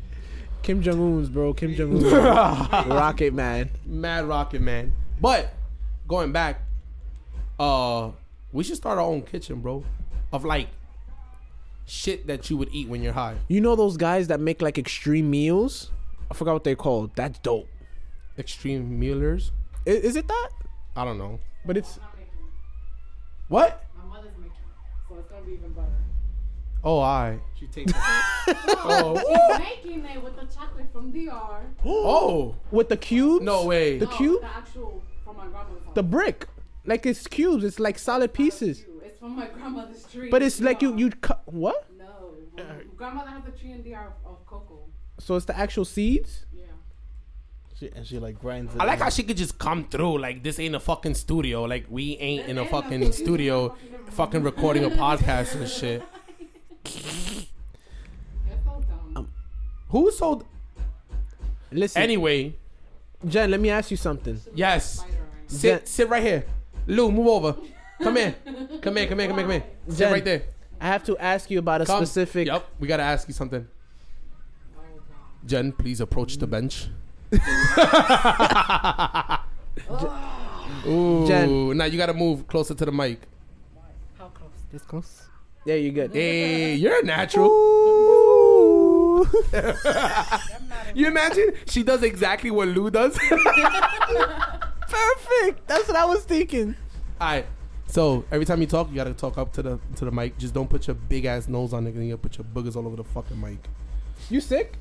[0.63, 1.53] Kim Jong Un's bro.
[1.53, 3.69] Kim Jong Un, Rocket Man.
[3.85, 4.91] mad rocket man.
[5.21, 5.53] But
[6.07, 6.61] going back,
[7.59, 8.09] uh,
[8.51, 9.83] we should start our own kitchen, bro,
[10.33, 10.67] of like
[11.89, 13.35] shit that you would eat when you're high.
[13.47, 15.91] You know those guys that make like extreme meals?
[16.31, 17.11] I forgot what they're called.
[17.15, 17.67] That's dope.
[18.37, 19.51] Extreme Muellers.
[19.87, 20.49] I- Is, it that?
[20.95, 21.39] I don't know.
[21.65, 22.31] But it's Not making.
[23.47, 23.85] What?
[23.97, 24.53] My mother's making.
[25.09, 25.87] So it's gonna be even better.
[26.83, 27.39] Oh, I.
[27.59, 27.91] She takes
[28.47, 29.57] Oh.
[29.59, 31.61] making it with the chocolate from DR.
[31.85, 32.55] oh.
[32.71, 33.43] with the cubes.
[33.43, 33.97] No way.
[33.97, 35.95] The No, cube, The actual from my grandmother's house.
[35.95, 36.47] the brick,
[36.85, 37.63] like it's cubes.
[37.63, 38.85] It's like solid pieces.
[39.19, 40.29] It's from my grandmother's tree.
[40.29, 41.85] But it's like you you cut what?
[41.97, 42.33] No.
[42.55, 42.63] My
[42.95, 44.85] grandmother has a tree in DR of, of cocoa.
[45.19, 46.45] So it's the actual seeds.
[46.53, 46.65] Yeah.
[47.77, 48.79] she, and she like grinds it.
[48.81, 49.03] I like in.
[49.03, 50.19] how she could just come through.
[50.19, 51.63] Like this ain't a fucking studio.
[51.63, 53.75] Like we ain't in a fucking studio,
[54.11, 56.01] fucking recording a podcast and shit.
[56.85, 57.47] It's
[58.65, 59.13] so dumb.
[59.15, 59.29] Um,
[59.89, 60.45] who sold?
[61.71, 62.55] Listen, Anyway,
[63.27, 64.39] Jen, let me ask you something.
[64.55, 64.95] yes.
[64.99, 65.57] Spider right now.
[65.57, 66.45] Sit, sit right here.
[66.87, 67.55] Lou, move over.
[68.01, 68.35] Come here.
[68.81, 69.07] Come here.
[69.07, 69.07] Come here.
[69.07, 69.27] Come here.
[69.27, 69.63] Come here.
[69.89, 70.11] Sit Jen.
[70.11, 70.43] right there.
[70.81, 72.05] I have to ask you about a Come.
[72.05, 72.47] specific.
[72.47, 72.65] Yep.
[72.79, 73.67] We gotta ask you something.
[75.45, 76.87] Jen, please approach the bench.
[80.87, 81.77] Ooh, Jen.
[81.77, 83.21] now you gotta move closer to the mic.
[84.17, 84.51] How close?
[84.71, 85.23] This close?
[85.65, 86.13] Yeah, you're good.
[86.13, 87.49] Hey, you're a natural.
[90.95, 93.17] You imagine she does exactly what Lou does.
[94.89, 95.67] Perfect.
[95.67, 96.75] That's what I was thinking.
[97.21, 97.45] All right.
[97.89, 100.37] So every time you talk, you gotta talk up to the to the mic.
[100.37, 102.75] Just don't put your big ass nose on it, and you gotta put your boogers
[102.75, 103.57] all over the fucking mic.
[104.29, 104.73] You sick?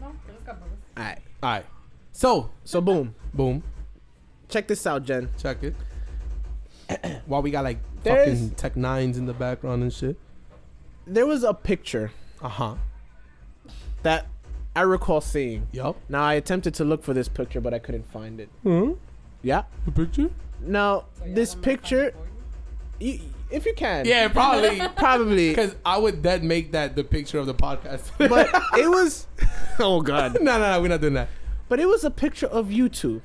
[0.00, 0.98] No, I just got boogers.
[0.98, 1.18] All right.
[1.42, 1.66] All right.
[2.12, 3.14] So So boom.
[3.34, 3.62] boom,
[4.48, 5.30] Check this out, Jen.
[5.38, 5.74] check it.
[7.26, 10.16] While we got like There's- fucking Tech Nines in the background and shit.
[11.06, 12.74] There was a picture Uh huh.
[14.02, 14.26] that
[14.74, 15.66] I recall seeing.
[15.72, 15.96] Yup.
[16.10, 18.50] Now I attempted to look for this picture, but I couldn't find it.
[18.62, 18.92] Huh?
[19.42, 19.62] Yeah.
[19.86, 20.30] The picture?
[20.60, 22.12] Now this picture,
[22.98, 23.20] you,
[23.50, 24.80] if you can, Yeah, probably.
[24.96, 25.48] probably.
[25.54, 28.10] Because I would then make that the picture of the podcast.
[28.18, 29.26] But it was.
[29.78, 30.38] Oh God.
[30.40, 31.28] no, no, no, we're not doing that.
[31.68, 33.20] But it was a picture of you two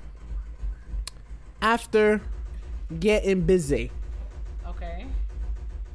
[1.61, 2.21] after
[2.99, 3.89] getting busy.
[4.67, 5.05] Okay.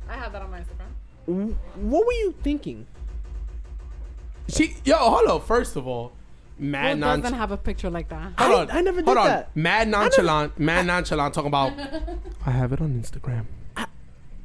[0.09, 1.55] I have that on my Instagram.
[1.75, 2.87] What were you thinking?
[4.49, 5.47] She, yo, hold up.
[5.47, 6.13] First of all,
[6.59, 7.23] mad Who nonchalant.
[7.25, 8.33] doesn't have a picture like that?
[8.39, 8.77] Hold on.
[8.77, 9.27] I never did hold on.
[9.27, 9.57] that.
[9.57, 10.59] Mad nonchalant.
[10.59, 11.73] Mad nonchalant talking about.
[12.47, 13.47] I have it on Instagram.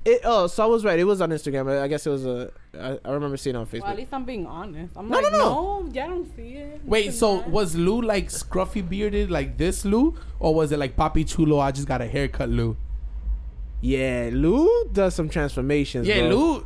[0.04, 0.98] It, oh, so I was right.
[0.98, 1.70] It was on Instagram.
[1.72, 2.52] I I guess it was a.
[2.74, 3.82] I, I remember seeing it on Facebook.
[3.82, 4.98] Well, at least I'm being honest.
[4.98, 5.90] I'm No, like, no, no, no.
[5.94, 6.82] yeah, I don't see it.
[6.86, 7.50] Wait, This so and that.
[7.52, 11.60] was Lou like scruffy bearded like this Lou, or was it like Papi Chulo?
[11.60, 12.78] I just got a haircut, Lou.
[13.80, 16.08] yeah, Lou does some transformations.
[16.08, 16.66] Yeah, bro.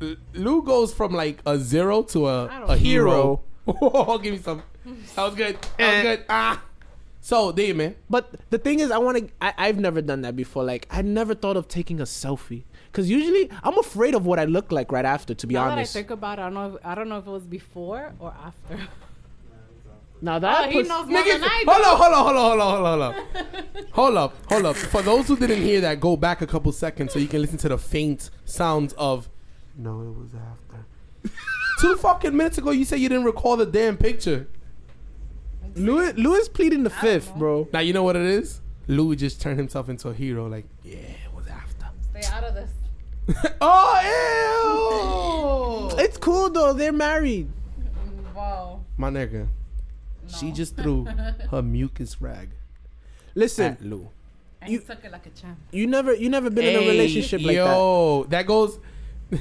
[0.00, 0.16] Lou.
[0.34, 2.72] Lou goes from like a zero to a, I don't a know.
[2.74, 3.40] hero.
[3.66, 4.62] Oh, give me some.
[5.14, 5.56] That was good.
[5.78, 6.02] That was Eh.
[6.02, 6.24] good.
[6.28, 6.62] Ah.
[7.20, 7.96] So, there, man.
[8.08, 9.28] But the thing is, I want to.
[9.40, 10.62] I've never done that before.
[10.62, 12.62] Like, I never thought of taking a selfie
[12.92, 15.34] because usually I'm afraid of what I look like right after.
[15.34, 16.74] To be now that I think about it, I don't know.
[16.76, 18.78] If, I don't know if it was before or after.
[20.22, 21.70] Now Oh, that he puss- knows more than I do.
[21.70, 24.16] hold up, hold up, hold up, hold up, hold up, hold up.
[24.16, 24.76] hold up, hold up.
[24.76, 27.58] For those who didn't hear that, go back a couple seconds so you can listen
[27.58, 29.28] to the faint sounds of.
[29.76, 30.86] No, it was after.
[31.80, 34.46] Two fucking minutes ago, you said you didn't recall the damn picture.
[35.74, 37.68] Louis Louis pleading the fifth, bro.
[37.72, 38.60] Now you know what it is.
[38.88, 40.46] Louis just turned himself into a hero.
[40.48, 41.86] Like, yeah, it was after.
[42.18, 42.70] Stay out of this.
[43.60, 44.00] oh,
[45.92, 45.98] ew!
[45.98, 46.72] It's cool though.
[46.72, 47.48] They're married.
[48.34, 48.80] Wow.
[48.96, 49.48] My nigga,
[50.28, 51.04] she just threw
[51.50, 52.50] her mucus rag
[53.34, 54.08] Listen, at Lou.
[54.62, 55.58] And You- he took it like a champ.
[55.72, 57.66] you never you never been in a relationship like that.
[57.66, 58.78] Yo, that goes.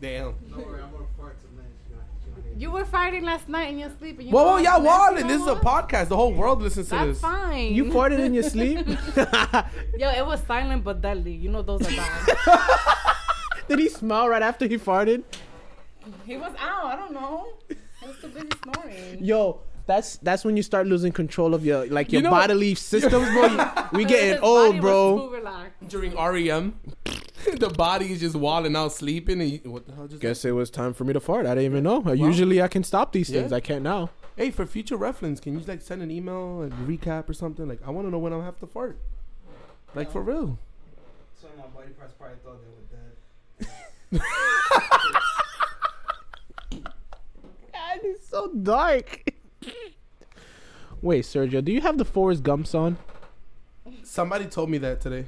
[0.00, 0.34] Damn.
[0.50, 1.66] Don't worry, I'm gonna fart tonight.
[1.86, 2.44] She's not- she's not here.
[2.60, 4.18] You were fighting last night in your sleep.
[4.18, 5.28] And you Whoa, whoa, called y'all Nancy wildin'.
[5.28, 6.08] This is a podcast.
[6.08, 7.20] The whole world listens to That's this.
[7.22, 7.72] fine.
[7.72, 8.86] You farted in your sleep?
[9.98, 11.32] Yo, it was silent but deadly.
[11.32, 12.86] You know those are bad.
[13.68, 15.24] Did he smile right after he farted?
[16.26, 16.84] he was out.
[16.84, 17.48] I don't know.
[17.68, 19.24] He was too busy snoring.
[19.24, 22.74] Yo, that's that's when you start losing control of your like your You know- bodily
[22.74, 23.70] systems, bro.
[23.94, 25.32] We getting old, bro.
[25.88, 26.74] During REM,
[27.58, 29.40] the body is just wilding out, sleeping.
[29.40, 31.46] And you, what the hell just Guess it was time for me to fart.
[31.46, 32.02] I didn't even know.
[32.04, 33.50] Uh, Usually I can stop these things.
[33.50, 33.56] Yeah.
[33.56, 34.10] I can't now.
[34.36, 37.68] Hey, for future reference, can you like send an email and recap or something?
[37.68, 38.98] Like, I want to know when I'll have to fart.
[39.94, 40.58] Like for real.
[41.40, 44.22] Some of my body parts probably thought they were dead.
[47.72, 49.24] God, it's so dark.
[51.02, 52.98] Wait, Sergio, do you have the Forrest Gumps on?
[54.02, 55.24] Somebody told me that today.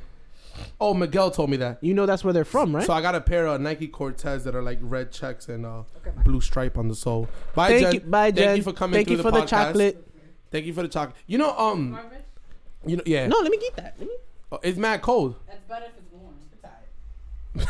[0.84, 1.78] Oh, Miguel told me that.
[1.80, 2.84] You know that's where they're from, right?
[2.84, 5.84] So I got a pair of Nike Cortez that are like red checks and uh,
[5.98, 7.28] Okay, blue stripe on the sole.
[7.54, 7.94] Bye, Thank Jen.
[7.94, 9.48] you, bye, Thank you for coming Thank you the for the podcast.
[9.48, 10.08] chocolate.
[10.50, 11.16] Thank you for the chocolate.
[11.28, 11.98] You know, um,
[12.84, 13.94] you know, yeah, No, let me get that.
[13.98, 14.16] Let me-
[14.50, 15.36] Oh, it's mad cold.
[15.46, 16.34] That's better if it's warm.
[17.54, 17.64] now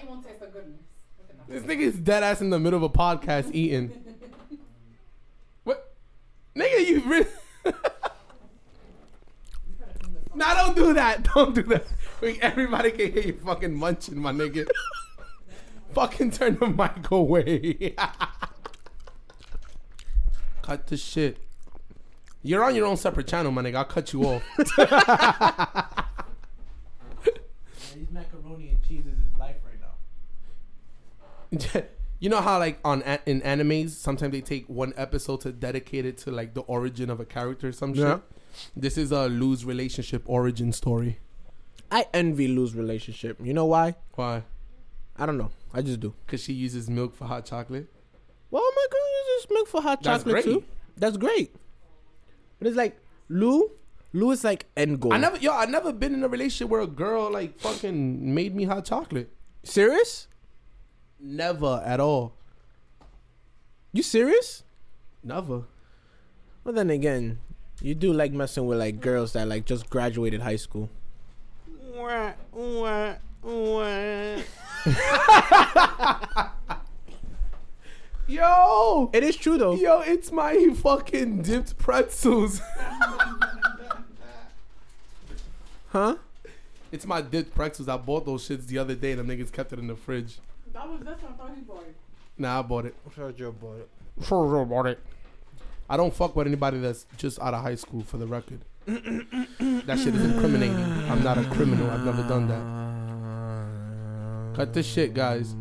[0.00, 0.80] you won't taste the goodness.
[1.18, 1.52] Look at that.
[1.52, 3.90] This nigga is dead ass in the middle of a podcast eating.
[5.64, 5.92] What?
[6.56, 7.26] Nigga, you really.
[10.36, 11.22] nah, don't do that.
[11.34, 11.84] Don't do that.
[12.40, 14.66] Everybody can hear you fucking munching, my nigga.
[15.94, 17.94] fucking turn the mic away.
[20.62, 21.38] cut the shit.
[22.42, 23.76] You're on your own separate channel, my nigga.
[23.76, 24.42] I'll cut you off.
[27.94, 29.80] These macaroni and cheese is life right
[31.72, 31.82] now.
[32.20, 36.18] you know how like on in animes sometimes they take one episode to dedicate it
[36.18, 38.14] to like the origin of a character or some Yeah.
[38.14, 38.22] shit.
[38.76, 41.18] This is a Lou's relationship origin story.
[41.90, 43.38] I envy Lou's relationship.
[43.42, 43.94] You know why?
[44.14, 44.42] Why?
[45.16, 45.50] I don't know.
[45.72, 46.14] I just do.
[46.26, 47.86] Because she uses milk for hot chocolate.
[48.50, 50.44] Well, my girl uses milk for hot That's chocolate great.
[50.44, 50.64] too.
[50.96, 51.54] That's great.
[52.58, 53.70] But it's like Lou.
[54.12, 55.12] Lou is like end goal.
[55.12, 58.54] I never, yo, I never been in a relationship where a girl like fucking made
[58.54, 59.30] me hot chocolate.
[59.62, 60.28] serious.
[61.20, 62.34] Never at all.
[63.92, 64.64] You serious?
[65.24, 65.62] Never.
[66.64, 67.38] Well, then again,
[67.80, 70.88] you do like messing with like girls that like just graduated high school.
[78.28, 79.74] Yo, It is true though.
[79.76, 82.60] yo, it's my fucking dipped pretzels.
[85.90, 86.16] Huh?
[86.92, 87.88] it's my dipped pretzels.
[87.88, 89.12] I bought those shits the other day.
[89.12, 90.38] And them niggas kept it in the fridge.
[90.74, 91.32] That was this one.
[91.32, 91.94] I thought he bought it.
[92.36, 92.94] Nah, I bought it.
[93.16, 93.88] Sergio bought it.
[94.20, 94.98] For real about it.
[95.88, 98.60] I don't fuck with anybody that's just out of high school for the record.
[98.86, 100.74] that shit is incriminating.
[101.08, 101.88] I'm not a criminal.
[101.90, 104.56] I've never done that.
[104.56, 105.54] Cut this shit, guys.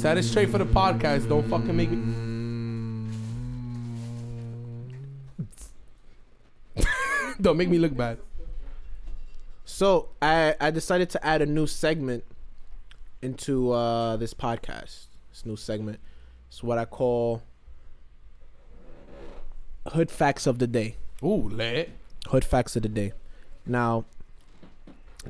[0.00, 1.28] Set it straight for the podcast.
[1.28, 1.98] Don't fucking make it.
[7.40, 8.18] don't make me look bad.
[9.64, 12.24] So I I decided to add a new segment
[13.22, 15.06] into uh, this podcast.
[15.30, 15.98] This new segment.
[16.48, 17.42] It's what I call
[19.90, 20.96] hood facts of the day.
[21.22, 21.90] Ooh, lit.
[22.28, 23.12] Hood facts of the day.
[23.64, 24.04] Now,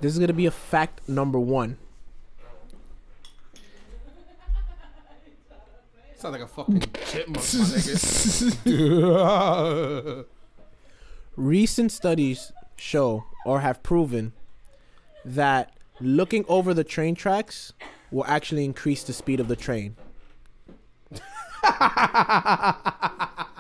[0.01, 1.79] this is gonna be a fact number one.
[6.17, 7.43] Sound like a fucking chipmunk, my
[8.65, 10.25] nigga.
[11.37, 14.33] Recent studies show or have proven
[15.25, 17.75] that looking over the train tracks
[18.11, 19.97] will actually increase the speed of the train.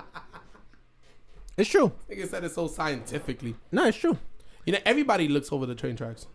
[1.56, 1.92] it's true.
[2.10, 3.54] Nigga said it so scientifically.
[3.72, 4.18] No, it's true.
[4.64, 6.26] You know, everybody looks over the train tracks.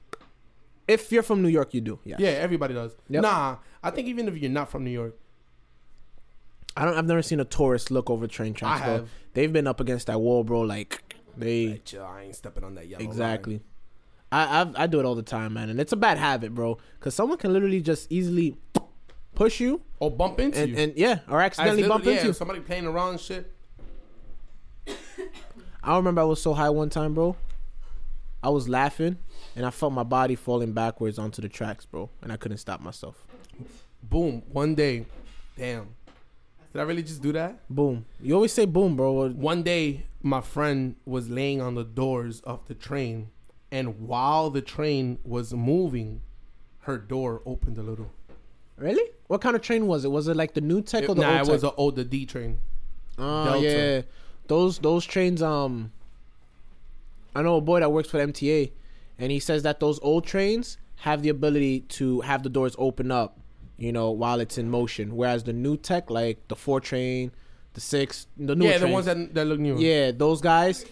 [0.87, 1.99] If you're from New York, you do.
[2.03, 2.19] Yes.
[2.19, 2.95] Yeah, everybody does.
[3.09, 3.21] Yep.
[3.21, 5.15] Nah, I think even if you're not from New York,
[6.75, 6.97] I don't.
[6.97, 8.81] I've never seen a tourist look over train tracks.
[8.81, 9.09] I have.
[9.33, 10.61] They've been up against that wall, bro.
[10.61, 13.03] Like they chill, I ain't stepping on that yellow.
[13.03, 13.61] exactly.
[14.31, 16.77] I, I I do it all the time, man, and it's a bad habit, bro.
[16.99, 18.57] Because someone can literally just easily
[19.35, 20.77] push you, Or bump into and, you.
[20.77, 22.33] and yeah, or accidentally bump yeah, into you.
[22.33, 23.51] somebody playing around shit.
[25.83, 27.35] I remember I was so high one time, bro.
[28.43, 29.17] I was laughing,
[29.55, 32.81] and I felt my body falling backwards onto the tracks, bro, and I couldn't stop
[32.81, 33.25] myself.
[34.03, 34.43] Boom.
[34.51, 35.05] One day,
[35.57, 35.89] damn.
[36.73, 37.59] Did I really just do that?
[37.69, 38.05] Boom.
[38.21, 39.29] You always say boom, bro.
[39.29, 43.29] One day, my friend was laying on the doors of the train,
[43.71, 46.21] and while the train was moving,
[46.81, 48.11] her door opened a little.
[48.77, 49.11] Really?
[49.27, 50.09] What kind of train was it?
[50.09, 52.03] Was it like the new tech or the nah, old it was a old the
[52.03, 52.59] D train.
[53.17, 53.61] Oh Delta.
[53.61, 54.01] yeah,
[54.47, 55.41] those those trains.
[55.41, 55.91] Um,
[57.35, 58.71] I know a boy that works for the MTA,
[59.17, 63.11] and he says that those old trains have the ability to have the doors open
[63.11, 63.39] up,
[63.77, 65.15] you know, while it's in motion.
[65.15, 67.31] Whereas the new tech, like the four train,
[67.73, 69.77] the six, the new yeah, the ones that that look new.
[69.77, 70.85] yeah, those guys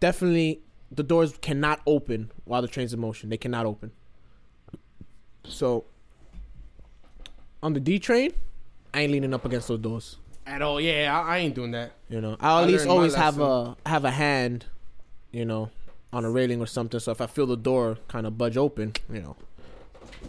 [0.00, 3.28] definitely the doors cannot open while the train's in motion.
[3.28, 3.92] They cannot open.
[5.44, 5.84] So
[7.62, 8.32] on the D train,
[8.94, 10.16] I ain't leaning up against those doors.
[10.48, 10.80] At all.
[10.80, 11.92] Yeah, I, I ain't doing that.
[12.08, 14.64] You know, I'll I at least always have a have a hand,
[15.30, 15.68] you know,
[16.10, 16.98] on a railing or something.
[17.00, 19.36] So if I feel the door kind of budge open, you know,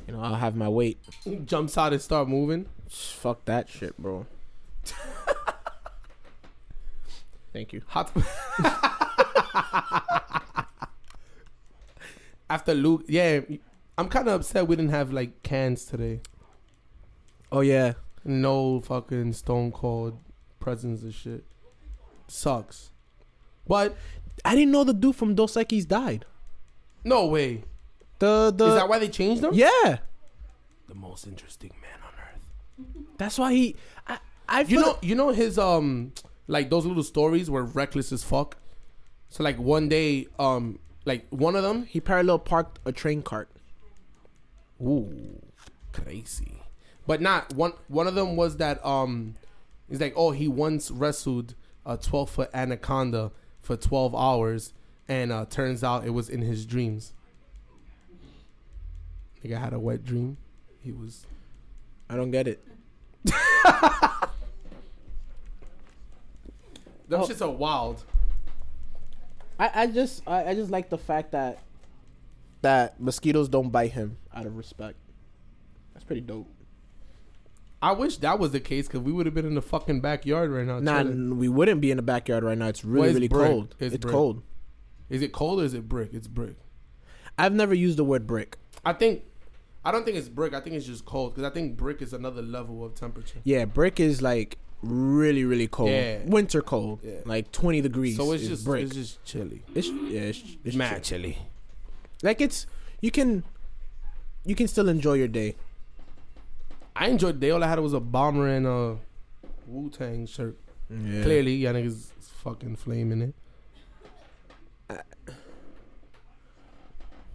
[0.05, 0.99] you know, I'll have my weight.
[1.45, 2.65] Jumps out and start moving.
[2.89, 4.25] Fuck that shit, bro.
[7.53, 7.81] Thank you.
[7.87, 8.11] Hot.
[12.49, 13.39] After Luke, yeah,
[13.97, 16.19] I'm kind of upset we didn't have like cans today.
[17.53, 17.93] Oh yeah,
[18.30, 20.19] No fucking Stone Cold
[20.60, 21.43] presents and shit.
[22.27, 22.91] Sucks.
[23.68, 23.95] But
[24.45, 26.26] I didn't know the dude from Dos Equis died.
[27.03, 27.64] no way.
[28.19, 29.53] The the Is that why they changed them?
[29.53, 29.97] yeah,
[30.88, 33.06] The most interesting man on earth.
[33.18, 33.76] that's why he.
[34.07, 36.11] I I You know, you know his um,
[36.47, 38.57] like those little stories were reckless as fuck.
[39.30, 43.49] So like one day, um, like one of them, he parallel parked a train cart.
[44.81, 45.41] Ooh,
[45.93, 46.59] crazy.
[47.10, 47.73] But not one.
[47.88, 49.34] One of them was that um,
[49.90, 53.31] he's like, oh, he once wrestled a twelve foot anaconda
[53.64, 54.73] for twelve hours,
[55.07, 57.14] and uh, turns out it was in his dreams.
[59.44, 60.38] Nigga had a wet dream.
[60.81, 61.26] He was.
[62.11, 62.64] I don't get it.
[63.26, 63.34] Them
[67.11, 67.27] Oh.
[67.27, 68.03] shits are wild.
[69.57, 71.57] I, I just I, I just like the fact that
[72.61, 74.99] that mosquitoes don't bite him out of respect.
[75.95, 76.45] That's pretty dope.
[77.81, 80.51] I wish that was the case because we would have been in the fucking backyard
[80.51, 80.80] right now.
[80.80, 81.38] Nah, chilling.
[81.38, 82.68] we wouldn't be in the backyard right now.
[82.68, 83.47] It's really Well, it's really brick.
[83.47, 83.76] cold.
[83.80, 84.11] It's It's, brick.
[84.14, 84.41] cold.
[85.10, 86.10] Is it cold or is it brick?
[86.14, 86.56] It's brick.
[87.38, 88.57] I've never used the word brick.
[88.85, 89.23] I think.
[89.85, 90.53] I don't think it's brick.
[90.53, 93.39] I think it's just cold because I think brick is another level of temperature.
[93.45, 95.89] Yeah, brick is like really really cold.
[95.89, 96.19] Yeah.
[96.26, 96.99] Winter cold.
[97.01, 97.19] Yeah.
[97.26, 98.18] Like 20 degrees.
[98.18, 98.84] So it's just brick.
[98.84, 99.64] it's just chilly.
[99.73, 101.19] It's yeah, it's, it's Mad chill.
[101.19, 101.38] chilly.
[102.23, 102.68] Like it's
[102.99, 103.45] you can
[104.45, 105.56] you can still enjoy your day.
[106.99, 107.51] I enjoyed the day.
[107.51, 108.97] All I had was a bomber and a
[109.65, 110.57] Wu Tang shirt.
[110.89, 111.23] Yeah.
[111.23, 112.11] Clearly, y'all niggas
[112.43, 113.34] fucking flaming it.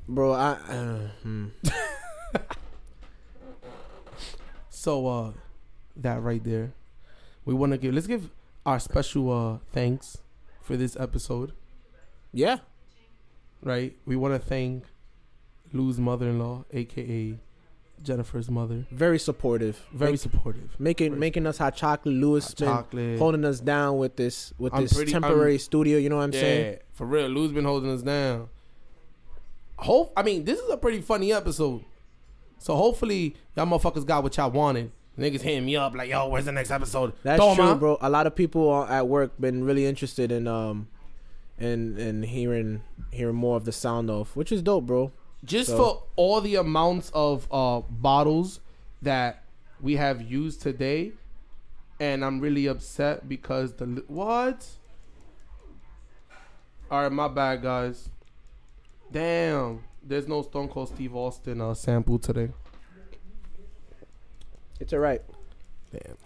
[0.06, 1.46] Bro, I uh, hmm.
[4.68, 5.32] So uh
[5.96, 6.74] that right there.
[7.46, 8.28] We wanna give let's give
[8.66, 10.18] our special uh thanks
[10.60, 11.52] for this episode.
[12.34, 12.58] Yeah.
[13.62, 13.96] Right?
[14.04, 14.84] We wanna thank
[15.72, 17.38] Lou's mother in law, aka
[18.02, 18.86] Jennifer's mother.
[18.90, 19.86] Very supportive.
[19.92, 20.76] Very Make- supportive.
[20.78, 22.14] making Very making us hot chocolate.
[22.14, 23.18] Lewis Hot been chocolate.
[23.18, 25.98] holding us down with this with I'm this pretty- temporary I'm- studio.
[25.98, 26.78] You know what I'm yeah, saying?
[26.92, 27.28] for real.
[27.28, 28.48] Lou's been holding us down.
[29.78, 31.84] Hope I mean this is a pretty funny episode.
[32.58, 34.92] So hopefully y'all motherfuckers got what y'all wanted.
[35.18, 37.12] Niggas hitting me up like, yo, where's the next episode?
[37.22, 37.54] That's Toma.
[37.70, 37.98] true, bro.
[38.00, 40.88] A lot of people are- at work been really interested in um
[41.58, 45.12] in in hearing hearing more of the sound off, which is dope, bro.
[45.44, 48.60] Just So- for all the amounts of uh bottles
[49.02, 49.44] that
[49.80, 51.12] we have used today,
[52.00, 54.66] and I'm really upset because the what?
[56.90, 58.08] All right, my bad, guys.
[59.10, 62.50] Damn, there's no Stone Cold Steve Austin uh, sample today.
[64.80, 65.22] It's alright.
[65.92, 66.16] Damn.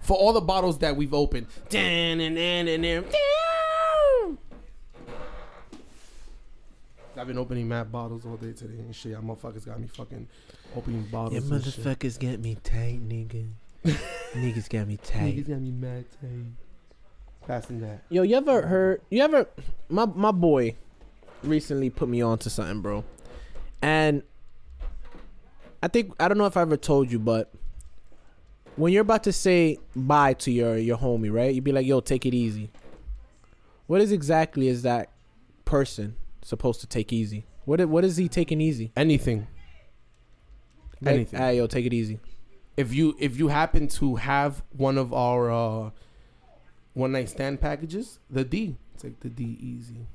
[0.00, 1.46] For all the bottles that we've opened.
[1.70, 3.04] Dan and dan and dan.
[7.16, 9.12] I've been opening mad bottles all day today and shit.
[9.12, 10.28] Y'all motherfuckers got me fucking
[10.76, 11.48] opening bottles.
[11.50, 12.18] and shit.
[12.18, 13.48] get me tight, nigga.
[14.32, 15.36] Niggas got me tank.
[15.36, 17.46] Niggas got me mad tight.
[17.46, 18.02] Passing that.
[18.08, 19.02] Yo, you ever heard?
[19.10, 19.46] You ever?
[19.88, 20.74] My my boy
[21.42, 23.04] recently put me on to something, bro,
[23.82, 24.22] and
[25.82, 27.52] I think I don't know if I ever told you, but
[28.76, 31.54] when you're about to say bye to your your homie, right?
[31.54, 32.70] You'd be like, "Yo, take it easy."
[33.86, 35.10] What is exactly is that
[35.66, 37.44] person supposed to take easy?
[37.64, 38.92] What what is he taking easy?
[38.96, 39.48] Anything.
[41.00, 41.38] Like, Anything.
[41.40, 42.20] Hey, yo, take it easy.
[42.76, 45.90] if you if you happen to have one of our uh,
[46.92, 50.06] one night stand packages, the D, take the D easy.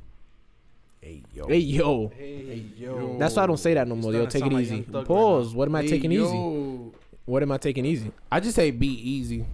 [1.01, 3.17] Hey yo, Hey yo, Hey, yo.
[3.17, 4.11] that's why I don't say that no more.
[4.13, 4.75] Yo, take it sound like easy.
[4.75, 5.55] Young Thug right Pause.
[5.55, 6.91] what am I Hey, taking easy?
[7.25, 8.11] What am I taking easy?
[8.31, 9.45] I just say be easy.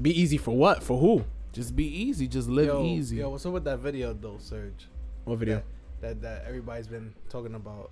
[0.00, 0.82] Be easy for what?
[0.82, 1.24] For who?
[1.52, 2.26] Just be easy.
[2.28, 3.16] Just live yo, easy.
[3.16, 4.86] Yo, what's up with that video though, Serge?
[5.26, 5.60] What video
[6.02, 7.90] That that everybody's been talking about.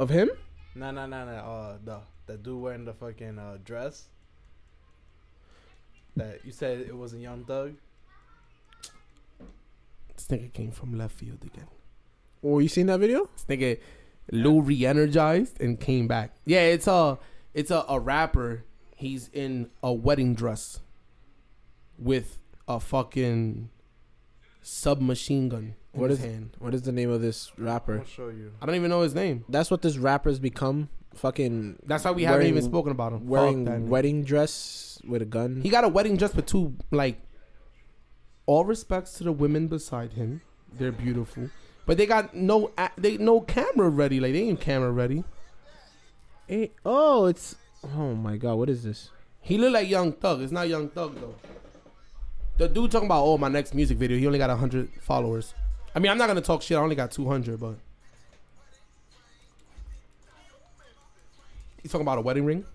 [0.00, 0.28] of him?
[0.74, 1.38] Nah, nah, nah, nah.
[1.38, 4.08] Uh, the the dude wearing the fucking uh, dress.
[6.16, 7.74] That you said it was a Young Thug.
[10.16, 11.68] This nigga came from left field again.
[12.42, 13.28] Oh, you seen that video?
[13.36, 13.78] This nigga
[14.32, 16.34] Lou re-energized and came back.
[16.44, 17.18] Yeah, it's a
[17.54, 18.64] it's a, a rapper.
[18.96, 20.80] He's in a wedding dress
[21.96, 23.70] with a fucking
[24.60, 26.50] submachine gun in What his hand.
[26.58, 27.98] What is the name of this rapper?
[27.98, 28.52] I'll show you.
[28.60, 29.44] I don't even know his name.
[29.48, 30.88] That's what this rapper's become.
[31.14, 33.26] Fucking That's why we haven't even spoken about him.
[33.26, 33.88] Wearing that nigga.
[33.88, 35.60] wedding dress with a gun.
[35.62, 37.20] He got a wedding dress with two like
[38.44, 40.42] all respects to the women beside him.
[40.72, 41.50] They're beautiful.
[41.86, 44.20] But they got no they no camera ready.
[44.20, 45.24] Like they ain't camera ready.
[46.48, 47.56] Eh, oh, it's
[47.96, 49.10] oh my god, what is this?
[49.40, 50.42] He look like Young Thug.
[50.42, 51.34] It's not Young Thug though.
[52.58, 54.18] The dude talking about oh my next music video.
[54.18, 55.54] He only got hundred followers.
[55.96, 56.76] I mean I'm not gonna talk shit.
[56.76, 57.76] I only got two hundred, but
[61.82, 62.66] he's talking about a wedding ring.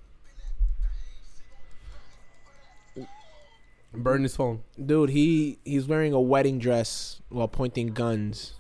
[3.93, 4.63] Burn his phone.
[4.83, 8.53] Dude, he he's wearing a wedding dress while pointing guns,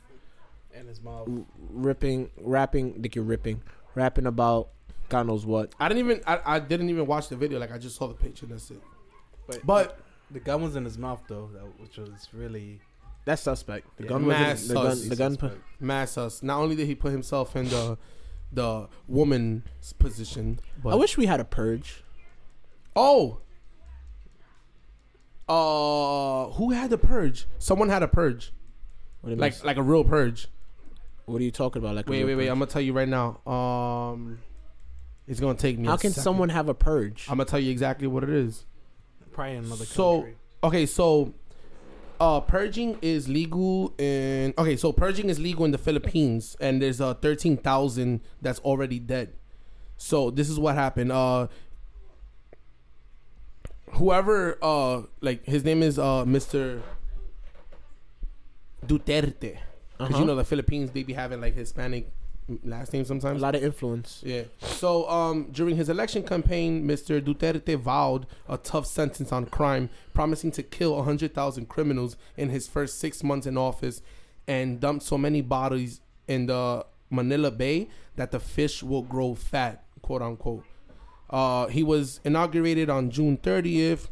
[0.75, 1.27] In his mouth.
[1.27, 3.63] r- ripping, rapping, like you're ripping,
[3.95, 4.69] rapping about
[5.09, 5.73] God knows what.
[5.79, 7.57] I didn't even I, I didn't even watch the video.
[7.59, 8.45] Like I just saw the picture.
[8.45, 8.81] That's it.
[9.47, 12.79] But But the gun was in his mouth though, which was really
[13.25, 13.85] That's suspect.
[13.97, 14.09] The Yeah.
[14.09, 15.09] gun Mad was the gun.
[15.09, 15.31] The gun.
[15.33, 15.61] suspect.
[15.79, 16.41] mass us.
[16.43, 17.97] Not only did he put himself in the
[18.53, 22.03] the woman's position, but I wish we had a purge.
[22.95, 23.39] oh,
[25.47, 27.47] uh, who had the purge?
[27.59, 28.51] Someone had a purge,
[29.21, 29.61] What, do you like mean?
[29.65, 30.47] like a real purge.
[31.25, 31.95] what are you talking about?
[31.95, 32.43] Like a Wait, real wait, wait.
[32.45, 32.51] purge?
[32.51, 33.39] I'm gonna tell you right now.
[33.51, 34.39] Um,
[35.27, 35.87] it's gonna take me.
[35.87, 36.23] How a can second.
[36.23, 37.25] someone have a purge?
[37.29, 38.65] I'm gonna tell you exactly what it is.
[39.31, 40.35] probably in another So- country.
[40.63, 41.33] Okay, so
[42.21, 47.01] uh purging is legal in okay, so purging is legal in the Philippines and there's
[47.01, 49.33] uh 13,000 that's already dead.
[49.97, 51.11] So this is what happened.
[51.11, 51.47] Uh
[53.93, 56.81] whoever uh like his name is uh Mr.
[58.85, 59.57] Duterte.
[59.97, 60.19] Cuz Uh-huh.
[60.19, 62.11] you know the Philippines they be having like Hispanic
[62.63, 63.39] last name sometimes.
[63.39, 64.21] a lot of influence.
[64.25, 64.43] Yeah.
[64.59, 67.21] So um, during his election campaign, Mr.
[67.21, 72.99] Duterte vowed a tough sentence on crime, promising to kill 100,000 criminals in his first
[72.99, 74.01] six months in office
[74.47, 79.83] and dump so many bodies in the Manila Bay that the fish will grow fat,
[80.01, 80.65] quote unquote.
[81.29, 84.09] Uh, he was inaugurated on June 30th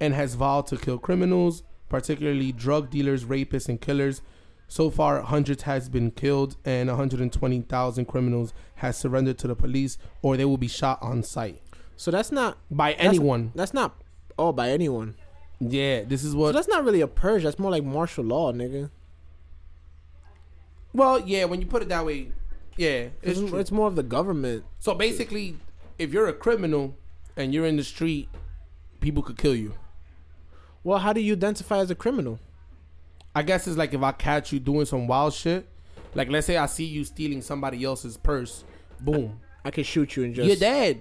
[0.00, 4.22] and has vowed to kill criminals, particularly drug dealers, rapists, and killers.
[4.70, 10.36] So far, hundreds has been killed, and 120,000 criminals has surrendered to the police, or
[10.36, 11.60] they will be shot on site.
[11.96, 13.50] So that's not by that's- anyone.
[13.56, 14.00] That's not
[14.38, 15.16] oh by anyone.
[15.58, 16.50] Yeah, this is what.
[16.50, 17.42] So that's not really a purge.
[17.42, 18.90] That's more like martial law, nigga.
[20.92, 22.30] well, yeah, when you put it that way,
[22.76, 24.64] yeah, it's it's more of the government.
[24.78, 25.56] so basically,
[25.98, 26.94] if you're a criminal
[27.36, 28.28] and you're in the street,
[29.00, 29.74] people could kill you.
[30.84, 32.38] Well, how do you identify as a criminal?
[33.34, 35.68] I guess it's like if I catch you doing some wild shit,
[36.14, 38.64] like let's say I see you stealing somebody else's purse,
[39.00, 41.00] boom, I can shoot you and just you're dead.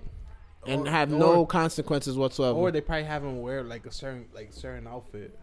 [0.67, 2.57] and Or- have no or- consequences whatsoever.
[2.57, 5.37] Or they probably have him wear like a certain like certain outfit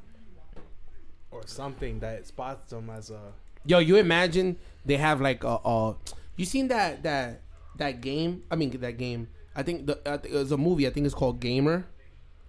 [1.30, 3.32] or something that spots them as a
[3.64, 5.94] Yo, you imagine they have like a, uh,
[6.36, 7.42] you seen that that
[7.78, 8.44] that game?
[8.50, 9.26] I mean that game.
[9.56, 10.86] I think the I think it was a movie.
[10.86, 11.84] I think it's called Gamer.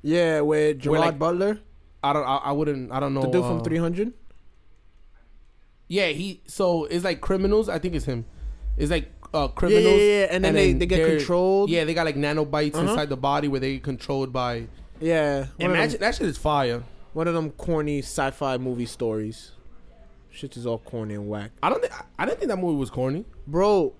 [0.04, 1.60] yeah, with Gerard like- Butler,
[2.04, 2.24] I don't.
[2.24, 2.92] I, I wouldn't.
[2.92, 3.22] I don't know.
[3.22, 4.14] the dude from uh, 300.
[5.88, 6.42] Yeah, he.
[6.48, 7.70] So it's like criminals.
[7.70, 8.26] I think it's him.
[8.78, 9.86] It's like uh, Yeah, criminals.
[10.02, 11.70] yeah, yeah, and then they, they get controlled.
[11.70, 12.90] Yeah, they got like nanobites Uh-huh.
[12.90, 14.68] inside the body where they get controlled by.
[15.00, 15.48] yeah.
[15.60, 16.84] Imagine them, that shit is fire.
[17.14, 19.52] one of them corny sci-fi movie stories.
[20.30, 21.94] Shit is all corny and whack, I don't think.
[22.20, 23.26] I didn't think that movie was corny.
[23.48, 23.94] bro.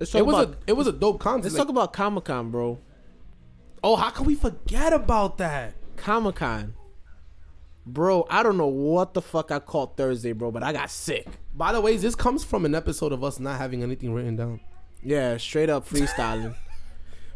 [0.00, 0.56] It was about a.
[0.66, 1.44] It was a dope concept.
[1.44, 2.78] let's Like, talk about Comic Con, bro.
[3.82, 5.74] oh, how can we forget about that?
[5.96, 6.74] Comic Con,
[7.86, 8.26] bro.
[8.30, 11.26] I don't know what the fuck I caught Thursday, bro, but I got sick.
[11.54, 14.60] By the way, this comes from an episode of us not having anything written down.
[15.02, 16.54] Yeah, straight up freestyling.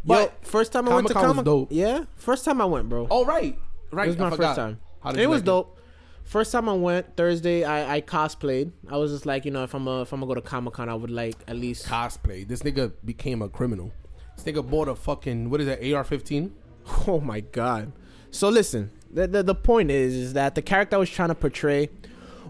[0.04, 1.68] But Yo, first time I went to Comic-Con was dope.
[1.72, 3.08] Yeah, first time I went, bro.
[3.10, 3.58] Oh right,
[3.90, 4.06] right.
[4.06, 4.78] it was my first time.
[5.04, 5.78] It was like dope.
[6.22, 8.70] First time I went Thursday, I, I cosplayed.
[8.88, 10.74] I was just like, you know, if I'm a, if I'm gonna go to Comic
[10.74, 11.86] Con, I would like at least.
[11.86, 12.46] Cosplay.
[12.46, 13.92] This nigga became a criminal.
[14.36, 16.52] This nigga bought a fucking what is that AR-15?
[17.06, 17.92] Oh my god.
[18.30, 21.34] So listen, the, the the point is is that the character I was trying to
[21.34, 21.90] portray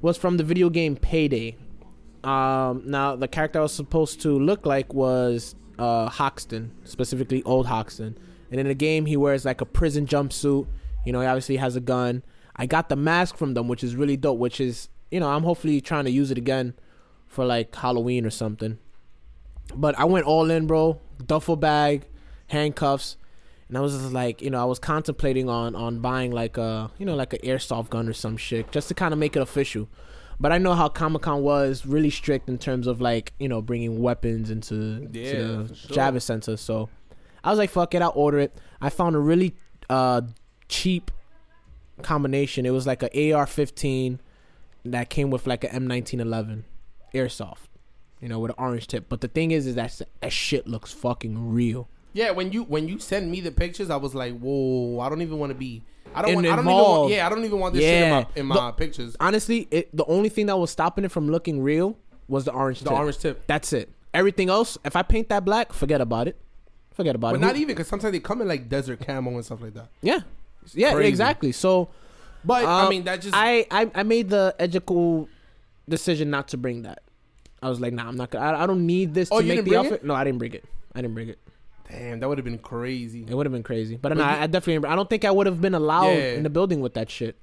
[0.02, 1.56] was from the video game Payday.
[2.24, 7.66] Um, now the character I was supposed to look like was uh Hoxton, specifically old
[7.66, 8.18] Hoxton.
[8.50, 10.66] And in the game he wears like a prison jumpsuit.
[11.04, 12.22] You know, he obviously has a gun.
[12.56, 15.42] I got the mask from them, which is really dope, which is you know, I'm
[15.42, 16.74] hopefully trying to use it again
[17.26, 18.78] for like Halloween or something.
[19.74, 21.00] But I went all in, bro.
[21.24, 22.06] Duffel bag,
[22.48, 23.16] handcuffs,
[23.68, 26.90] and I was just like, you know, I was contemplating on on buying like a,
[26.98, 29.40] you know, like an airsoft gun or some shit, just to kind of make it
[29.42, 29.88] official.
[30.40, 33.60] But I know how Comic Con was really strict in terms of like, you know,
[33.60, 35.32] bringing weapons into to Yeah,
[35.66, 35.96] the sure.
[35.96, 36.56] Javits Center.
[36.56, 36.88] So
[37.42, 38.54] I was like, fuck it, I'll order it.
[38.80, 39.54] I found a really
[39.90, 40.22] uh
[40.68, 41.10] cheap
[42.02, 42.64] combination.
[42.66, 44.18] It was like an AR-15
[44.84, 46.62] that came with like an M1911
[47.14, 47.66] airsoft,
[48.20, 49.08] you know, with an orange tip.
[49.08, 51.88] But the thing is, is that that shit looks fucking real.
[52.18, 55.22] Yeah, when you when you send me the pictures, I was like, whoa, I don't
[55.22, 55.84] even want to be.
[56.12, 56.46] I don't want.
[56.48, 57.10] I don't even want.
[57.12, 57.90] Yeah, I don't even want this Yeah.
[57.90, 59.16] shit in my, in my The- pictures.
[59.20, 61.96] Honestly, it the only thing that was stopping it from looking real
[62.26, 62.98] was the orange The tip.
[62.98, 63.90] orange tip, That's it.
[64.12, 66.36] Everything else, if I paint that black, forget about it.
[66.92, 67.40] Forget about but it.
[67.40, 69.86] But not even because sometimes they come in like desert camo and stuff like that.
[70.02, 70.20] Yeah,
[70.74, 71.08] yeah, Crazy.
[71.08, 71.52] exactly.
[71.52, 71.88] So,
[72.44, 75.28] But I um, mean, that just I, I I made the ethical
[75.88, 77.00] decision not to bring that.
[77.62, 78.44] I was like, nah, I'm not gonna.
[78.44, 80.04] I, I don't need this Oh, to make the outfit.
[80.04, 80.64] No, I didn't bring it.
[80.94, 81.38] I didn't bring it.
[81.90, 83.24] Damn, that would have been crazy.
[83.28, 84.88] It would have been crazy, but, But no, you- I, I definitely.
[84.88, 86.32] I don't think I would have been allowed Yeah.
[86.34, 87.36] in the building with that shit.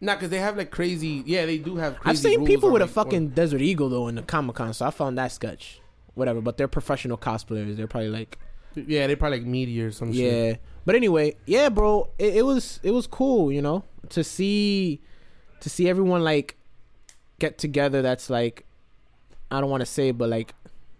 [0.00, 1.22] Nah, because they have like crazy.
[1.26, 1.98] Yeah, they do have.
[1.98, 4.72] Crazy I've seen people with a like, fucking Desert Eagle though in the Comic Con,
[4.72, 5.80] so I found that sketch.
[6.14, 7.76] Whatever, but they're professional cosplayers.
[7.76, 8.38] They're probably like,
[8.74, 10.30] Yeah, they probably like media or some yeah.
[10.30, 10.60] shit.
[10.86, 15.02] But anyway, yeah, bro, it, it was it was cool, you know, to see
[15.60, 16.56] to see everyone like
[17.38, 18.00] get together.
[18.00, 18.64] That's like,
[19.50, 20.54] I don't want to say, but like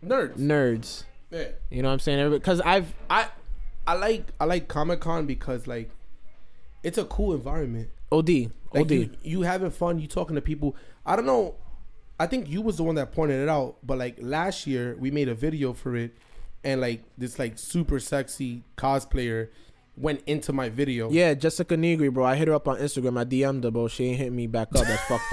[0.05, 0.37] Nerds.
[0.37, 1.05] nerds.
[1.31, 1.49] Yeah.
[1.71, 2.31] You know what I'm saying?
[2.31, 3.29] Because I've I
[3.87, 5.91] I like I like Comic Con because like
[6.83, 7.91] it's a cool environment.
[8.13, 8.29] OD
[8.73, 8.91] Like OD.
[8.91, 10.77] you, you having fun, you talking to people.
[11.07, 11.55] I don't know.
[12.19, 15.11] I think you was the one that pointed it out, but like last year we
[15.11, 16.15] made a video for it,
[16.65, 19.49] and like this like super sexy cosplayer
[19.97, 21.11] went into my video.
[21.11, 22.25] Yeah, Jessica Nigri, bro.
[22.25, 23.19] I hit her up on Instagram.
[23.19, 23.89] I DM'd her, bro.
[23.89, 24.87] She ain't hit me back up.
[24.87, 25.33] That's fucked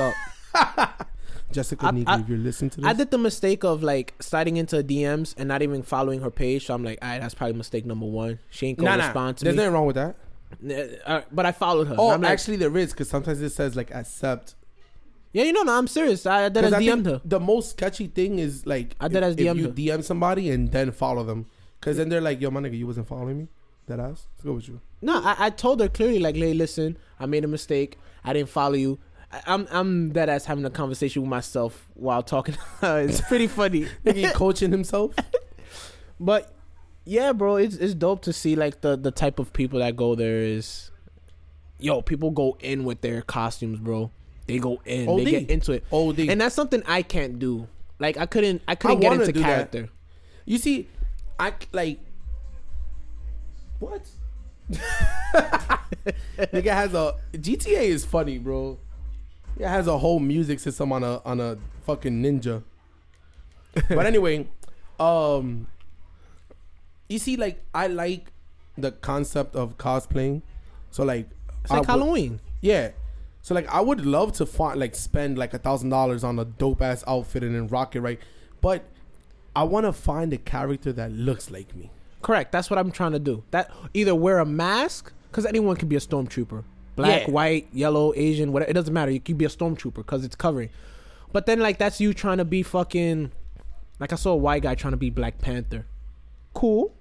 [0.54, 1.08] up.
[1.52, 4.14] Jessica I- Nigri, I- if you're listening to this, I did the mistake of like
[4.20, 6.66] sliding into DMs and not even following her page.
[6.66, 8.40] So I'm like, all right, that's probably mistake number one.
[8.50, 9.04] She ain't gonna nah, nah.
[9.06, 9.58] respond to There's me.
[9.58, 10.16] There's nothing wrong with that.
[11.06, 11.96] Uh, but I followed her.
[11.98, 14.56] Oh, I'm like, actually, there is because sometimes it says like accept.
[15.34, 16.26] yeah, you know, no, I'm serious.
[16.26, 17.22] I, did I DM'd her.
[17.26, 19.72] The most sketchy thing is like I did if, as DM'd you her.
[19.72, 21.48] DM somebody and then follow them,
[21.80, 23.48] because then they're like, "Yo, my nigga, you wasn't following me."
[23.88, 24.28] That ass.
[24.36, 24.82] Let's go with you.
[25.02, 27.98] No, I, I told her clearly, like, hey, listen, I made a mistake.
[28.24, 29.00] I didn't follow you.
[29.32, 32.56] I'm I'm dead ass having a conversation with myself while talking.
[32.82, 33.88] it's pretty funny.
[34.06, 35.16] Nigga, coaching himself.
[36.20, 36.52] But
[37.06, 40.16] yeah, bro, it's it's dope to see like the the type of people that go
[40.16, 40.90] there is.
[41.78, 44.10] Yo, people go in with their costumes, bro.
[44.48, 45.08] They go in.
[45.08, 45.20] OD.
[45.20, 46.22] They get into it, OD.
[46.22, 47.68] and that's something I can't do.
[48.00, 49.46] Like I couldn't I couldn't I get into do that.
[49.46, 49.90] character.
[50.46, 50.88] You see,
[51.40, 52.00] I like
[53.78, 54.10] what?
[56.38, 58.80] Nigga has a GTA is funny, bro.
[59.60, 62.64] It has a whole music system on a on a fucking ninja.
[63.90, 64.48] but anyway,
[65.00, 65.68] um,
[67.10, 68.32] you see, like I like
[68.78, 70.42] the concept of cosplaying.
[70.92, 71.30] So like,
[71.64, 72.40] It's I like would- Halloween.
[72.62, 72.92] yeah.
[73.42, 76.46] So like I would love to find like spend like a thousand dollars on a
[76.46, 78.20] dope ass outfit and then rock it right.
[78.62, 78.84] But
[79.56, 81.90] I wanna find a character that looks like me.
[82.22, 82.52] Correct.
[82.52, 83.44] That's what I'm trying to do.
[83.52, 86.64] That either wear a mask because anyone can be a stormtrooper.
[86.98, 87.32] Black, Yeah.
[87.34, 88.70] white, yellow, Asian, whatever.
[88.70, 89.12] It doesn't matter.
[89.12, 90.70] You could be a stormtrooper because it's covering.
[91.32, 93.32] But then like that's you trying to be fucking.
[94.00, 95.86] Like I saw a white guy trying to be Black Panther.
[96.54, 96.94] Cool,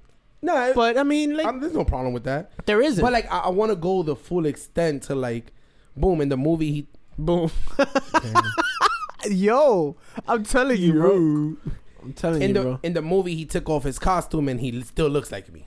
[0.43, 2.51] No, but I mean like I'm, there's no problem with that.
[2.67, 3.03] there isn't.
[3.03, 5.53] But like I, I wanna go the full extent to like
[5.97, 6.87] boom in the movie he
[7.19, 7.51] boom.
[9.31, 9.97] Yo,
[10.29, 11.11] I'm telling you, bro.
[12.03, 12.81] I'm telling in you, the bro.
[12.83, 15.67] in the movie he took off his costume and he still looks like me.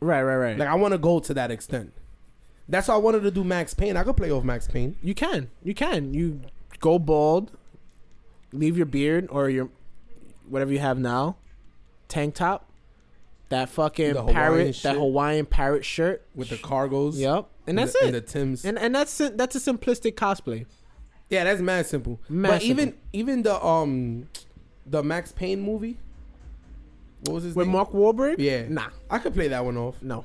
[0.00, 0.58] Right, right, right.
[0.58, 1.92] Like I wanna go to that extent.
[2.68, 3.96] That's why I wanted to do Max Payne.
[3.96, 4.96] I could play off Max Payne.
[5.02, 5.50] You can.
[5.62, 6.12] You can.
[6.12, 6.40] You
[6.80, 7.52] go bald,
[8.52, 9.70] leave your beard or your
[10.48, 11.36] whatever you have now,
[12.08, 12.70] tank top,
[13.48, 14.96] that fucking Hawaiian parrot, that.
[14.96, 17.16] Hawaiian parrot shirt With the cargos.
[17.16, 17.46] Yep.
[17.66, 18.04] And that's the, it.
[18.06, 18.64] And the Tim's.
[18.64, 20.66] and and that's that's a simplistic cosplay.
[21.30, 22.20] Yeah, that's mad simple.
[22.28, 23.00] Mad but even simple.
[23.12, 24.28] even the um
[24.86, 25.98] the Max Payne movie.
[27.22, 27.72] What was his With name?
[27.72, 28.36] Mark Wahlberg?
[28.38, 28.68] Yeah.
[28.68, 28.88] Nah.
[29.10, 30.02] I could play that one off.
[30.02, 30.24] No.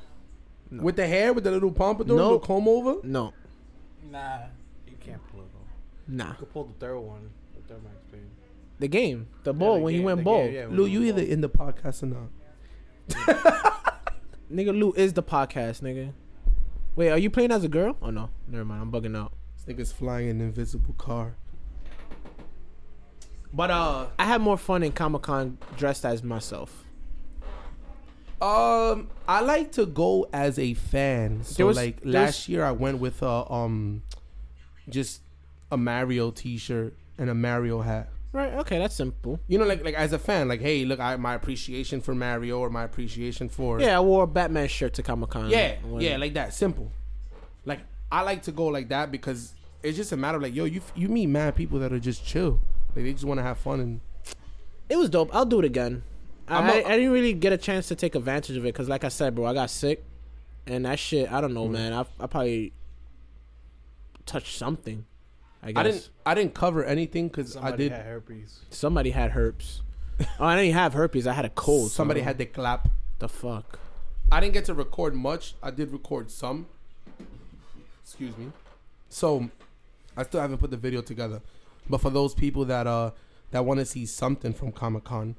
[0.76, 0.82] No.
[0.82, 2.22] With the hair, with the little pompadour, No.
[2.24, 2.96] little comb over.
[3.06, 3.32] No.
[4.10, 4.38] Nah,
[4.86, 5.68] you can't pull it off.
[6.08, 6.28] Nah.
[6.30, 8.30] You could pull the third one, the third Max Payne.
[8.78, 9.28] The game.
[9.44, 10.44] The Yeah, ball the when he game- went the bald.
[10.46, 11.28] game, yeah, Lou, you either bald.
[11.28, 12.28] in the podcast or not?
[14.52, 16.12] nigga, Lou is the podcast, nigga.
[16.96, 17.96] Wait, are you playing as a girl?
[18.02, 18.82] Oh no, never mind.
[18.82, 19.32] I'm bugging out.
[19.56, 21.36] This nigga's flying an invisible car.
[23.52, 26.83] But uh, I had more fun in Comic Con dressed as myself.
[28.42, 31.42] Um, I like to go as a fan.
[31.44, 34.02] So was- like last year, I went with uh um,
[34.88, 35.22] just
[35.70, 38.08] a Mario T-shirt and a Mario hat.
[38.32, 38.52] Right?
[38.54, 39.38] Okay, that's simple.
[39.46, 42.58] You know, like like as a fan, like hey, look, I my appreciation for Mario
[42.58, 45.50] or my appreciation for Yeah, I wore a Batman shirt to Comic Con.
[45.50, 46.90] yeah, yeah, like that, simple.
[47.64, 47.80] Like
[48.10, 49.54] I like to go like that because
[49.84, 52.26] it's just a matter of like, yo, you you meet mad people that are just
[52.26, 52.60] chill,
[52.96, 54.00] like they just want to have fun and
[54.88, 55.32] it was dope.
[55.34, 56.02] I'll do it again.
[56.48, 58.68] I, I'm I, a- I didn't really get a chance to take advantage of it
[58.68, 60.04] because, like I said, bro, I got sick,
[60.66, 61.30] and that shit.
[61.32, 61.92] I don't know, man.
[61.92, 62.72] I I probably
[64.26, 65.04] touched something.
[65.62, 67.92] I guess I didn't I didn't cover anything because I Somebody did.
[67.92, 68.60] had herpes.
[68.70, 69.80] somebody had herpes.
[70.38, 71.26] oh, I didn't have herpes.
[71.26, 71.90] I had a cold.
[71.90, 72.88] Somebody I had don't- the clap.
[73.18, 73.78] the fuck.
[74.32, 75.54] I didn't get to record much.
[75.62, 76.66] I did record some.
[78.02, 78.52] Excuse me.
[79.08, 79.48] So
[80.16, 81.40] I still haven't put the video together.
[81.88, 83.10] But for those people that uh
[83.50, 85.36] that want to see something from Comic Con, go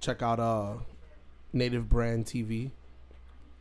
[0.00, 0.74] check out uh
[1.52, 2.70] Native Brand TV.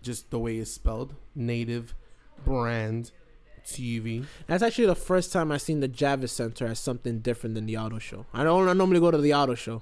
[0.02, 1.16] Just the way it's spelled.
[1.36, 1.96] Native
[2.44, 3.12] Brand
[3.66, 4.26] TV.
[4.48, 7.78] That's actually the first time I've seen the Javits Center as something different than the
[7.78, 8.26] auto show.
[8.34, 9.82] I don't I normally go to the auto show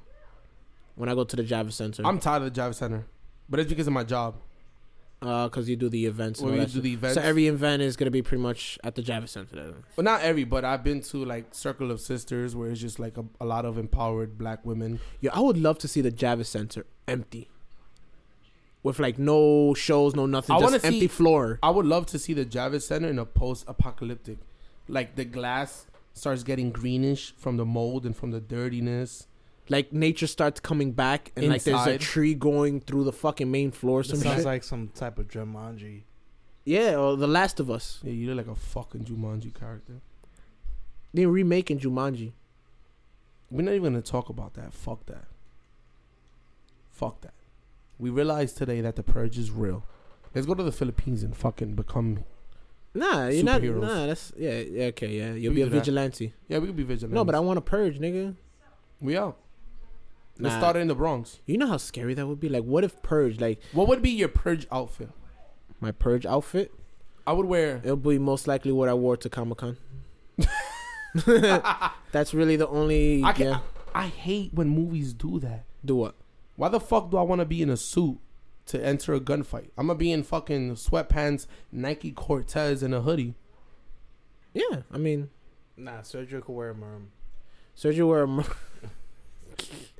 [0.95, 2.05] when I go to the Javits Center.
[2.05, 3.05] I'm tired of the Java Center.
[3.49, 4.35] But it's because of my job.
[5.21, 6.39] Uh, because you do the events.
[6.39, 7.13] and When all we that do the events.
[7.15, 9.55] So every event is gonna be pretty much at the Javits Center.
[9.55, 9.75] then.
[9.95, 13.17] But not every, but I've been to like Circle of Sisters where it's just like
[13.17, 14.99] a, a lot of empowered black women.
[15.19, 17.49] Yeah, I would love to see the Javits Center empty,
[18.81, 21.59] with like no shows, no nothing, I just wanna see- empty floor.
[21.61, 24.39] I would love to see the Javits Center in a post-apocalyptic,
[24.87, 29.27] like the glass starts getting greenish from the mold and from the dirtiness.
[29.75, 33.71] Like nature starts coming back, and like there's a tree going through the fucking main
[33.71, 33.99] floor.
[33.99, 34.45] or It Some sounds shit.
[34.45, 36.01] like some type of Jumanji.
[36.65, 37.85] yeah, or The Last of Us.
[38.03, 39.95] Yeah, you look like a fucking Jumanji character.
[41.13, 42.33] They're remaking Jumanji.
[43.49, 44.73] We're not even gonna talk about that.
[44.73, 45.25] Fuck that.
[46.91, 47.33] Fuck that.
[47.97, 49.83] We realized today that the purge is real.
[50.33, 52.23] Let's go to the Philippines and fucking become.
[52.93, 53.61] Nah, you're not.
[53.61, 53.81] Superheroes.
[53.81, 55.33] Nah, that's yeah, yeah, okay, yeah.
[55.33, 55.77] You'll We be a do that.
[55.77, 56.33] vigilante.
[56.49, 57.13] Yeah, we could be vigilante.
[57.15, 58.35] No, but I want to purge, nigga.
[58.99, 59.37] we out.
[60.39, 60.59] Let's Nah.
[60.59, 61.39] start it in the Bronx.
[61.45, 62.49] You know how scary that would be.
[62.49, 63.39] Like, what if purge?
[63.39, 65.09] Like What would be your purge outfit?
[65.79, 66.71] my purge outfit.
[67.27, 67.81] I would wear.
[67.83, 69.77] It'll be most likely what I wore to Comic Con.
[72.11, 73.23] That's really the only.
[73.23, 73.47] I can.
[73.47, 73.59] yeah.
[73.93, 75.65] I hate when movies do that.
[75.83, 76.15] Do what?
[76.55, 78.19] Why the fuck do I want to be in a suit
[78.67, 79.69] to enter a gunfight?
[79.77, 83.35] I'm gonna be in fucking sweatpants, Nike Cortez, and a hoodie.
[84.53, 85.29] Yeah, I mean,
[85.77, 87.07] Nah, Sergio could wear a merm.
[87.75, 88.45] Sergio wear a mer-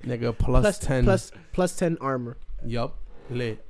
[0.04, 1.04] Nigga, plus, plus ten.
[1.04, 2.38] plus plus ten armor.
[2.66, 2.96] Yup,
[3.30, 3.64] lit.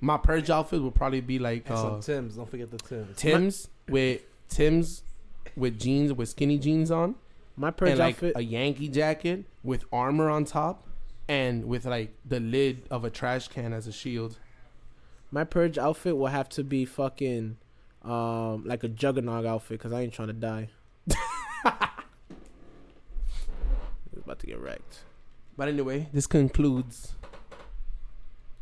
[0.00, 2.36] My purge outfit would probably be like And uh, some Tims.
[2.36, 3.16] Don't forget the Tims.
[3.16, 5.02] Tim's with Tim's
[5.56, 7.14] with jeans with skinny jeans on,
[7.56, 8.32] My purge and like outfit.
[8.36, 10.86] a Yankee jacket with armor on top,
[11.28, 14.38] and with like the lid of a trash can as a shield.
[15.30, 17.56] my purge outfit will have to be fucking
[18.02, 20.68] um like a juggernaut outfit because I ain't trying to die.
[24.16, 25.00] About to get wrecked.
[25.56, 27.12] But anyway, this concludes.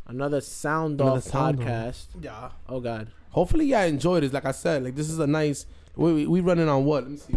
[0.06, 1.66] Another sound Another off sound off.
[1.66, 2.06] podcast.
[2.20, 2.51] Yeah.
[2.69, 3.09] Oh god.
[3.31, 4.32] Hopefully, y'all enjoyed this.
[4.32, 5.64] Like I said, like this is a nice.
[5.97, 7.05] We we, we running on what?
[7.05, 7.36] Let me see.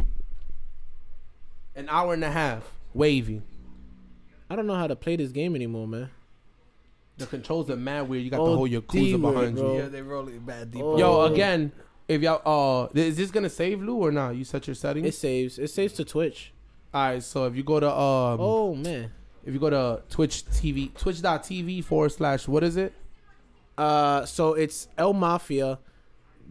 [1.75, 2.63] An hour and a half,
[2.93, 3.41] wavy.
[4.49, 6.09] I don't know how to play this game anymore, man.
[7.17, 8.23] The controls are mad weird.
[8.23, 9.73] You got Oh, the whole Yakuza D-word, behind bro.
[9.73, 9.79] you.
[9.81, 10.81] Yeah, they rolling bad deep.
[10.83, 10.97] Oh.
[10.97, 11.71] Yo, again,
[12.09, 14.35] if y'all, uh, is this gonna save Lou or not?
[14.35, 15.07] You set your settings.
[15.07, 15.57] It saves.
[15.59, 16.51] It saves to Twitch.
[16.93, 19.11] All right, so if you go to um, oh man.
[19.45, 22.93] If you go to Twitch TV, Twitch.tv forward slash what is it?
[23.77, 25.79] Uh, so it's El Mafia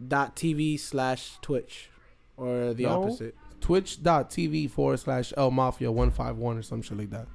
[0.07, 1.89] dot TV slash Twitch,
[2.37, 3.03] or the No.
[3.03, 3.35] opposite.
[3.61, 7.27] Twitch.tv forward slash L Mafia one five one or some shit like that.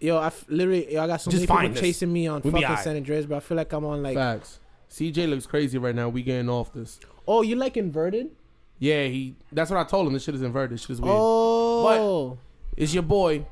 [0.00, 2.40] Yo, I f- literally, yo, I got so Just many people find chasing me on
[2.42, 2.76] We be fucking.
[2.78, 4.14] San Andreas, but I feel like I'm on like.
[4.16, 4.58] Facts.
[4.90, 6.08] CJ looks crazy right now.
[6.08, 7.00] We getting off this.
[7.26, 8.30] Oh, you like inverted?
[8.78, 9.34] Yeah, he.
[9.52, 10.12] That's what I told him.
[10.12, 10.72] This shit is inverted.
[10.74, 11.14] This shit is weird.
[11.18, 12.30] Oh,
[12.74, 13.46] But It's your boy,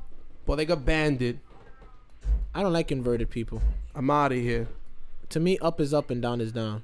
[0.47, 1.39] Bodega Bandit.
[2.55, 3.63] I don't like inverted people.
[3.95, 4.69] I'm out of here.
[5.31, 6.83] To me, up is up and down is down.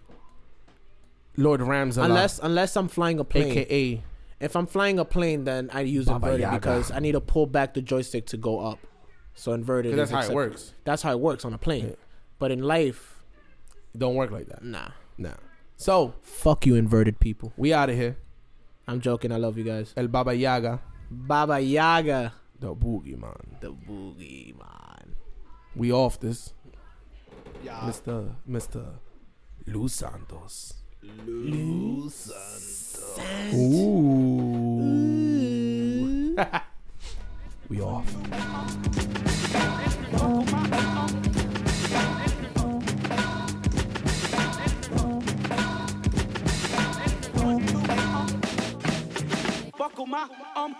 [1.36, 2.04] Lord Ramsala.
[2.06, 3.52] Unless unless I'm flying a plane.
[3.56, 4.02] AKA.
[4.40, 6.56] If I'm flying a plane, then I use Baba inverted Yaga.
[6.58, 8.78] because I need to pull back the joystick to go up.
[9.34, 9.96] So inverted.
[9.96, 10.74] that's how it works.
[10.84, 11.88] That's how it works on a plane.
[11.88, 11.94] Yeah.
[12.38, 13.22] But in life,
[13.94, 14.62] It don't work like that.
[14.64, 14.88] nah.
[15.16, 15.34] Nah.
[15.76, 17.52] So, Fuck you, inverted people.
[17.56, 18.16] we out of here.
[18.88, 19.30] I'm joking.
[19.30, 19.92] I love you guys.
[19.96, 20.80] El Baba Yaga.
[21.10, 23.56] Baba Yaga, The Boogie Man.
[23.60, 25.14] the boogie man.
[25.76, 26.54] We off this.
[27.62, 27.78] Yeah.
[27.84, 28.34] Mr.
[28.48, 28.98] Mr.
[29.66, 30.74] Lou Santos.
[31.24, 33.18] Lou Santos.
[33.54, 34.78] Ooh.
[37.68, 38.12] we off.
[49.78, 50.74] Buckle my um